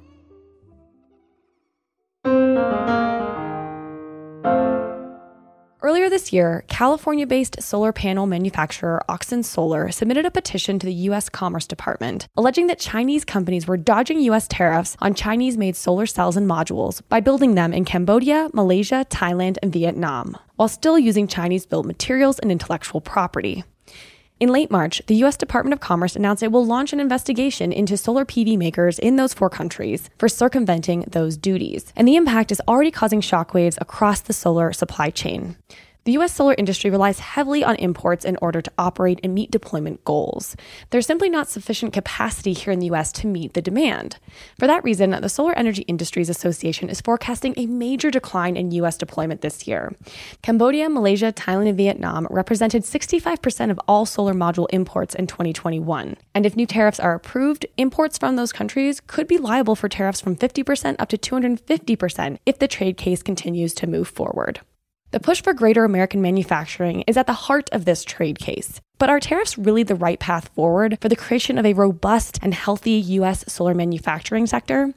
this 6.16 6.32
year, 6.32 6.64
California 6.68 7.26
based 7.26 7.62
solar 7.62 7.92
panel 7.92 8.24
manufacturer 8.24 9.02
Auxin 9.06 9.44
Solar 9.44 9.90
submitted 9.90 10.24
a 10.24 10.30
petition 10.30 10.78
to 10.78 10.86
the 10.86 10.94
U.S. 11.10 11.28
Commerce 11.28 11.66
Department 11.66 12.26
alleging 12.38 12.68
that 12.68 12.78
Chinese 12.78 13.22
companies 13.22 13.68
were 13.68 13.76
dodging 13.76 14.20
U.S. 14.20 14.48
tariffs 14.48 14.96
on 15.00 15.12
Chinese 15.12 15.58
made 15.58 15.76
solar 15.76 16.06
cells 16.06 16.34
and 16.34 16.48
modules 16.48 17.02
by 17.10 17.20
building 17.20 17.54
them 17.54 17.74
in 17.74 17.84
Cambodia, 17.84 18.48
Malaysia, 18.54 19.04
Thailand, 19.10 19.58
and 19.62 19.70
Vietnam, 19.70 20.38
while 20.54 20.68
still 20.68 20.98
using 20.98 21.28
Chinese 21.28 21.66
built 21.66 21.84
materials 21.84 22.38
and 22.38 22.50
intellectual 22.50 23.02
property. 23.02 23.64
In 24.40 24.48
late 24.48 24.70
March, 24.70 25.02
the 25.08 25.16
U.S. 25.16 25.36
Department 25.36 25.74
of 25.74 25.80
Commerce 25.80 26.16
announced 26.16 26.42
it 26.42 26.50
will 26.50 26.64
launch 26.64 26.94
an 26.94 27.00
investigation 27.00 27.72
into 27.72 27.98
solar 27.98 28.24
PV 28.24 28.56
makers 28.56 28.98
in 28.98 29.16
those 29.16 29.34
four 29.34 29.50
countries 29.50 30.08
for 30.16 30.30
circumventing 30.30 31.04
those 31.08 31.36
duties. 31.36 31.92
And 31.94 32.08
the 32.08 32.16
impact 32.16 32.52
is 32.52 32.62
already 32.66 32.90
causing 32.90 33.20
shockwaves 33.20 33.76
across 33.82 34.22
the 34.22 34.32
solar 34.32 34.72
supply 34.72 35.10
chain. 35.10 35.58
The 36.06 36.12
US 36.12 36.32
solar 36.32 36.54
industry 36.56 36.88
relies 36.88 37.18
heavily 37.18 37.64
on 37.64 37.74
imports 37.74 38.24
in 38.24 38.38
order 38.40 38.62
to 38.62 38.70
operate 38.78 39.18
and 39.24 39.34
meet 39.34 39.50
deployment 39.50 40.04
goals. 40.04 40.54
There's 40.90 41.04
simply 41.04 41.28
not 41.28 41.48
sufficient 41.48 41.92
capacity 41.92 42.52
here 42.52 42.72
in 42.72 42.78
the 42.78 42.86
US 42.92 43.10
to 43.14 43.26
meet 43.26 43.54
the 43.54 43.60
demand. 43.60 44.20
For 44.56 44.68
that 44.68 44.84
reason, 44.84 45.10
the 45.10 45.28
Solar 45.28 45.52
Energy 45.58 45.82
Industries 45.88 46.28
Association 46.28 46.88
is 46.88 47.00
forecasting 47.00 47.54
a 47.56 47.66
major 47.66 48.12
decline 48.12 48.56
in 48.56 48.70
US 48.70 48.96
deployment 48.96 49.40
this 49.40 49.66
year. 49.66 49.96
Cambodia, 50.42 50.88
Malaysia, 50.88 51.32
Thailand, 51.32 51.70
and 51.70 51.76
Vietnam 51.76 52.28
represented 52.30 52.84
65% 52.84 53.72
of 53.72 53.80
all 53.88 54.06
solar 54.06 54.32
module 54.32 54.68
imports 54.70 55.12
in 55.12 55.26
2021. 55.26 56.16
And 56.36 56.46
if 56.46 56.54
new 56.54 56.66
tariffs 56.66 57.00
are 57.00 57.16
approved, 57.16 57.66
imports 57.76 58.16
from 58.16 58.36
those 58.36 58.52
countries 58.52 59.00
could 59.08 59.26
be 59.26 59.38
liable 59.38 59.74
for 59.74 59.88
tariffs 59.88 60.20
from 60.20 60.36
50% 60.36 60.94
up 61.00 61.08
to 61.08 61.18
250% 61.18 62.38
if 62.46 62.60
the 62.60 62.68
trade 62.68 62.96
case 62.96 63.24
continues 63.24 63.74
to 63.74 63.88
move 63.88 64.06
forward. 64.06 64.60
The 65.16 65.20
push 65.20 65.42
for 65.42 65.54
greater 65.54 65.84
American 65.84 66.20
manufacturing 66.20 67.00
is 67.06 67.16
at 67.16 67.26
the 67.26 67.32
heart 67.32 67.70
of 67.72 67.86
this 67.86 68.04
trade 68.04 68.38
case. 68.38 68.82
But 68.98 69.08
are 69.08 69.18
tariffs 69.18 69.56
really 69.56 69.82
the 69.82 69.94
right 69.94 70.20
path 70.20 70.48
forward 70.48 70.98
for 71.00 71.08
the 71.08 71.16
creation 71.16 71.56
of 71.56 71.64
a 71.64 71.72
robust 71.72 72.38
and 72.42 72.52
healthy 72.52 72.90
U.S. 72.90 73.42
solar 73.50 73.72
manufacturing 73.72 74.46
sector? 74.46 74.92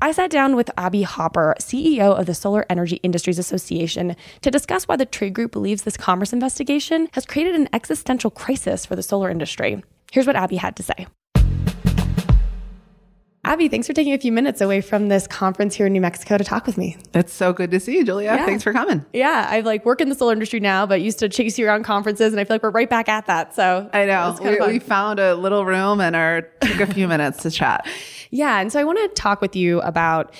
I 0.00 0.12
sat 0.12 0.30
down 0.30 0.54
with 0.54 0.70
Abby 0.76 1.02
Hopper, 1.02 1.56
CEO 1.58 2.16
of 2.16 2.26
the 2.26 2.34
Solar 2.34 2.64
Energy 2.70 3.00
Industries 3.02 3.40
Association, 3.40 4.14
to 4.42 4.52
discuss 4.52 4.86
why 4.86 4.94
the 4.94 5.04
trade 5.04 5.34
group 5.34 5.50
believes 5.50 5.82
this 5.82 5.96
commerce 5.96 6.32
investigation 6.32 7.08
has 7.14 7.26
created 7.26 7.56
an 7.56 7.68
existential 7.72 8.30
crisis 8.30 8.86
for 8.86 8.94
the 8.94 9.02
solar 9.02 9.30
industry. 9.30 9.82
Here's 10.12 10.28
what 10.28 10.36
Abby 10.36 10.58
had 10.58 10.76
to 10.76 10.84
say. 10.84 11.08
Abby, 13.42 13.68
thanks 13.68 13.86
for 13.86 13.94
taking 13.94 14.12
a 14.12 14.18
few 14.18 14.32
minutes 14.32 14.60
away 14.60 14.82
from 14.82 15.08
this 15.08 15.26
conference 15.26 15.74
here 15.74 15.86
in 15.86 15.94
New 15.94 16.00
Mexico 16.00 16.36
to 16.36 16.44
talk 16.44 16.66
with 16.66 16.76
me. 16.76 16.98
It's 17.14 17.32
so 17.32 17.54
good 17.54 17.70
to 17.70 17.80
see 17.80 17.96
you, 17.96 18.04
Julia. 18.04 18.34
Yeah. 18.34 18.44
Thanks 18.44 18.62
for 18.62 18.72
coming. 18.74 19.04
Yeah, 19.14 19.46
I 19.48 19.60
like 19.60 19.86
work 19.86 20.02
in 20.02 20.10
the 20.10 20.14
solar 20.14 20.34
industry 20.34 20.60
now, 20.60 20.84
but 20.84 21.00
used 21.00 21.18
to 21.20 21.28
chase 21.30 21.58
you 21.58 21.66
around 21.66 21.84
conferences, 21.84 22.34
and 22.34 22.40
I 22.40 22.44
feel 22.44 22.56
like 22.56 22.62
we're 22.62 22.70
right 22.70 22.90
back 22.90 23.08
at 23.08 23.26
that. 23.26 23.54
So 23.54 23.88
I 23.94 24.04
know. 24.04 24.36
We, 24.42 24.72
we 24.72 24.78
found 24.78 25.20
a 25.20 25.34
little 25.34 25.64
room 25.64 26.02
and 26.02 26.14
our 26.14 26.42
took 26.60 26.80
a 26.80 26.86
few 26.86 27.08
minutes 27.08 27.42
to 27.42 27.50
chat. 27.50 27.86
Yeah, 28.32 28.60
and 28.60 28.72
so 28.72 28.78
I 28.78 28.84
want 28.84 28.98
to 28.98 29.20
talk 29.20 29.40
with 29.40 29.56
you 29.56 29.80
about 29.80 30.36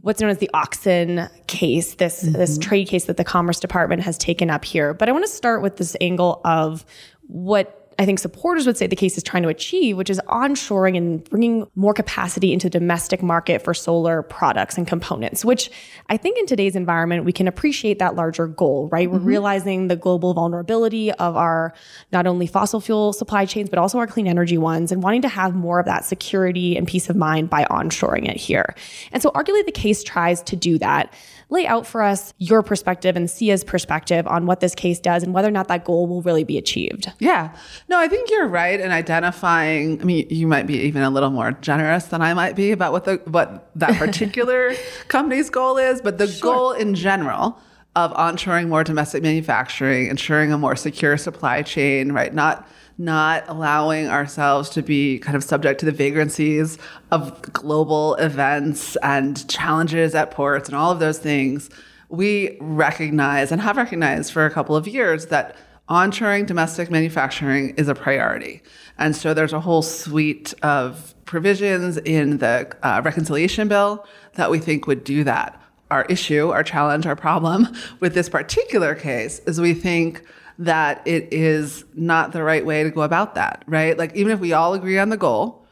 what's 0.00 0.20
known 0.20 0.30
as 0.30 0.38
the 0.38 0.50
Auxin 0.54 1.30
case, 1.46 1.94
this 1.94 2.22
this 2.22 2.58
mm-hmm. 2.58 2.68
trade 2.68 2.88
case 2.88 3.04
that 3.04 3.16
the 3.16 3.22
Commerce 3.22 3.60
Department 3.60 4.02
has 4.02 4.18
taken 4.18 4.50
up 4.50 4.64
here. 4.64 4.92
But 4.92 5.08
I 5.08 5.12
want 5.12 5.24
to 5.24 5.30
start 5.30 5.62
with 5.62 5.76
this 5.76 5.96
angle 6.00 6.40
of 6.44 6.84
what 7.28 7.77
I 8.00 8.04
think 8.04 8.20
supporters 8.20 8.64
would 8.64 8.76
say 8.76 8.86
the 8.86 8.94
case 8.94 9.16
is 9.16 9.24
trying 9.24 9.42
to 9.42 9.48
achieve, 9.48 9.96
which 9.96 10.08
is 10.08 10.20
onshoring 10.28 10.96
and 10.96 11.28
bringing 11.30 11.68
more 11.74 11.92
capacity 11.92 12.52
into 12.52 12.66
the 12.68 12.78
domestic 12.78 13.24
market 13.24 13.60
for 13.60 13.74
solar 13.74 14.22
products 14.22 14.78
and 14.78 14.86
components, 14.86 15.44
which 15.44 15.68
I 16.08 16.16
think 16.16 16.38
in 16.38 16.46
today's 16.46 16.76
environment, 16.76 17.24
we 17.24 17.32
can 17.32 17.48
appreciate 17.48 17.98
that 17.98 18.14
larger 18.14 18.46
goal, 18.46 18.88
right? 18.92 19.10
We're 19.10 19.18
mm-hmm. 19.18 19.26
realizing 19.26 19.88
the 19.88 19.96
global 19.96 20.32
vulnerability 20.32 21.10
of 21.10 21.36
our 21.36 21.74
not 22.12 22.28
only 22.28 22.46
fossil 22.46 22.80
fuel 22.80 23.12
supply 23.12 23.46
chains, 23.46 23.68
but 23.68 23.80
also 23.80 23.98
our 23.98 24.06
clean 24.06 24.28
energy 24.28 24.58
ones 24.58 24.92
and 24.92 25.02
wanting 25.02 25.22
to 25.22 25.28
have 25.28 25.56
more 25.56 25.80
of 25.80 25.86
that 25.86 26.04
security 26.04 26.76
and 26.76 26.86
peace 26.86 27.10
of 27.10 27.16
mind 27.16 27.50
by 27.50 27.64
onshoring 27.64 28.28
it 28.28 28.36
here. 28.36 28.76
And 29.10 29.20
so 29.20 29.30
arguably 29.30 29.66
the 29.66 29.72
case 29.72 30.04
tries 30.04 30.40
to 30.42 30.54
do 30.54 30.78
that. 30.78 31.12
Lay 31.50 31.66
out 31.66 31.86
for 31.86 32.02
us 32.02 32.34
your 32.38 32.62
perspective 32.62 33.16
and 33.16 33.28
SEIA's 33.28 33.64
perspective 33.64 34.26
on 34.26 34.44
what 34.44 34.60
this 34.60 34.74
case 34.74 35.00
does 35.00 35.22
and 35.22 35.32
whether 35.32 35.48
or 35.48 35.52
not 35.52 35.68
that 35.68 35.84
goal 35.84 36.06
will 36.06 36.20
really 36.22 36.44
be 36.44 36.58
achieved. 36.58 37.10
Yeah. 37.18 37.56
No, 37.88 37.98
I 37.98 38.06
think 38.08 38.30
you're 38.30 38.46
right 38.46 38.78
in 38.78 38.90
identifying. 38.90 40.00
I 40.00 40.04
mean, 40.04 40.26
you 40.28 40.46
might 40.46 40.66
be 40.66 40.78
even 40.80 41.02
a 41.02 41.10
little 41.10 41.30
more 41.30 41.52
generous 41.52 42.04
than 42.06 42.20
I 42.20 42.34
might 42.34 42.54
be 42.54 42.70
about 42.70 42.92
what 42.92 43.04
the 43.04 43.20
what 43.24 43.70
that 43.76 43.98
particular 43.98 44.74
company's 45.08 45.48
goal 45.48 45.78
is, 45.78 46.02
but 46.02 46.18
the 46.18 46.38
goal 46.42 46.72
in 46.72 46.94
general 46.94 47.58
of 47.96 48.12
onshoring 48.12 48.68
more 48.68 48.84
domestic 48.84 49.22
manufacturing, 49.22 50.08
ensuring 50.08 50.52
a 50.52 50.58
more 50.58 50.76
secure 50.76 51.16
supply 51.16 51.62
chain, 51.62 52.12
right? 52.12 52.32
Not 52.32 52.68
not 52.98 53.44
allowing 53.46 54.08
ourselves 54.08 54.68
to 54.70 54.82
be 54.82 55.20
kind 55.20 55.36
of 55.36 55.44
subject 55.44 55.78
to 55.80 55.86
the 55.86 55.92
vagrancies 55.92 56.78
of 57.12 57.40
global 57.42 58.16
events 58.16 58.96
and 58.96 59.48
challenges 59.48 60.16
at 60.16 60.32
ports 60.32 60.68
and 60.68 60.76
all 60.76 60.90
of 60.90 60.98
those 60.98 61.18
things. 61.18 61.70
We 62.08 62.58
recognize 62.60 63.52
and 63.52 63.60
have 63.60 63.76
recognized 63.76 64.32
for 64.32 64.44
a 64.44 64.50
couple 64.50 64.74
of 64.74 64.88
years 64.88 65.26
that 65.26 65.56
onshoring 65.88 66.46
domestic 66.46 66.90
manufacturing 66.90 67.70
is 67.76 67.88
a 67.88 67.94
priority. 67.94 68.62
And 68.98 69.14
so 69.14 69.32
there's 69.32 69.52
a 69.52 69.60
whole 69.60 69.82
suite 69.82 70.52
of 70.62 71.14
provisions 71.24 71.98
in 71.98 72.38
the 72.38 72.70
uh, 72.82 73.00
reconciliation 73.04 73.68
bill 73.68 74.04
that 74.34 74.50
we 74.50 74.58
think 74.58 74.86
would 74.86 75.04
do 75.04 75.24
that. 75.24 75.60
Our 75.90 76.04
issue, 76.06 76.50
our 76.50 76.62
challenge, 76.62 77.06
our 77.06 77.16
problem 77.16 77.68
with 78.00 78.14
this 78.14 78.28
particular 78.28 78.94
case 78.94 79.38
is 79.40 79.60
we 79.60 79.72
think 79.72 80.22
that 80.58 81.00
it 81.06 81.28
is 81.32 81.84
not 81.94 82.32
the 82.32 82.42
right 82.42 82.66
way 82.66 82.82
to 82.82 82.90
go 82.90 83.02
about 83.02 83.36
that, 83.36 83.62
right? 83.66 83.96
Like, 83.96 84.14
even 84.16 84.32
if 84.32 84.40
we 84.40 84.52
all 84.52 84.74
agree 84.74 84.98
on 84.98 85.08
the 85.08 85.16
goal, 85.16 85.64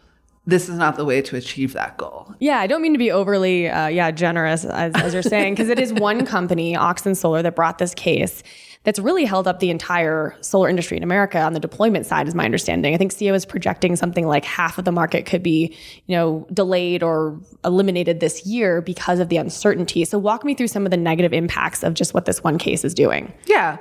this 0.47 0.69
is 0.69 0.77
not 0.77 0.97
the 0.97 1.05
way 1.05 1.21
to 1.21 1.37
achieve 1.37 1.73
that 1.73 1.97
goal. 1.97 2.33
Yeah, 2.39 2.59
I 2.59 2.69
don't 2.69 2.81
mean 2.81 2.93
to 2.93 2.99
be 2.99 3.11
overly, 3.11 3.69
uh, 3.69 3.89
yeah, 3.89 4.13
generous 4.13 4.65
as, 4.65 4.95
as 4.95 5.13
you're 5.13 5.23
saying, 5.23 5.55
because 5.55 5.69
it 5.69 5.81
is 5.81 5.93
one 5.93 6.25
company, 6.27 6.75
Auxin 6.75 7.17
Solar, 7.17 7.43
that 7.43 7.57
brought 7.57 7.79
this 7.79 7.95
case. 7.95 8.45
That's 8.85 9.01
really 9.01 9.25
held 9.25 9.49
up 9.49 9.59
the 9.59 9.71
entire 9.71 10.37
solar 10.43 10.69
industry 10.69 10.97
in 10.97 11.03
America 11.03 11.41
on 11.41 11.55
the 11.55 11.59
deployment 11.59 12.07
side, 12.07 12.29
is 12.29 12.37
my 12.37 12.45
understanding. 12.45 12.95
I 12.95 12.97
think 12.97 13.13
SEIA 13.13 13.35
is 13.35 13.45
projecting 13.45 13.97
something 13.97 14.29
like 14.29 14.45
half 14.45 14.79
of 14.79 14.85
the 14.85 14.93
market 14.93 15.27
could 15.27 15.43
be, 15.43 15.77
you 16.07 16.17
know, 16.17 16.47
delayed 16.53 17.03
or 17.03 17.41
eliminated 17.65 18.21
this 18.21 18.47
year 18.47 18.81
because 18.81 19.19
of 19.19 19.29
the 19.29 19.39
uncertainty. 19.39 20.05
So 20.05 20.17
walk 20.17 20.45
me 20.45 20.55
through 20.55 20.69
some 20.69 20.85
of 20.85 20.93
the 20.93 20.97
negative 20.97 21.33
impacts 21.33 21.83
of 21.83 21.95
just 21.95 22.15
what 22.15 22.27
this 22.27 22.45
one 22.45 22.59
case 22.59 22.85
is 22.85 22.95
doing. 22.95 23.33
Yeah. 23.47 23.79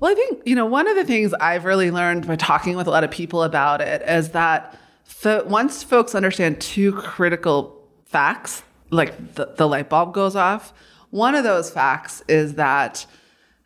Well, 0.00 0.12
I 0.12 0.14
think, 0.14 0.42
you 0.46 0.54
know, 0.54 0.66
one 0.66 0.86
of 0.86 0.94
the 0.94 1.04
things 1.04 1.34
I've 1.34 1.64
really 1.64 1.90
learned 1.90 2.26
by 2.26 2.36
talking 2.36 2.76
with 2.76 2.86
a 2.86 2.90
lot 2.90 3.02
of 3.02 3.10
people 3.10 3.42
about 3.42 3.80
it 3.80 4.02
is 4.02 4.30
that 4.30 4.78
the, 5.22 5.44
once 5.46 5.82
folks 5.82 6.14
understand 6.14 6.60
two 6.60 6.92
critical 6.92 7.84
facts, 8.04 8.62
like 8.90 9.34
the, 9.34 9.46
the 9.56 9.66
light 9.66 9.88
bulb 9.88 10.14
goes 10.14 10.36
off, 10.36 10.72
one 11.10 11.34
of 11.34 11.42
those 11.42 11.70
facts 11.70 12.22
is 12.28 12.54
that 12.54 13.06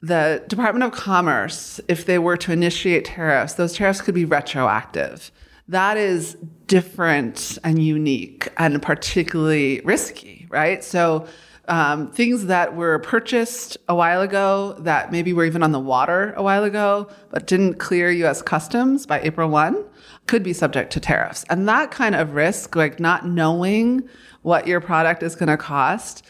the 0.00 0.42
Department 0.48 0.84
of 0.84 0.92
Commerce, 0.92 1.80
if 1.86 2.06
they 2.06 2.18
were 2.18 2.36
to 2.38 2.52
initiate 2.52 3.04
tariffs, 3.04 3.54
those 3.54 3.74
tariffs 3.74 4.00
could 4.00 4.14
be 4.14 4.24
retroactive. 4.24 5.30
That 5.68 5.96
is 5.96 6.36
different 6.66 7.58
and 7.62 7.82
unique 7.82 8.48
and 8.56 8.82
particularly 8.82 9.80
risky, 9.84 10.46
right? 10.50 10.82
So, 10.82 11.26
um, 11.72 12.10
things 12.10 12.44
that 12.46 12.76
were 12.76 12.98
purchased 12.98 13.78
a 13.88 13.94
while 13.94 14.20
ago 14.20 14.76
that 14.80 15.10
maybe 15.10 15.32
were 15.32 15.46
even 15.46 15.62
on 15.62 15.72
the 15.72 15.80
water 15.80 16.34
a 16.36 16.42
while 16.42 16.64
ago, 16.64 17.08
but 17.30 17.46
didn't 17.46 17.78
clear 17.78 18.10
US 18.10 18.42
customs 18.42 19.06
by 19.06 19.22
April 19.22 19.48
1 19.48 19.82
could 20.26 20.42
be 20.42 20.52
subject 20.52 20.92
to 20.92 21.00
tariffs. 21.00 21.46
And 21.48 21.66
that 21.70 21.90
kind 21.90 22.14
of 22.14 22.34
risk, 22.34 22.76
like 22.76 23.00
not 23.00 23.26
knowing 23.26 24.06
what 24.42 24.66
your 24.66 24.82
product 24.82 25.22
is 25.22 25.34
going 25.34 25.48
to 25.48 25.56
cost, 25.56 26.26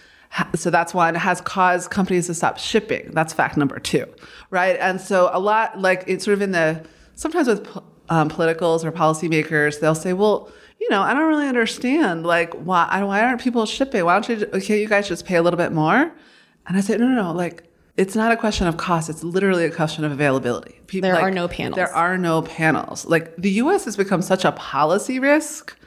so 0.55 0.71
that's 0.71 0.95
one 0.95 1.17
has 1.17 1.41
caused 1.41 1.91
companies 1.91 2.29
to 2.29 2.35
stop 2.35 2.57
shipping. 2.57 3.11
That's 3.11 3.33
fact 3.33 3.57
number 3.57 3.81
two, 3.81 4.07
right? 4.51 4.77
And 4.79 5.01
so 5.01 5.29
a 5.33 5.41
lot, 5.41 5.81
like 5.81 6.05
it's 6.07 6.25
sort 6.25 6.35
of 6.35 6.43
in 6.43 6.53
the 6.53 6.87
sometimes 7.17 7.49
with 7.49 7.69
um, 8.09 8.29
politicals 8.29 8.85
or 8.85 8.93
policymakers, 8.93 9.81
they'll 9.81 9.97
say, 9.97 10.13
"Well, 10.13 10.51
you 10.83 10.91
know, 10.91 11.01
I 11.01 11.15
don't 11.15 11.29
really 11.29 11.47
understand. 11.47 12.27
Like, 12.27 12.53
why 12.55 13.03
why 13.05 13.23
aren't 13.23 13.41
people 13.41 13.67
shipping? 13.67 14.05
Why 14.05 14.19
don't 14.19 14.29
you? 14.29 14.47
Okay, 14.53 14.81
you 14.81 14.89
guys 14.89 15.07
just 15.09 15.25
pay 15.25 15.37
a 15.37 15.43
little 15.43 15.57
bit 15.57 15.73
more." 15.73 16.13
And 16.67 16.77
I 16.77 16.81
say, 16.81 16.97
"No, 16.97 17.07
no, 17.07 17.23
no. 17.23 17.33
Like, 17.33 17.71
it's 17.97 18.17
not 18.17 18.33
a 18.33 18.37
question 18.37 18.67
of 18.67 18.77
cost. 18.77 19.09
It's 19.09 19.23
literally 19.23 19.65
a 19.65 19.71
question 19.71 20.05
of 20.05 20.11
availability. 20.11 20.81
People, 20.89 21.09
There 21.09 21.15
like, 21.15 21.25
are 21.25 21.31
no 21.31 21.47
panels. 21.47 21.77
There 21.77 21.95
are 21.95 22.19
no 22.19 22.43
panels. 22.43 23.07
Like 23.07 23.37
the 23.37 23.51
U.S. 23.63 23.85
has 23.85 23.97
become 23.97 24.23
such 24.23 24.45
a 24.45 24.53
policy 24.53 25.19
risk." 25.19 25.79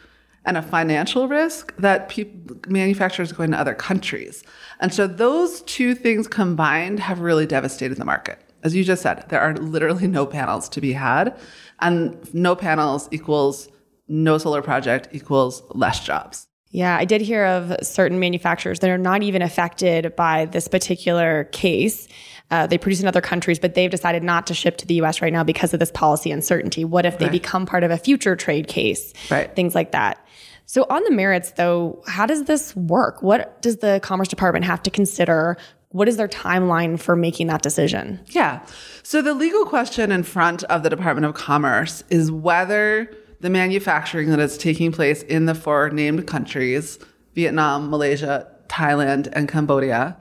and 0.48 0.58
a 0.58 0.62
financial 0.62 1.28
risk 1.28 1.76
that 1.78 2.08
people, 2.08 2.56
manufacturers 2.68 3.32
go 3.32 3.42
into 3.44 3.58
other 3.58 3.74
countries. 3.74 4.44
And 4.80 4.94
so 4.94 5.08
those 5.08 5.62
two 5.64 5.96
things 5.96 6.28
combined 6.28 7.00
have 7.00 7.20
really 7.20 7.48
devastated 7.48 7.98
the 7.98 8.06
market. 8.06 8.38
As 8.64 8.76
you 8.76 8.84
just 8.84 9.02
said, 9.02 9.26
there 9.30 9.42
are 9.42 9.56
literally 9.56 10.08
no 10.08 10.28
panels 10.28 10.70
to 10.70 10.82
be 10.82 10.94
had, 10.94 11.36
and 11.80 12.16
no 12.32 12.56
panels 12.56 13.10
equals 13.12 13.70
no 14.08 14.38
solar 14.38 14.62
project 14.62 15.10
equals 15.12 15.64
less 15.74 16.04
jobs. 16.06 16.48
Yeah, 16.72 16.98
I 16.98 17.06
did 17.06 17.22
hear 17.22 17.46
of 17.46 17.74
certain 17.86 18.20
manufacturers 18.20 18.80
that 18.80 18.90
are 18.90 18.98
not 18.98 19.24
even 19.24 19.42
affected 19.42 20.16
by 20.16 20.46
this 20.46 20.68
particular 20.68 21.46
case. 21.54 22.08
Uh, 22.52 22.68
they 22.68 22.78
produce 22.78 23.00
in 23.02 23.08
other 23.08 23.22
countries, 23.22 23.60
but 23.60 23.76
they've 23.76 23.90
decided 23.90 24.24
not 24.24 24.46
to 24.48 24.54
ship 24.54 24.78
to 24.78 24.86
the 24.86 24.96
US 24.96 25.22
right 25.22 25.32
now 25.32 25.44
because 25.44 25.74
of 25.74 25.80
this 25.80 25.92
policy 25.92 26.32
uncertainty. 26.32 26.84
What 26.84 27.06
if 27.06 27.18
they 27.18 27.26
Right. 27.26 27.32
become 27.32 27.66
part 27.66 27.84
of 27.84 27.92
a 27.92 27.98
future 27.98 28.36
trade 28.36 28.68
case? 28.68 29.14
Right. 29.32 29.56
Things 29.56 29.74
like 29.74 29.92
that. 29.94 30.20
So, 30.68 30.86
on 30.90 31.04
the 31.04 31.12
merits, 31.12 31.52
though, 31.52 32.02
how 32.08 32.26
does 32.26 32.44
this 32.44 32.76
work? 32.76 33.22
What 33.24 33.62
does 33.62 33.78
the 33.78 34.00
Commerce 34.04 34.28
Department 34.28 34.66
have 34.66 34.82
to 34.84 34.90
consider? 34.90 35.58
What 35.90 36.08
is 36.10 36.18
their 36.18 36.28
timeline 36.28 37.00
for 37.00 37.16
making 37.16 37.48
that 37.48 37.62
decision? 37.62 38.20
Yeah. 38.28 38.60
So 39.04 39.22
the 39.22 39.34
legal 39.34 39.64
question 39.66 40.12
in 40.12 40.24
front 40.24 40.64
of 40.66 40.84
the 40.84 40.90
Department 40.90 41.26
of 41.26 41.36
Commerce 41.36 42.04
is 42.10 42.32
whether 42.32 43.10
the 43.46 43.50
manufacturing 43.50 44.30
that 44.32 44.40
is 44.40 44.58
taking 44.58 44.92
place 44.92 45.24
in 45.24 45.46
the 45.46 45.56
four 45.56 45.90
named 45.90 46.28
countries 46.28 47.00
Vietnam, 47.34 47.90
Malaysia, 47.90 48.48
Thailand, 48.68 49.30
and 49.34 49.48
Cambodia 49.48 50.18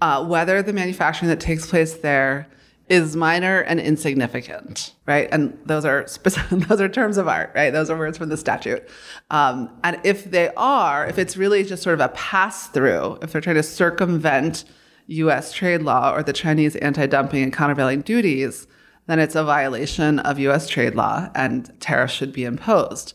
uh, 0.00 0.24
whether 0.24 0.62
the 0.62 0.72
manufacturing 0.72 1.28
that 1.28 1.40
takes 1.40 1.66
place 1.66 1.94
there 1.94 2.46
is 2.88 3.14
minor 3.14 3.60
and 3.60 3.78
insignificant, 3.78 4.94
right? 5.06 5.28
And 5.30 5.56
those 5.64 5.84
are 5.84 6.06
specific, 6.08 6.58
those 6.68 6.80
are 6.80 6.88
terms 6.88 7.18
of 7.18 7.28
art, 7.28 7.52
right? 7.54 7.70
Those 7.70 7.88
are 7.88 7.96
words 7.96 8.18
from 8.18 8.30
the 8.30 8.36
statute. 8.36 8.88
Um, 9.30 9.70
and 9.84 10.00
if 10.02 10.30
they 10.30 10.52
are, 10.56 11.06
if 11.06 11.18
it's 11.18 11.36
really 11.36 11.62
just 11.62 11.82
sort 11.82 11.94
of 11.94 12.00
a 12.00 12.08
pass 12.08 12.68
through, 12.68 13.18
if 13.22 13.32
they're 13.32 13.40
trying 13.40 13.56
to 13.56 13.62
circumvent 13.62 14.64
U.S. 15.06 15.52
trade 15.52 15.82
law 15.82 16.14
or 16.14 16.22
the 16.22 16.32
Chinese 16.32 16.76
anti-dumping 16.76 17.42
and 17.42 17.52
countervailing 17.52 18.00
duties, 18.00 18.66
then 19.10 19.18
it's 19.18 19.34
a 19.34 19.44
violation 19.44 20.18
of 20.20 20.38
U.S. 20.38 20.68
trade 20.68 20.94
law, 20.94 21.28
and 21.34 21.70
tariffs 21.80 22.14
should 22.14 22.32
be 22.32 22.44
imposed. 22.44 23.14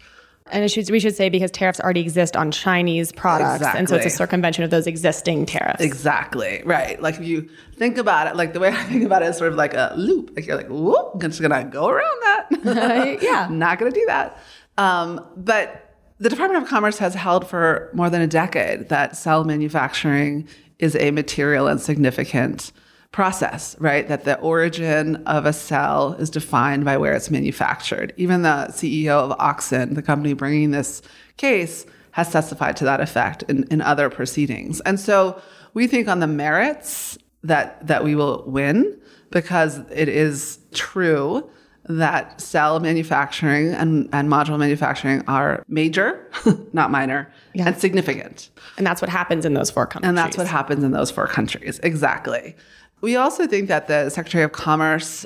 And 0.51 0.63
it 0.63 0.69
should, 0.69 0.87
we 0.91 0.99
should 0.99 1.15
say 1.15 1.29
because 1.29 1.49
tariffs 1.49 1.79
already 1.79 2.01
exist 2.01 2.37
on 2.37 2.51
Chinese 2.51 3.11
products. 3.11 3.65
And 3.65 3.89
so 3.89 3.95
it's 3.95 4.05
a 4.05 4.09
circumvention 4.11 4.63
of 4.63 4.69
those 4.69 4.85
existing 4.85 5.47
tariffs. 5.47 5.81
Exactly. 5.81 6.61
Right. 6.63 7.01
Like 7.01 7.15
if 7.15 7.25
you 7.25 7.49
think 7.77 7.97
about 7.97 8.27
it, 8.27 8.35
like 8.35 8.53
the 8.53 8.59
way 8.59 8.69
I 8.69 8.83
think 8.83 9.03
about 9.03 9.23
it 9.23 9.29
is 9.29 9.37
sort 9.37 9.51
of 9.51 9.57
like 9.57 9.73
a 9.73 9.93
loop. 9.97 10.33
Like 10.35 10.45
you're 10.45 10.55
like, 10.55 10.69
whoop, 10.69 11.13
I'm 11.15 11.19
just 11.21 11.41
gonna 11.41 11.63
go 11.63 11.87
around 11.87 12.21
that. 12.21 13.19
Yeah. 13.23 13.47
Not 13.51 13.79
gonna 13.79 13.89
do 13.91 14.03
that. 14.05 14.37
Um, 14.77 15.25
but 15.35 15.95
the 16.19 16.29
Department 16.29 16.61
of 16.63 16.69
Commerce 16.69 16.99
has 16.99 17.15
held 17.15 17.47
for 17.47 17.89
more 17.93 18.11
than 18.11 18.21
a 18.21 18.27
decade 18.27 18.89
that 18.89 19.17
cell 19.17 19.45
manufacturing 19.45 20.47
is 20.77 20.95
a 20.97 21.09
material 21.09 21.67
and 21.67 21.81
significant 21.81 22.71
process, 23.15 23.77
right? 23.79 24.09
That 24.09 24.25
the 24.25 24.37
origin 24.41 25.15
of 25.25 25.45
a 25.45 25.53
cell 25.53 26.17
is 26.19 26.29
defined 26.29 26.83
by 26.83 26.97
where 26.97 27.13
it's 27.13 27.31
manufactured. 27.31 28.11
Even 28.17 28.41
the 28.41 28.67
CEO 28.71 29.11
of 29.11 29.37
Auxin, 29.37 29.95
the 29.95 30.01
company 30.01 30.33
bringing 30.33 30.71
this 30.71 31.01
case, 31.37 31.85
has 32.11 32.29
testified 32.29 32.75
to 32.75 32.83
that 32.83 32.99
effect 32.99 33.41
in, 33.43 33.63
in 33.71 33.79
other 33.79 34.09
proceedings. 34.09 34.81
And 34.81 34.99
so 34.99 35.41
we 35.73 35.87
think 35.87 36.09
on 36.09 36.19
the 36.19 36.27
merits 36.27 37.17
that 37.41 37.87
that 37.87 38.03
we 38.03 38.15
will 38.15 38.43
win 38.47 38.99
because 39.31 39.79
it 39.91 40.09
is 40.09 40.59
true 40.73 41.49
that 41.87 42.41
cell 42.41 42.79
manufacturing 42.79 43.73
and, 43.73 44.09
and 44.11 44.27
module 44.27 44.57
manufacturing 44.59 45.23
are 45.27 45.63
major, 45.67 46.29
not 46.73 46.91
minor, 46.91 47.31
and 47.53 47.77
significant. 47.77 48.49
And 48.77 48.85
that's 48.85 49.01
what 49.01 49.09
happens 49.09 49.45
in 49.45 49.53
those 49.53 49.69
four 49.69 49.85
countries. 49.85 50.09
And 50.09 50.17
that's 50.17 50.37
what 50.37 50.47
happens 50.47 50.83
in 50.83 50.91
those 50.91 51.11
four 51.11 51.27
countries. 51.27 51.79
Exactly. 51.83 52.55
We 53.01 53.15
also 53.15 53.47
think 53.47 53.67
that 53.67 53.87
the 53.87 54.09
Secretary 54.09 54.43
of 54.43 54.51
Commerce, 54.51 55.25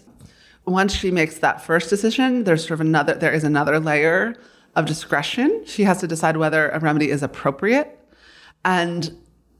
once 0.65 0.93
she 0.93 1.11
makes 1.11 1.39
that 1.39 1.61
first 1.61 1.89
decision, 1.89 2.43
there's 2.43 2.61
sort 2.61 2.79
of 2.79 2.81
another, 2.81 3.13
there 3.15 3.31
is 3.31 3.43
another 3.43 3.79
layer 3.79 4.35
of 4.75 4.85
discretion. 4.85 5.63
She 5.65 5.83
has 5.83 5.99
to 5.99 6.07
decide 6.07 6.37
whether 6.37 6.69
a 6.69 6.79
remedy 6.79 7.09
is 7.09 7.23
appropriate. 7.23 7.97
And, 8.65 9.15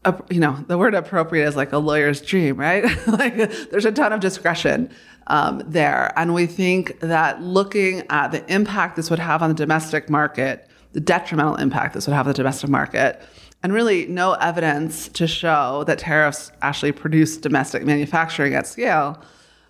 uh, 0.05 0.17
you 0.29 0.39
know, 0.39 0.63
the 0.67 0.77
word 0.77 0.93
appropriate 0.93 1.47
is 1.47 1.55
like 1.55 1.71
a 1.71 1.77
lawyer's 1.77 2.21
dream, 2.21 2.57
right? 2.57 2.83
like 3.07 3.35
there's 3.69 3.85
a 3.85 3.91
ton 3.91 4.13
of 4.13 4.19
discretion 4.19 4.89
um, 5.27 5.61
there. 5.65 6.11
And 6.17 6.33
we 6.33 6.45
think 6.45 6.99
that 6.99 7.41
looking 7.41 8.03
at 8.09 8.31
the 8.31 8.45
impact 8.51 8.95
this 8.95 9.09
would 9.09 9.19
have 9.19 9.41
on 9.41 9.49
the 9.49 9.55
domestic 9.55 10.09
market, 10.09 10.67
the 10.93 10.99
detrimental 10.99 11.55
impact 11.55 11.93
this 11.93 12.07
would 12.07 12.13
have 12.13 12.25
on 12.25 12.33
the 12.33 12.37
domestic 12.37 12.69
market, 12.69 13.21
and 13.61 13.73
really 13.73 14.07
no 14.07 14.33
evidence 14.33 15.07
to 15.09 15.27
show 15.27 15.83
that 15.85 15.99
tariffs 15.99 16.51
actually 16.61 16.91
produce 16.91 17.37
domestic 17.37 17.83
manufacturing 17.83 18.53
at 18.53 18.67
scale 18.67 19.21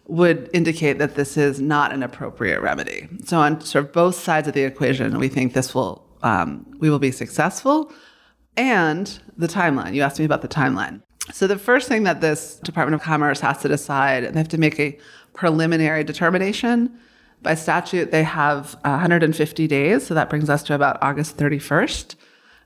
would 0.07 0.49
indicate 0.53 0.97
that 0.97 1.15
this 1.15 1.37
is 1.37 1.61
not 1.61 1.93
an 1.93 2.01
appropriate 2.03 2.61
remedy. 2.61 3.07
So 3.25 3.39
on 3.39 3.61
sort 3.61 3.85
of 3.85 3.93
both 3.93 4.15
sides 4.15 4.47
of 4.47 4.53
the 4.53 4.63
equation, 4.63 5.17
we 5.19 5.27
think 5.27 5.53
this 5.53 5.73
will 5.73 6.05
um, 6.21 6.65
we 6.79 6.89
will 6.89 6.99
be 6.99 7.11
successful. 7.11 7.91
And 8.57 9.19
the 9.37 9.47
timeline. 9.47 9.93
You 9.93 10.01
asked 10.01 10.19
me 10.19 10.25
about 10.25 10.41
the 10.41 10.49
timeline. 10.49 11.01
So 11.31 11.47
the 11.47 11.57
first 11.57 11.87
thing 11.87 12.03
that 12.03 12.19
this 12.19 12.55
Department 12.59 12.95
of 12.95 13.01
Commerce 13.01 13.39
has 13.39 13.59
to 13.59 13.67
decide, 13.67 14.23
they 14.33 14.37
have 14.37 14.49
to 14.49 14.57
make 14.57 14.79
a 14.79 14.97
preliminary 15.33 16.03
determination. 16.03 16.99
By 17.41 17.55
statute, 17.55 18.11
they 18.11 18.23
have 18.23 18.75
150 18.83 19.67
days, 19.67 20.05
so 20.05 20.13
that 20.13 20.29
brings 20.29 20.49
us 20.49 20.63
to 20.63 20.73
about 20.73 20.97
August 21.01 21.37
31st. 21.37 22.15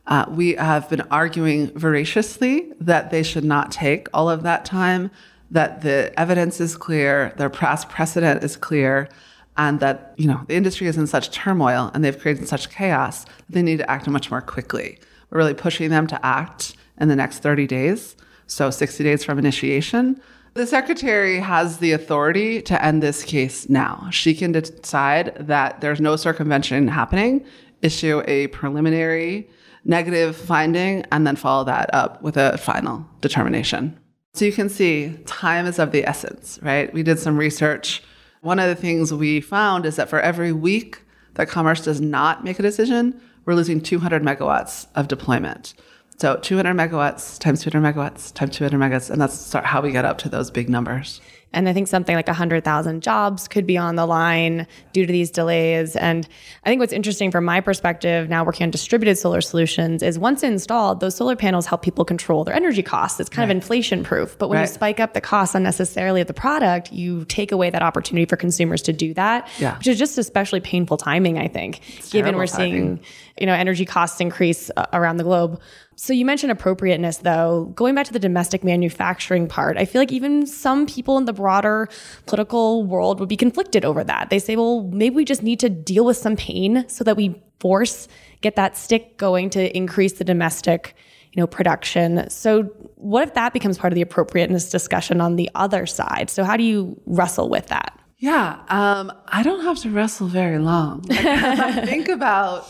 Uh, 0.05 0.25
we 0.29 0.55
have 0.55 0.89
been 0.89 1.01
arguing 1.11 1.67
voraciously 1.77 2.71
that 2.79 3.09
they 3.09 3.23
should 3.23 3.45
not 3.45 3.71
take 3.71 4.07
all 4.13 4.29
of 4.29 4.43
that 4.43 4.65
time, 4.65 5.09
that 5.49 5.81
the 5.81 6.13
evidence 6.17 6.59
is 6.59 6.75
clear, 6.75 7.33
their 7.37 7.49
past 7.49 7.87
precedent 7.87 8.43
is 8.43 8.57
clear, 8.57 9.07
and 9.55 9.79
that 9.79 10.13
you 10.17 10.27
know 10.27 10.41
the 10.47 10.55
industry 10.55 10.87
is 10.87 10.97
in 10.97 11.07
such 11.07 11.31
turmoil 11.31 11.91
and 11.93 12.03
they've 12.03 12.19
created 12.19 12.47
such 12.47 12.69
chaos 12.69 13.23
that 13.25 13.49
they 13.49 13.61
need 13.61 13.77
to 13.77 13.89
act 13.89 14.07
much 14.07 14.31
more 14.31 14.41
quickly. 14.41 14.99
We're 15.29 15.37
really 15.37 15.53
pushing 15.53 15.89
them 15.89 16.07
to 16.07 16.25
act 16.25 16.75
in 16.99 17.07
the 17.07 17.15
next 17.15 17.39
30 17.39 17.67
days, 17.67 18.15
so 18.47 18.69
60 18.69 19.03
days 19.03 19.23
from 19.23 19.39
initiation. 19.39 20.19
The 20.55 20.67
secretary 20.67 21.39
has 21.39 21.79
the 21.79 21.93
authority 21.93 22.61
to 22.63 22.83
end 22.83 23.01
this 23.01 23.23
case 23.23 23.69
now. 23.69 24.07
She 24.11 24.35
can 24.35 24.51
decide 24.51 25.35
that 25.39 25.81
there's 25.81 25.99
no 25.99 26.15
circumvention 26.15 26.87
happening, 26.87 27.43
issue 27.81 28.21
a 28.27 28.47
preliminary 28.47 29.49
negative 29.85 30.35
finding, 30.35 31.05
and 31.11 31.27
then 31.27 31.35
follow 31.35 31.63
that 31.65 31.93
up 31.93 32.21
with 32.21 32.37
a 32.37 32.57
final 32.57 33.05
determination. 33.21 33.97
So 34.33 34.45
you 34.45 34.51
can 34.51 34.69
see 34.69 35.17
time 35.25 35.65
is 35.65 35.77
of 35.79 35.91
the 35.91 36.05
essence, 36.05 36.59
right? 36.61 36.91
We 36.93 37.03
did 37.03 37.19
some 37.19 37.37
research. 37.37 38.01
One 38.41 38.59
of 38.59 38.67
the 38.67 38.75
things 38.75 39.13
we 39.13 39.41
found 39.41 39.85
is 39.85 39.95
that 39.97 40.09
for 40.09 40.19
every 40.19 40.51
week 40.51 41.01
that 41.35 41.49
Commerce 41.49 41.83
does 41.83 42.01
not 42.01 42.43
make 42.43 42.59
a 42.59 42.63
decision, 42.63 43.21
we're 43.45 43.53
losing 43.53 43.81
200 43.81 44.23
megawatts 44.23 44.87
of 44.95 45.07
deployment. 45.07 45.73
So 46.17 46.37
200 46.37 46.75
megawatts 46.75 47.39
times 47.39 47.61
200 47.61 47.93
megawatts 47.93 48.33
times 48.33 48.55
200 48.55 48.77
megawatts, 48.77 49.09
and 49.09 49.21
that's 49.21 49.51
how 49.53 49.81
we 49.81 49.91
get 49.91 50.05
up 50.05 50.17
to 50.19 50.29
those 50.29 50.49
big 50.49 50.69
numbers. 50.69 51.21
And 51.53 51.69
I 51.69 51.73
think 51.73 51.87
something 51.87 52.15
like 52.15 52.27
100,000 52.27 53.01
jobs 53.03 53.47
could 53.47 53.67
be 53.67 53.77
on 53.77 53.95
the 53.95 54.05
line 54.05 54.65
due 54.91 55.05
to 55.05 55.11
these 55.11 55.29
delays. 55.29 55.95
And 55.95 56.27
I 56.65 56.69
think 56.69 56.79
what's 56.79 56.93
interesting 56.93 57.29
from 57.31 57.45
my 57.45 57.61
perspective, 57.61 58.27
now 58.29 58.43
working 58.43 58.63
on 58.65 58.71
distributed 58.71 59.17
solar 59.17 59.41
solutions, 59.41 60.01
is 60.03 60.17
once 60.17 60.43
installed, 60.43 60.99
those 60.99 61.15
solar 61.15 61.35
panels 61.35 61.65
help 61.65 61.81
people 61.83 62.05
control 62.05 62.43
their 62.43 62.55
energy 62.55 62.81
costs. 62.83 63.19
It's 63.19 63.29
kind 63.29 63.49
of 63.49 63.55
inflation 63.55 64.03
proof. 64.03 64.37
But 64.37 64.49
when 64.49 64.59
you 64.59 64.67
spike 64.67 64.99
up 64.99 65.13
the 65.13 65.21
cost 65.21 65.55
unnecessarily 65.55 66.21
of 66.21 66.27
the 66.27 66.33
product, 66.33 66.91
you 66.91 67.25
take 67.25 67.51
away 67.51 67.69
that 67.69 67.81
opportunity 67.81 68.25
for 68.25 68.35
consumers 68.35 68.81
to 68.83 68.93
do 68.93 69.13
that, 69.13 69.47
Yeah. 69.59 69.77
which 69.77 69.87
is 69.87 69.99
just 69.99 70.17
especially 70.17 70.59
painful 70.59 70.97
timing, 70.97 71.37
I 71.37 71.47
think, 71.47 71.81
given 72.09 72.35
we're 72.35 72.47
seeing 72.47 72.99
you 73.39 73.45
know 73.47 73.53
energy 73.53 73.85
costs 73.85 74.21
increase 74.21 74.69
uh, 74.77 74.85
around 74.93 75.17
the 75.17 75.23
globe. 75.23 75.59
So 75.95 76.13
you 76.13 76.25
mentioned 76.25 76.51
appropriateness 76.51 77.17
though. 77.17 77.71
Going 77.75 77.95
back 77.95 78.05
to 78.07 78.13
the 78.13 78.19
domestic 78.19 78.63
manufacturing 78.63 79.47
part, 79.47 79.77
I 79.77 79.85
feel 79.85 80.01
like 80.01 80.11
even 80.11 80.45
some 80.45 80.85
people 80.85 81.17
in 81.17 81.25
the 81.25 81.33
broader 81.33 81.89
political 82.25 82.83
world 82.83 83.19
would 83.19 83.29
be 83.29 83.37
conflicted 83.37 83.85
over 83.85 84.03
that. 84.03 84.29
They 84.29 84.39
say, 84.39 84.55
well, 84.55 84.83
maybe 84.83 85.15
we 85.15 85.25
just 85.25 85.43
need 85.43 85.59
to 85.59 85.69
deal 85.69 86.05
with 86.05 86.17
some 86.17 86.35
pain 86.35 86.87
so 86.87 87.03
that 87.03 87.17
we 87.17 87.41
force 87.59 88.07
get 88.41 88.55
that 88.57 88.75
stick 88.75 89.17
going 89.17 89.49
to 89.51 89.75
increase 89.75 90.13
the 90.13 90.25
domestic 90.25 90.95
you 91.31 91.41
know 91.41 91.47
production 91.47 92.29
so 92.29 92.63
what 92.95 93.25
if 93.25 93.33
that 93.35 93.53
becomes 93.53 93.77
part 93.77 93.93
of 93.93 93.95
the 93.95 94.01
appropriateness 94.01 94.69
discussion 94.69 95.21
on 95.21 95.37
the 95.37 95.49
other 95.55 95.85
side 95.85 96.29
so 96.29 96.43
how 96.43 96.57
do 96.57 96.63
you 96.63 96.99
wrestle 97.05 97.47
with 97.47 97.67
that 97.67 97.97
Yeah, 98.19 98.61
um, 98.69 99.11
I 99.27 99.43
don't 99.43 99.63
have 99.65 99.79
to 99.79 99.89
wrestle 99.89 100.27
very 100.27 100.57
long. 100.57 101.01
Like, 101.09 101.85
think 101.89 102.07
about 102.07 102.65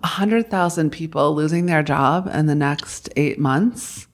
100,000 0.00 0.90
people 0.90 1.34
losing 1.34 1.66
their 1.66 1.82
job 1.82 2.30
in 2.32 2.46
the 2.46 2.54
next 2.54 3.08
eight 3.16 3.38
months. 3.38 4.06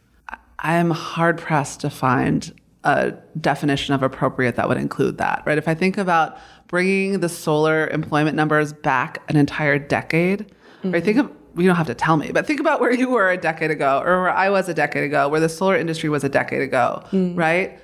I 0.59 0.75
am 0.77 0.91
hard 0.91 1.39
pressed 1.39 1.81
to 1.81 1.91
find 1.91 2.53
a 2.85 3.13
definition 3.41 3.95
of 3.95 4.03
appropriate 4.03 4.57
that 4.57 4.69
would 4.69 4.79
include 4.79 5.19
that, 5.19 5.43
right? 5.47 5.59
If 5.59 5.69
I 5.69 5.75
think 5.75 5.99
about 5.99 6.39
bringing 6.69 7.21
the 7.21 7.29
solar 7.29 7.89
employment 7.89 8.37
numbers 8.37 8.73
back 8.73 9.23
an 9.29 9.37
entire 9.37 9.79
decade, 9.79 10.55
right? 10.83 11.03
Think 11.03 11.19
of 11.19 11.31
you 11.57 11.67
don't 11.67 11.77
have 11.77 11.87
to 11.87 11.95
tell 11.95 12.17
me, 12.17 12.33
but 12.33 12.47
think 12.47 12.61
about 12.61 12.81
where 12.81 12.93
you 12.93 13.09
were 13.09 13.31
a 13.31 13.37
decade 13.37 13.71
ago 13.71 14.03
or 14.05 14.23
where 14.23 14.31
I 14.31 14.51
was 14.51 14.69
a 14.69 14.75
decade 14.75 15.05
ago, 15.05 15.29
where 15.29 15.41
the 15.41 15.49
solar 15.49 15.77
industry 15.77 16.09
was 16.09 16.25
a 16.25 16.29
decade 16.29 16.63
ago, 16.63 17.03
mm. 17.11 17.37
right? 17.37 17.79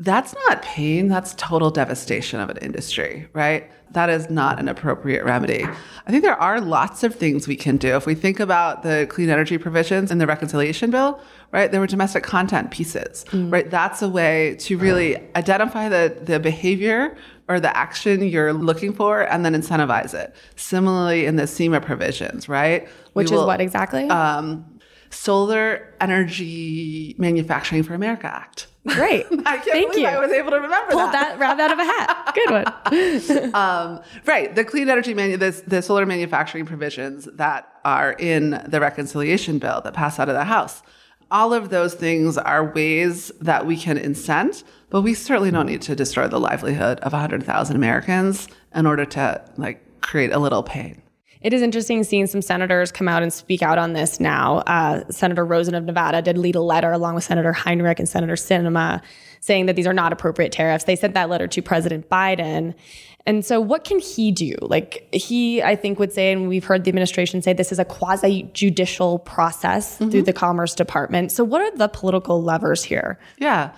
That's 0.00 0.34
not 0.46 0.62
pain, 0.62 1.08
that's 1.08 1.34
total 1.34 1.70
devastation 1.70 2.40
of 2.40 2.48
an 2.48 2.56
industry, 2.56 3.28
right? 3.34 3.70
That 3.92 4.08
is 4.08 4.30
not 4.30 4.58
an 4.58 4.66
appropriate 4.66 5.24
remedy. 5.26 5.62
I 5.62 6.10
think 6.10 6.22
there 6.22 6.40
are 6.40 6.58
lots 6.58 7.02
of 7.02 7.14
things 7.14 7.46
we 7.46 7.54
can 7.54 7.76
do. 7.76 7.96
If 7.96 8.06
we 8.06 8.14
think 8.14 8.40
about 8.40 8.82
the 8.82 9.06
clean 9.10 9.28
energy 9.28 9.58
provisions 9.58 10.10
in 10.10 10.16
the 10.16 10.26
reconciliation 10.26 10.90
bill, 10.90 11.20
right, 11.52 11.70
there 11.70 11.80
were 11.80 11.86
domestic 11.86 12.22
content 12.22 12.70
pieces, 12.70 13.26
right? 13.50 13.70
That's 13.70 14.00
a 14.00 14.08
way 14.08 14.56
to 14.60 14.78
really 14.78 15.16
identify 15.36 15.90
the, 15.90 16.16
the 16.22 16.40
behavior 16.40 17.14
or 17.50 17.60
the 17.60 17.76
action 17.76 18.22
you're 18.26 18.54
looking 18.54 18.94
for 18.94 19.20
and 19.22 19.44
then 19.44 19.54
incentivize 19.54 20.14
it. 20.14 20.34
Similarly, 20.56 21.26
in 21.26 21.36
the 21.36 21.46
SEMA 21.46 21.82
provisions, 21.82 22.48
right? 22.48 22.88
Which 23.12 23.30
is 23.30 23.40
what 23.40 23.60
exactly 23.60 24.08
um, 24.08 24.64
Solar 25.10 25.94
Energy 26.00 27.16
Manufacturing 27.18 27.82
for 27.82 27.92
America 27.92 28.28
Act. 28.28 28.68
Great 28.88 29.26
I 29.46 29.56
can't 29.58 29.64
thank 29.64 29.90
believe 29.92 29.98
you 30.02 30.06
I 30.08 30.18
was 30.18 30.30
able 30.32 30.50
to 30.50 30.56
remember 30.56 30.92
pulled 30.92 31.12
that. 31.12 31.38
that 31.38 31.38
rabbit 31.38 31.62
out 31.62 31.72
of 31.72 31.78
a 31.78 31.84
hat 31.84 32.32
good 32.34 32.50
one 32.50 33.54
Um, 33.54 34.00
right, 34.26 34.54
the 34.54 34.64
clean 34.64 34.88
energy 34.88 35.12
manu- 35.14 35.36
the, 35.36 35.50
the 35.66 35.82
solar 35.82 36.06
manufacturing 36.06 36.64
provisions 36.66 37.28
that 37.34 37.68
are 37.84 38.12
in 38.12 38.62
the 38.66 38.80
reconciliation 38.80 39.58
bill 39.58 39.80
that 39.82 39.92
passed 39.94 40.18
out 40.18 40.28
of 40.28 40.34
the 40.34 40.44
House. 40.44 40.82
All 41.30 41.52
of 41.54 41.68
those 41.70 41.94
things 41.94 42.36
are 42.38 42.72
ways 42.72 43.30
that 43.40 43.64
we 43.66 43.76
can 43.76 43.96
incent, 43.98 44.64
but 44.88 45.02
we 45.02 45.14
certainly 45.14 45.50
don't 45.50 45.66
need 45.66 45.82
to 45.82 45.94
destroy 45.94 46.26
the 46.26 46.40
livelihood 46.40 46.98
of 47.00 47.12
100,000 47.12 47.76
Americans 47.76 48.48
in 48.74 48.86
order 48.86 49.04
to 49.04 49.44
like 49.56 50.00
create 50.00 50.32
a 50.32 50.38
little 50.38 50.62
pain. 50.62 50.99
It 51.42 51.54
is 51.54 51.62
interesting 51.62 52.04
seeing 52.04 52.26
some 52.26 52.42
senators 52.42 52.92
come 52.92 53.08
out 53.08 53.22
and 53.22 53.32
speak 53.32 53.62
out 53.62 53.78
on 53.78 53.94
this 53.94 54.20
now. 54.20 54.58
Uh, 54.58 55.04
Senator 55.10 55.44
Rosen 55.44 55.74
of 55.74 55.84
Nevada 55.84 56.20
did 56.20 56.36
lead 56.36 56.54
a 56.54 56.60
letter 56.60 56.92
along 56.92 57.14
with 57.14 57.24
Senator 57.24 57.52
Heinrich 57.52 57.98
and 57.98 58.08
Senator 58.08 58.34
Sinema 58.34 59.00
saying 59.40 59.66
that 59.66 59.76
these 59.76 59.86
are 59.86 59.94
not 59.94 60.12
appropriate 60.12 60.52
tariffs. 60.52 60.84
They 60.84 60.96
sent 60.96 61.14
that 61.14 61.30
letter 61.30 61.46
to 61.46 61.62
President 61.62 62.10
Biden. 62.10 62.74
And 63.26 63.44
so, 63.44 63.60
what 63.60 63.84
can 63.84 63.98
he 63.98 64.32
do? 64.32 64.54
Like, 64.60 65.08
he, 65.12 65.62
I 65.62 65.76
think, 65.76 65.98
would 65.98 66.12
say, 66.12 66.32
and 66.32 66.48
we've 66.48 66.64
heard 66.64 66.84
the 66.84 66.88
administration 66.88 67.42
say 67.42 67.52
this 67.52 67.72
is 67.72 67.78
a 67.78 67.84
quasi 67.84 68.50
judicial 68.54 69.18
process 69.20 69.94
mm-hmm. 69.94 70.10
through 70.10 70.22
the 70.22 70.32
Commerce 70.32 70.74
Department. 70.74 71.30
So, 71.32 71.44
what 71.44 71.60
are 71.60 71.76
the 71.76 71.88
political 71.88 72.42
levers 72.42 72.82
here? 72.82 73.18
Yeah. 73.38 73.72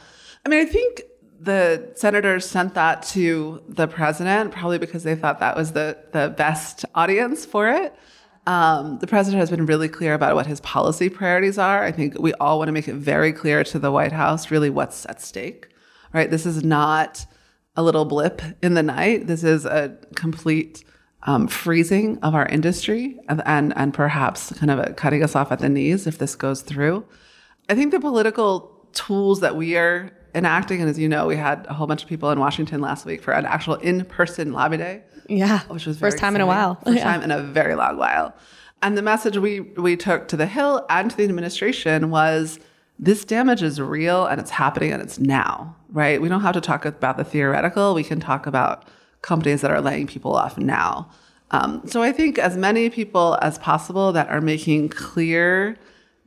I 0.45 0.49
mean, 0.49 0.61
I 0.61 0.65
think 0.65 1.03
the 1.43 1.93
senators 1.97 2.47
sent 2.47 2.75
that 2.75 3.03
to 3.03 3.63
the 3.69 3.89
president 3.89 4.53
probably 4.53 4.79
because 4.79 5.03
they 5.03 5.17
thought 5.17 5.41
that 5.41 5.57
was 5.57 5.73
the, 5.73 5.99
the 6.13 6.33
best 6.37 6.85
audience 6.95 7.45
for 7.45 7.69
it. 7.69 7.95
Um, 8.47 8.99
the 8.99 9.07
president 9.07 9.41
has 9.41 9.51
been 9.51 9.67
really 9.67 9.89
clear 9.89 10.15
about 10.15 10.35
what 10.35 10.47
his 10.47 10.61
policy 10.61 11.09
priorities 11.09 11.59
are. 11.59 11.83
I 11.83 11.93
think 11.93 12.19
we 12.19 12.33
all 12.35 12.59
want 12.59 12.69
to 12.69 12.73
make 12.73 12.89
it 12.89 12.95
very 12.95 13.33
clear 13.33 13.65
to 13.65 13.79
the 13.79 13.91
White 13.91 14.13
House 14.13 14.51
really 14.51 14.71
what's 14.71 15.07
at 15.07 15.21
stake, 15.21 15.69
right? 16.13 16.31
This 16.31 16.47
is 16.47 16.63
not 16.65 17.27
a 17.77 17.83
little 17.83 18.05
blip 18.05 18.43
in 18.63 18.75
the 18.75 18.83
night. 18.83 19.27
This 19.27 19.43
is 19.43 19.65
a 19.65 19.97
complete 20.15 20.85
um, 21.25 21.47
freezing 21.47 22.19
of 22.19 22.35
our 22.35 22.47
industry 22.47 23.19
and, 23.29 23.43
and, 23.47 23.73
and 23.77 23.95
perhaps 23.95 24.53
kind 24.59 24.71
of 24.71 24.97
cutting 24.97 25.23
us 25.23 25.37
off 25.37 25.53
at 25.53 25.61
the 25.61 25.69
knees 25.69 26.07
if 26.07 26.19
this 26.19 26.35
goes 26.35 26.63
through. 26.63 27.05
I 27.69 27.75
think 27.75 27.93
the 27.93 28.01
political 28.01 28.89
tools 28.93 29.41
that 29.41 29.57
we 29.57 29.77
are 29.77 30.11
enacting. 30.35 30.81
And 30.81 30.89
as 30.89 30.99
you 30.99 31.09
know, 31.09 31.27
we 31.27 31.37
had 31.37 31.67
a 31.69 31.75
whole 31.75 31.87
bunch 31.87 32.03
of 32.03 32.09
people 32.09 32.31
in 32.31 32.41
Washington 32.41 32.81
last 32.81 33.05
week 33.05 33.23
for 33.23 33.33
an 33.33 33.47
actual 33.47 33.75
in-person 33.75 34.53
lobby 34.53 34.77
day. 34.77 35.03
Yeah, 35.29 35.61
which 35.69 35.87
was 35.87 35.99
first 35.99 36.19
time 36.19 36.35
exciting. 36.35 36.37
in 36.37 36.41
a 36.43 36.47
while. 36.47 36.75
First 36.85 36.97
yeah. 36.99 37.05
time 37.05 37.23
in 37.23 37.31
a 37.31 37.43
very 37.43 37.75
long 37.75 37.97
while. 37.97 38.35
And 38.83 38.99
the 38.99 39.03
message 39.03 39.39
we 39.39 39.61
we 39.61 39.97
took 39.97 40.29
to 40.29 40.37
the 40.37 40.47
Hill 40.47 40.85
and 40.91 41.11
to 41.11 41.17
the 41.17 41.25
administration 41.25 42.11
was 42.11 42.59
this 42.99 43.25
damage 43.25 43.63
is 43.63 43.81
real 43.81 44.27
and 44.27 44.41
it's 44.41 44.51
happening 44.51 44.93
and 44.93 45.01
it's 45.01 45.19
now, 45.19 45.77
right? 45.91 46.21
We 46.21 46.29
don't 46.29 46.41
have 46.41 46.55
to 46.55 46.61
talk 46.61 46.85
about 46.85 47.17
the 47.17 47.25
theoretical. 47.25 47.95
We 47.95 48.05
can 48.05 48.21
talk 48.21 48.47
about 48.47 48.85
companies 49.23 49.61
that 49.61 49.71
are 49.71 49.81
laying 49.81 50.07
people 50.07 50.35
off 50.35 50.59
now. 50.59 51.09
Um, 51.53 51.83
so 51.87 52.03
I 52.03 52.13
think 52.13 52.39
as 52.39 52.57
many 52.57 52.91
people 52.91 53.39
as 53.43 53.59
possible 53.59 54.13
that 54.13 54.29
are 54.29 54.41
making 54.41 54.89
clear 54.89 55.77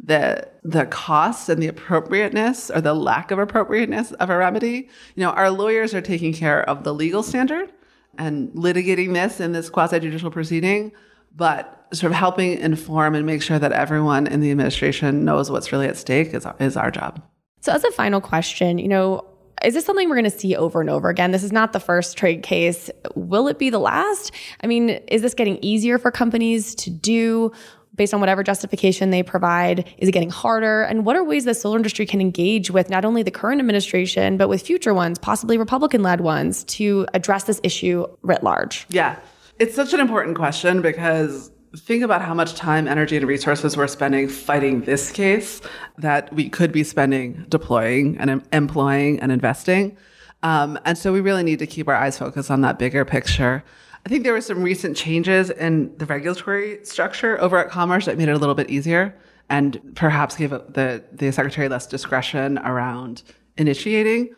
the 0.03 0.47
the 0.63 0.85
cost 0.85 1.49
and 1.49 1.61
the 1.61 1.67
appropriateness 1.67 2.69
or 2.69 2.81
the 2.81 2.93
lack 2.93 3.31
of 3.31 3.39
appropriateness 3.39 4.11
of 4.13 4.29
a 4.29 4.37
remedy. 4.37 4.89
You 5.15 5.23
know, 5.23 5.31
our 5.31 5.49
lawyers 5.49 5.93
are 5.93 6.01
taking 6.01 6.33
care 6.33 6.67
of 6.69 6.83
the 6.83 6.93
legal 6.93 7.23
standard 7.23 7.71
and 8.17 8.49
litigating 8.51 9.13
this 9.13 9.39
in 9.39 9.51
this 9.51 9.69
quasi 9.69 9.99
judicial 9.99 10.31
proceeding, 10.31 10.91
but 11.35 11.87
sort 11.93 12.11
of 12.11 12.17
helping 12.17 12.57
inform 12.59 13.15
and 13.15 13.25
make 13.25 13.41
sure 13.41 13.59
that 13.59 13.71
everyone 13.71 14.27
in 14.27 14.41
the 14.41 14.51
administration 14.51 15.23
knows 15.23 15.49
what's 15.49 15.71
really 15.71 15.87
at 15.87 15.97
stake 15.97 16.33
is 16.33 16.45
is 16.59 16.77
our 16.77 16.91
job. 16.91 17.21
So, 17.61 17.71
as 17.71 17.83
a 17.83 17.91
final 17.91 18.21
question, 18.21 18.77
you 18.77 18.87
know, 18.87 19.25
is 19.63 19.73
this 19.73 19.85
something 19.85 20.09
we're 20.09 20.15
going 20.15 20.29
to 20.29 20.37
see 20.37 20.55
over 20.55 20.81
and 20.81 20.89
over 20.89 21.09
again? 21.09 21.31
This 21.31 21.43
is 21.43 21.51
not 21.51 21.73
the 21.73 21.79
first 21.79 22.17
trade 22.17 22.43
case. 22.43 22.89
Will 23.15 23.47
it 23.47 23.57
be 23.57 23.69
the 23.69 23.79
last? 23.79 24.31
I 24.61 24.67
mean, 24.67 24.89
is 25.07 25.21
this 25.21 25.33
getting 25.33 25.57
easier 25.63 25.97
for 25.97 26.11
companies 26.11 26.75
to 26.75 26.89
do? 26.89 27.51
Based 27.95 28.13
on 28.13 28.19
whatever 28.19 28.43
justification 28.43 29.09
they 29.09 29.23
provide? 29.23 29.87
Is 29.97 30.09
it 30.09 30.11
getting 30.11 30.29
harder? 30.29 30.83
And 30.83 31.05
what 31.05 31.15
are 31.15 31.23
ways 31.23 31.45
the 31.45 31.53
solar 31.53 31.77
industry 31.77 32.05
can 32.05 32.21
engage 32.21 32.71
with 32.71 32.89
not 32.89 33.05
only 33.05 33.23
the 33.23 33.31
current 33.31 33.59
administration, 33.59 34.37
but 34.37 34.49
with 34.49 34.61
future 34.61 34.93
ones, 34.93 35.17
possibly 35.19 35.57
Republican 35.57 36.03
led 36.03 36.21
ones, 36.21 36.63
to 36.65 37.07
address 37.13 37.45
this 37.45 37.59
issue 37.63 38.05
writ 38.21 38.43
large? 38.43 38.85
Yeah. 38.89 39.17
It's 39.59 39.75
such 39.75 39.93
an 39.93 39.99
important 39.99 40.35
question 40.35 40.81
because 40.81 41.51
think 41.77 42.03
about 42.03 42.21
how 42.21 42.33
much 42.33 42.55
time, 42.55 42.87
energy, 42.87 43.17
and 43.17 43.27
resources 43.27 43.77
we're 43.77 43.87
spending 43.87 44.27
fighting 44.27 44.81
this 44.81 45.11
case 45.11 45.61
that 45.97 46.31
we 46.33 46.49
could 46.49 46.71
be 46.71 46.83
spending 46.83 47.45
deploying 47.49 48.17
and 48.17 48.45
employing 48.51 49.19
and 49.19 49.31
investing. 49.31 49.97
Um, 50.43 50.77
and 50.85 50.97
so 50.97 51.11
we 51.11 51.21
really 51.21 51.43
need 51.43 51.59
to 51.59 51.67
keep 51.67 51.87
our 51.87 51.95
eyes 51.95 52.17
focused 52.17 52.51
on 52.51 52.61
that 52.61 52.77
bigger 52.77 53.03
picture. 53.05 53.63
I 54.05 54.09
think 54.09 54.23
there 54.23 54.33
were 54.33 54.41
some 54.41 54.61
recent 54.61 54.95
changes 54.95 55.49
in 55.49 55.97
the 55.97 56.05
regulatory 56.05 56.79
structure 56.85 57.41
over 57.41 57.57
at 57.57 57.71
Commerce 57.71 58.05
that 58.05 58.19
made 58.19 58.29
it 58.29 58.33
a 58.33 58.37
little 58.37 58.53
bit 58.53 58.69
easier 58.69 59.15
and 59.49 59.95
perhaps 59.95 60.35
gave 60.35 60.51
the, 60.51 61.03
the 61.11 61.31
secretary 61.31 61.67
less 61.67 61.87
discretion 61.87 62.59
around 62.59 63.23
initiating. 63.57 64.29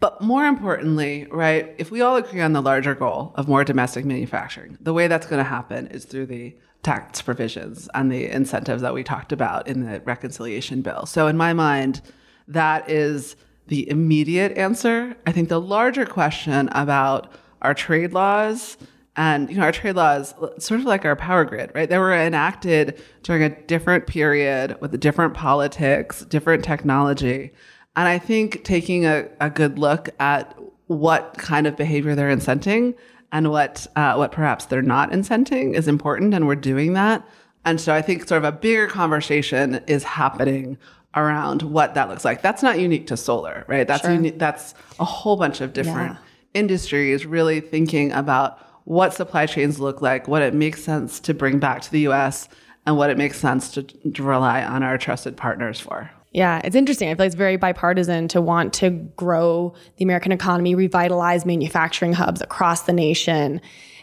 But 0.00 0.20
more 0.20 0.44
importantly, 0.44 1.28
right, 1.30 1.72
if 1.78 1.92
we 1.92 2.00
all 2.00 2.16
agree 2.16 2.40
on 2.40 2.52
the 2.52 2.60
larger 2.60 2.96
goal 2.96 3.32
of 3.36 3.46
more 3.46 3.62
domestic 3.62 4.04
manufacturing, 4.04 4.76
the 4.80 4.92
way 4.92 5.06
that's 5.06 5.26
going 5.26 5.38
to 5.42 5.48
happen 5.48 5.86
is 5.86 6.04
through 6.04 6.26
the 6.26 6.56
tax 6.82 7.22
provisions 7.22 7.88
and 7.94 8.10
the 8.10 8.26
incentives 8.26 8.82
that 8.82 8.92
we 8.92 9.04
talked 9.04 9.30
about 9.30 9.68
in 9.68 9.84
the 9.84 10.00
reconciliation 10.00 10.82
bill. 10.82 11.06
So, 11.06 11.28
in 11.28 11.36
my 11.36 11.52
mind, 11.52 12.02
that 12.48 12.90
is 12.90 13.36
the 13.68 13.88
immediate 13.88 14.56
answer. 14.58 15.16
I 15.26 15.32
think 15.32 15.48
the 15.48 15.60
larger 15.60 16.06
question 16.06 16.68
about 16.72 17.32
our 17.62 17.72
trade 17.72 18.12
laws 18.12 18.76
and 19.16 19.48
you 19.50 19.56
know, 19.56 19.62
our 19.62 19.72
trade 19.72 19.96
laws, 19.96 20.34
sort 20.58 20.80
of 20.80 20.86
like 20.86 21.04
our 21.04 21.16
power 21.16 21.44
grid, 21.44 21.72
right? 21.74 21.88
They 21.88 21.98
were 21.98 22.12
enacted 22.12 23.02
during 23.22 23.42
a 23.42 23.48
different 23.48 24.06
period 24.06 24.76
with 24.80 24.98
different 25.00 25.34
politics, 25.34 26.24
different 26.26 26.62
technology. 26.62 27.52
And 27.96 28.06
I 28.06 28.18
think 28.18 28.62
taking 28.62 29.06
a, 29.06 29.28
a 29.40 29.48
good 29.48 29.78
look 29.78 30.10
at 30.20 30.56
what 30.86 31.34
kind 31.38 31.66
of 31.66 31.76
behavior 31.76 32.14
they're 32.14 32.34
incenting 32.34 32.94
and 33.32 33.50
what 33.50 33.86
uh, 33.96 34.14
what 34.14 34.32
perhaps 34.32 34.66
they're 34.66 34.82
not 34.82 35.10
incenting 35.10 35.74
is 35.74 35.88
important, 35.88 36.34
and 36.34 36.46
we're 36.46 36.54
doing 36.54 36.92
that. 36.92 37.26
And 37.64 37.80
so 37.80 37.92
I 37.92 38.00
think 38.00 38.28
sort 38.28 38.44
of 38.44 38.44
a 38.44 38.52
bigger 38.52 38.86
conversation 38.86 39.82
is 39.88 40.04
happening 40.04 40.78
around 41.16 41.62
what 41.62 41.94
that 41.94 42.08
looks 42.08 42.24
like. 42.24 42.42
That's 42.42 42.62
not 42.62 42.78
unique 42.78 43.06
to 43.08 43.16
solar, 43.16 43.64
right? 43.66 43.88
That's 43.88 44.02
sure. 44.02 44.30
that's 44.32 44.74
a 45.00 45.04
whole 45.04 45.36
bunch 45.36 45.60
of 45.60 45.72
different 45.72 46.12
yeah. 46.12 46.18
industries 46.54 47.26
really 47.26 47.60
thinking 47.60 48.12
about 48.12 48.60
what 48.86 49.12
supply 49.12 49.46
chains 49.46 49.80
look 49.80 50.00
like, 50.00 50.28
what 50.28 50.42
it 50.42 50.54
makes 50.54 50.82
sense 50.82 51.18
to 51.20 51.34
bring 51.34 51.58
back 51.58 51.82
to 51.82 51.90
the 51.90 52.06
US, 52.08 52.48
and 52.86 52.96
what 52.96 53.10
it 53.10 53.18
makes 53.18 53.38
sense 53.38 53.70
to, 53.72 53.82
to 53.82 54.22
rely 54.22 54.62
on 54.62 54.84
our 54.84 54.96
trusted 54.96 55.36
partners 55.36 55.80
for. 55.80 56.08
Yeah, 56.30 56.60
it's 56.62 56.76
interesting. 56.76 57.08
I 57.08 57.14
feel 57.14 57.24
like 57.24 57.26
it's 57.28 57.34
very 57.34 57.56
bipartisan 57.56 58.28
to 58.28 58.40
want 58.40 58.72
to 58.74 58.90
grow 58.90 59.74
the 59.96 60.04
American 60.04 60.30
economy, 60.30 60.74
revitalize 60.76 61.44
manufacturing 61.44 62.12
hubs 62.12 62.40
across 62.40 62.82
the 62.82 62.92
nation. 62.92 63.60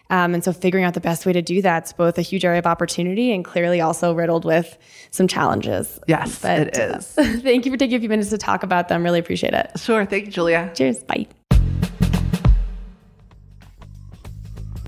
Um, 0.10 0.34
and 0.34 0.44
so 0.44 0.52
figuring 0.52 0.84
out 0.84 0.96
the 0.96 1.00
best 1.00 1.26
way 1.26 1.32
to 1.32 1.42
do 1.42 1.62
that's 1.62 1.94
both 1.94 2.18
a 2.18 2.22
huge 2.22 2.44
area 2.44 2.60
of 2.60 2.66
opportunity 2.66 3.32
and 3.34 3.46
clearly 3.46 3.80
also 3.80 4.14
riddled 4.14 4.44
with 4.44 4.78
some 5.12 5.30
challenges. 5.30 5.98
Yes, 6.08 6.40
but, 6.42 6.60
it 6.60 6.78
is. 6.78 7.18
Uh, 7.18 7.24
thank 7.42 7.66
you 7.66 7.72
for 7.72 7.78
taking 7.78 7.96
a 7.96 8.00
few 8.00 8.10
minutes 8.10 8.32
to 8.32 8.38
talk 8.38 8.64
about 8.64 8.90
them. 8.90 9.02
Really 9.02 9.20
appreciate 9.20 9.54
it. 9.54 9.72
Sure. 9.80 10.06
Thank 10.06 10.26
you, 10.26 10.32
Julia. 10.32 10.72
Cheers. 10.76 11.04
Bye. 11.06 11.28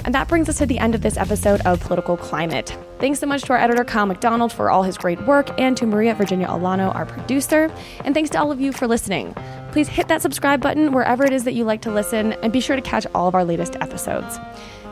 And 0.06 0.14
that 0.14 0.28
brings 0.28 0.48
us 0.48 0.60
to 0.60 0.68
the 0.68 0.78
end 0.78 0.94
of 0.94 1.02
this 1.02 1.18
episode 1.18 1.62
of 1.62 1.80
Political 1.82 2.18
Climate. 2.18 2.78
Thanks 3.00 3.20
so 3.20 3.26
much 3.26 3.42
to 3.42 3.54
our 3.54 3.60
editor, 3.60 3.84
Kyle 3.84 4.06
McDonald, 4.06 4.54
for 4.54 4.70
all 4.70 4.84
his 4.84 4.98
great 4.98 5.20
work, 5.26 5.50
and 5.60 5.76
to 5.78 5.88
Maria 5.88 6.14
Virginia 6.14 6.48
Olano, 6.48 6.94
our 6.94 7.08
producer. 7.08 7.72
And 8.06 8.14
thanks 8.14 8.30
to 8.30 8.40
all 8.40 8.52
of 8.52 8.62
you 8.62 8.72
for 8.72 8.88
listening. 8.88 9.36
Please 9.72 9.88
hit 9.88 10.08
that 10.08 10.22
subscribe 10.22 10.62
button 10.62 10.92
wherever 10.94 11.26
it 11.26 11.34
is 11.34 11.44
that 11.46 11.54
you 11.54 11.66
like 11.66 11.82
to 11.82 11.92
listen, 11.92 12.34
and 12.34 12.54
be 12.54 12.62
sure 12.62 12.76
to 12.76 12.82
catch 12.84 13.08
all 13.16 13.28
of 13.28 13.34
our 13.34 13.44
latest 13.44 13.76
episodes. 13.78 14.40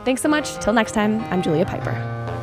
Thanks 0.04 0.20
so 0.20 0.28
much. 0.28 0.58
Till 0.58 0.72
next 0.72 0.92
time, 0.92 1.20
I'm 1.32 1.42
Julia 1.42 1.64
Pyper. 1.64 2.33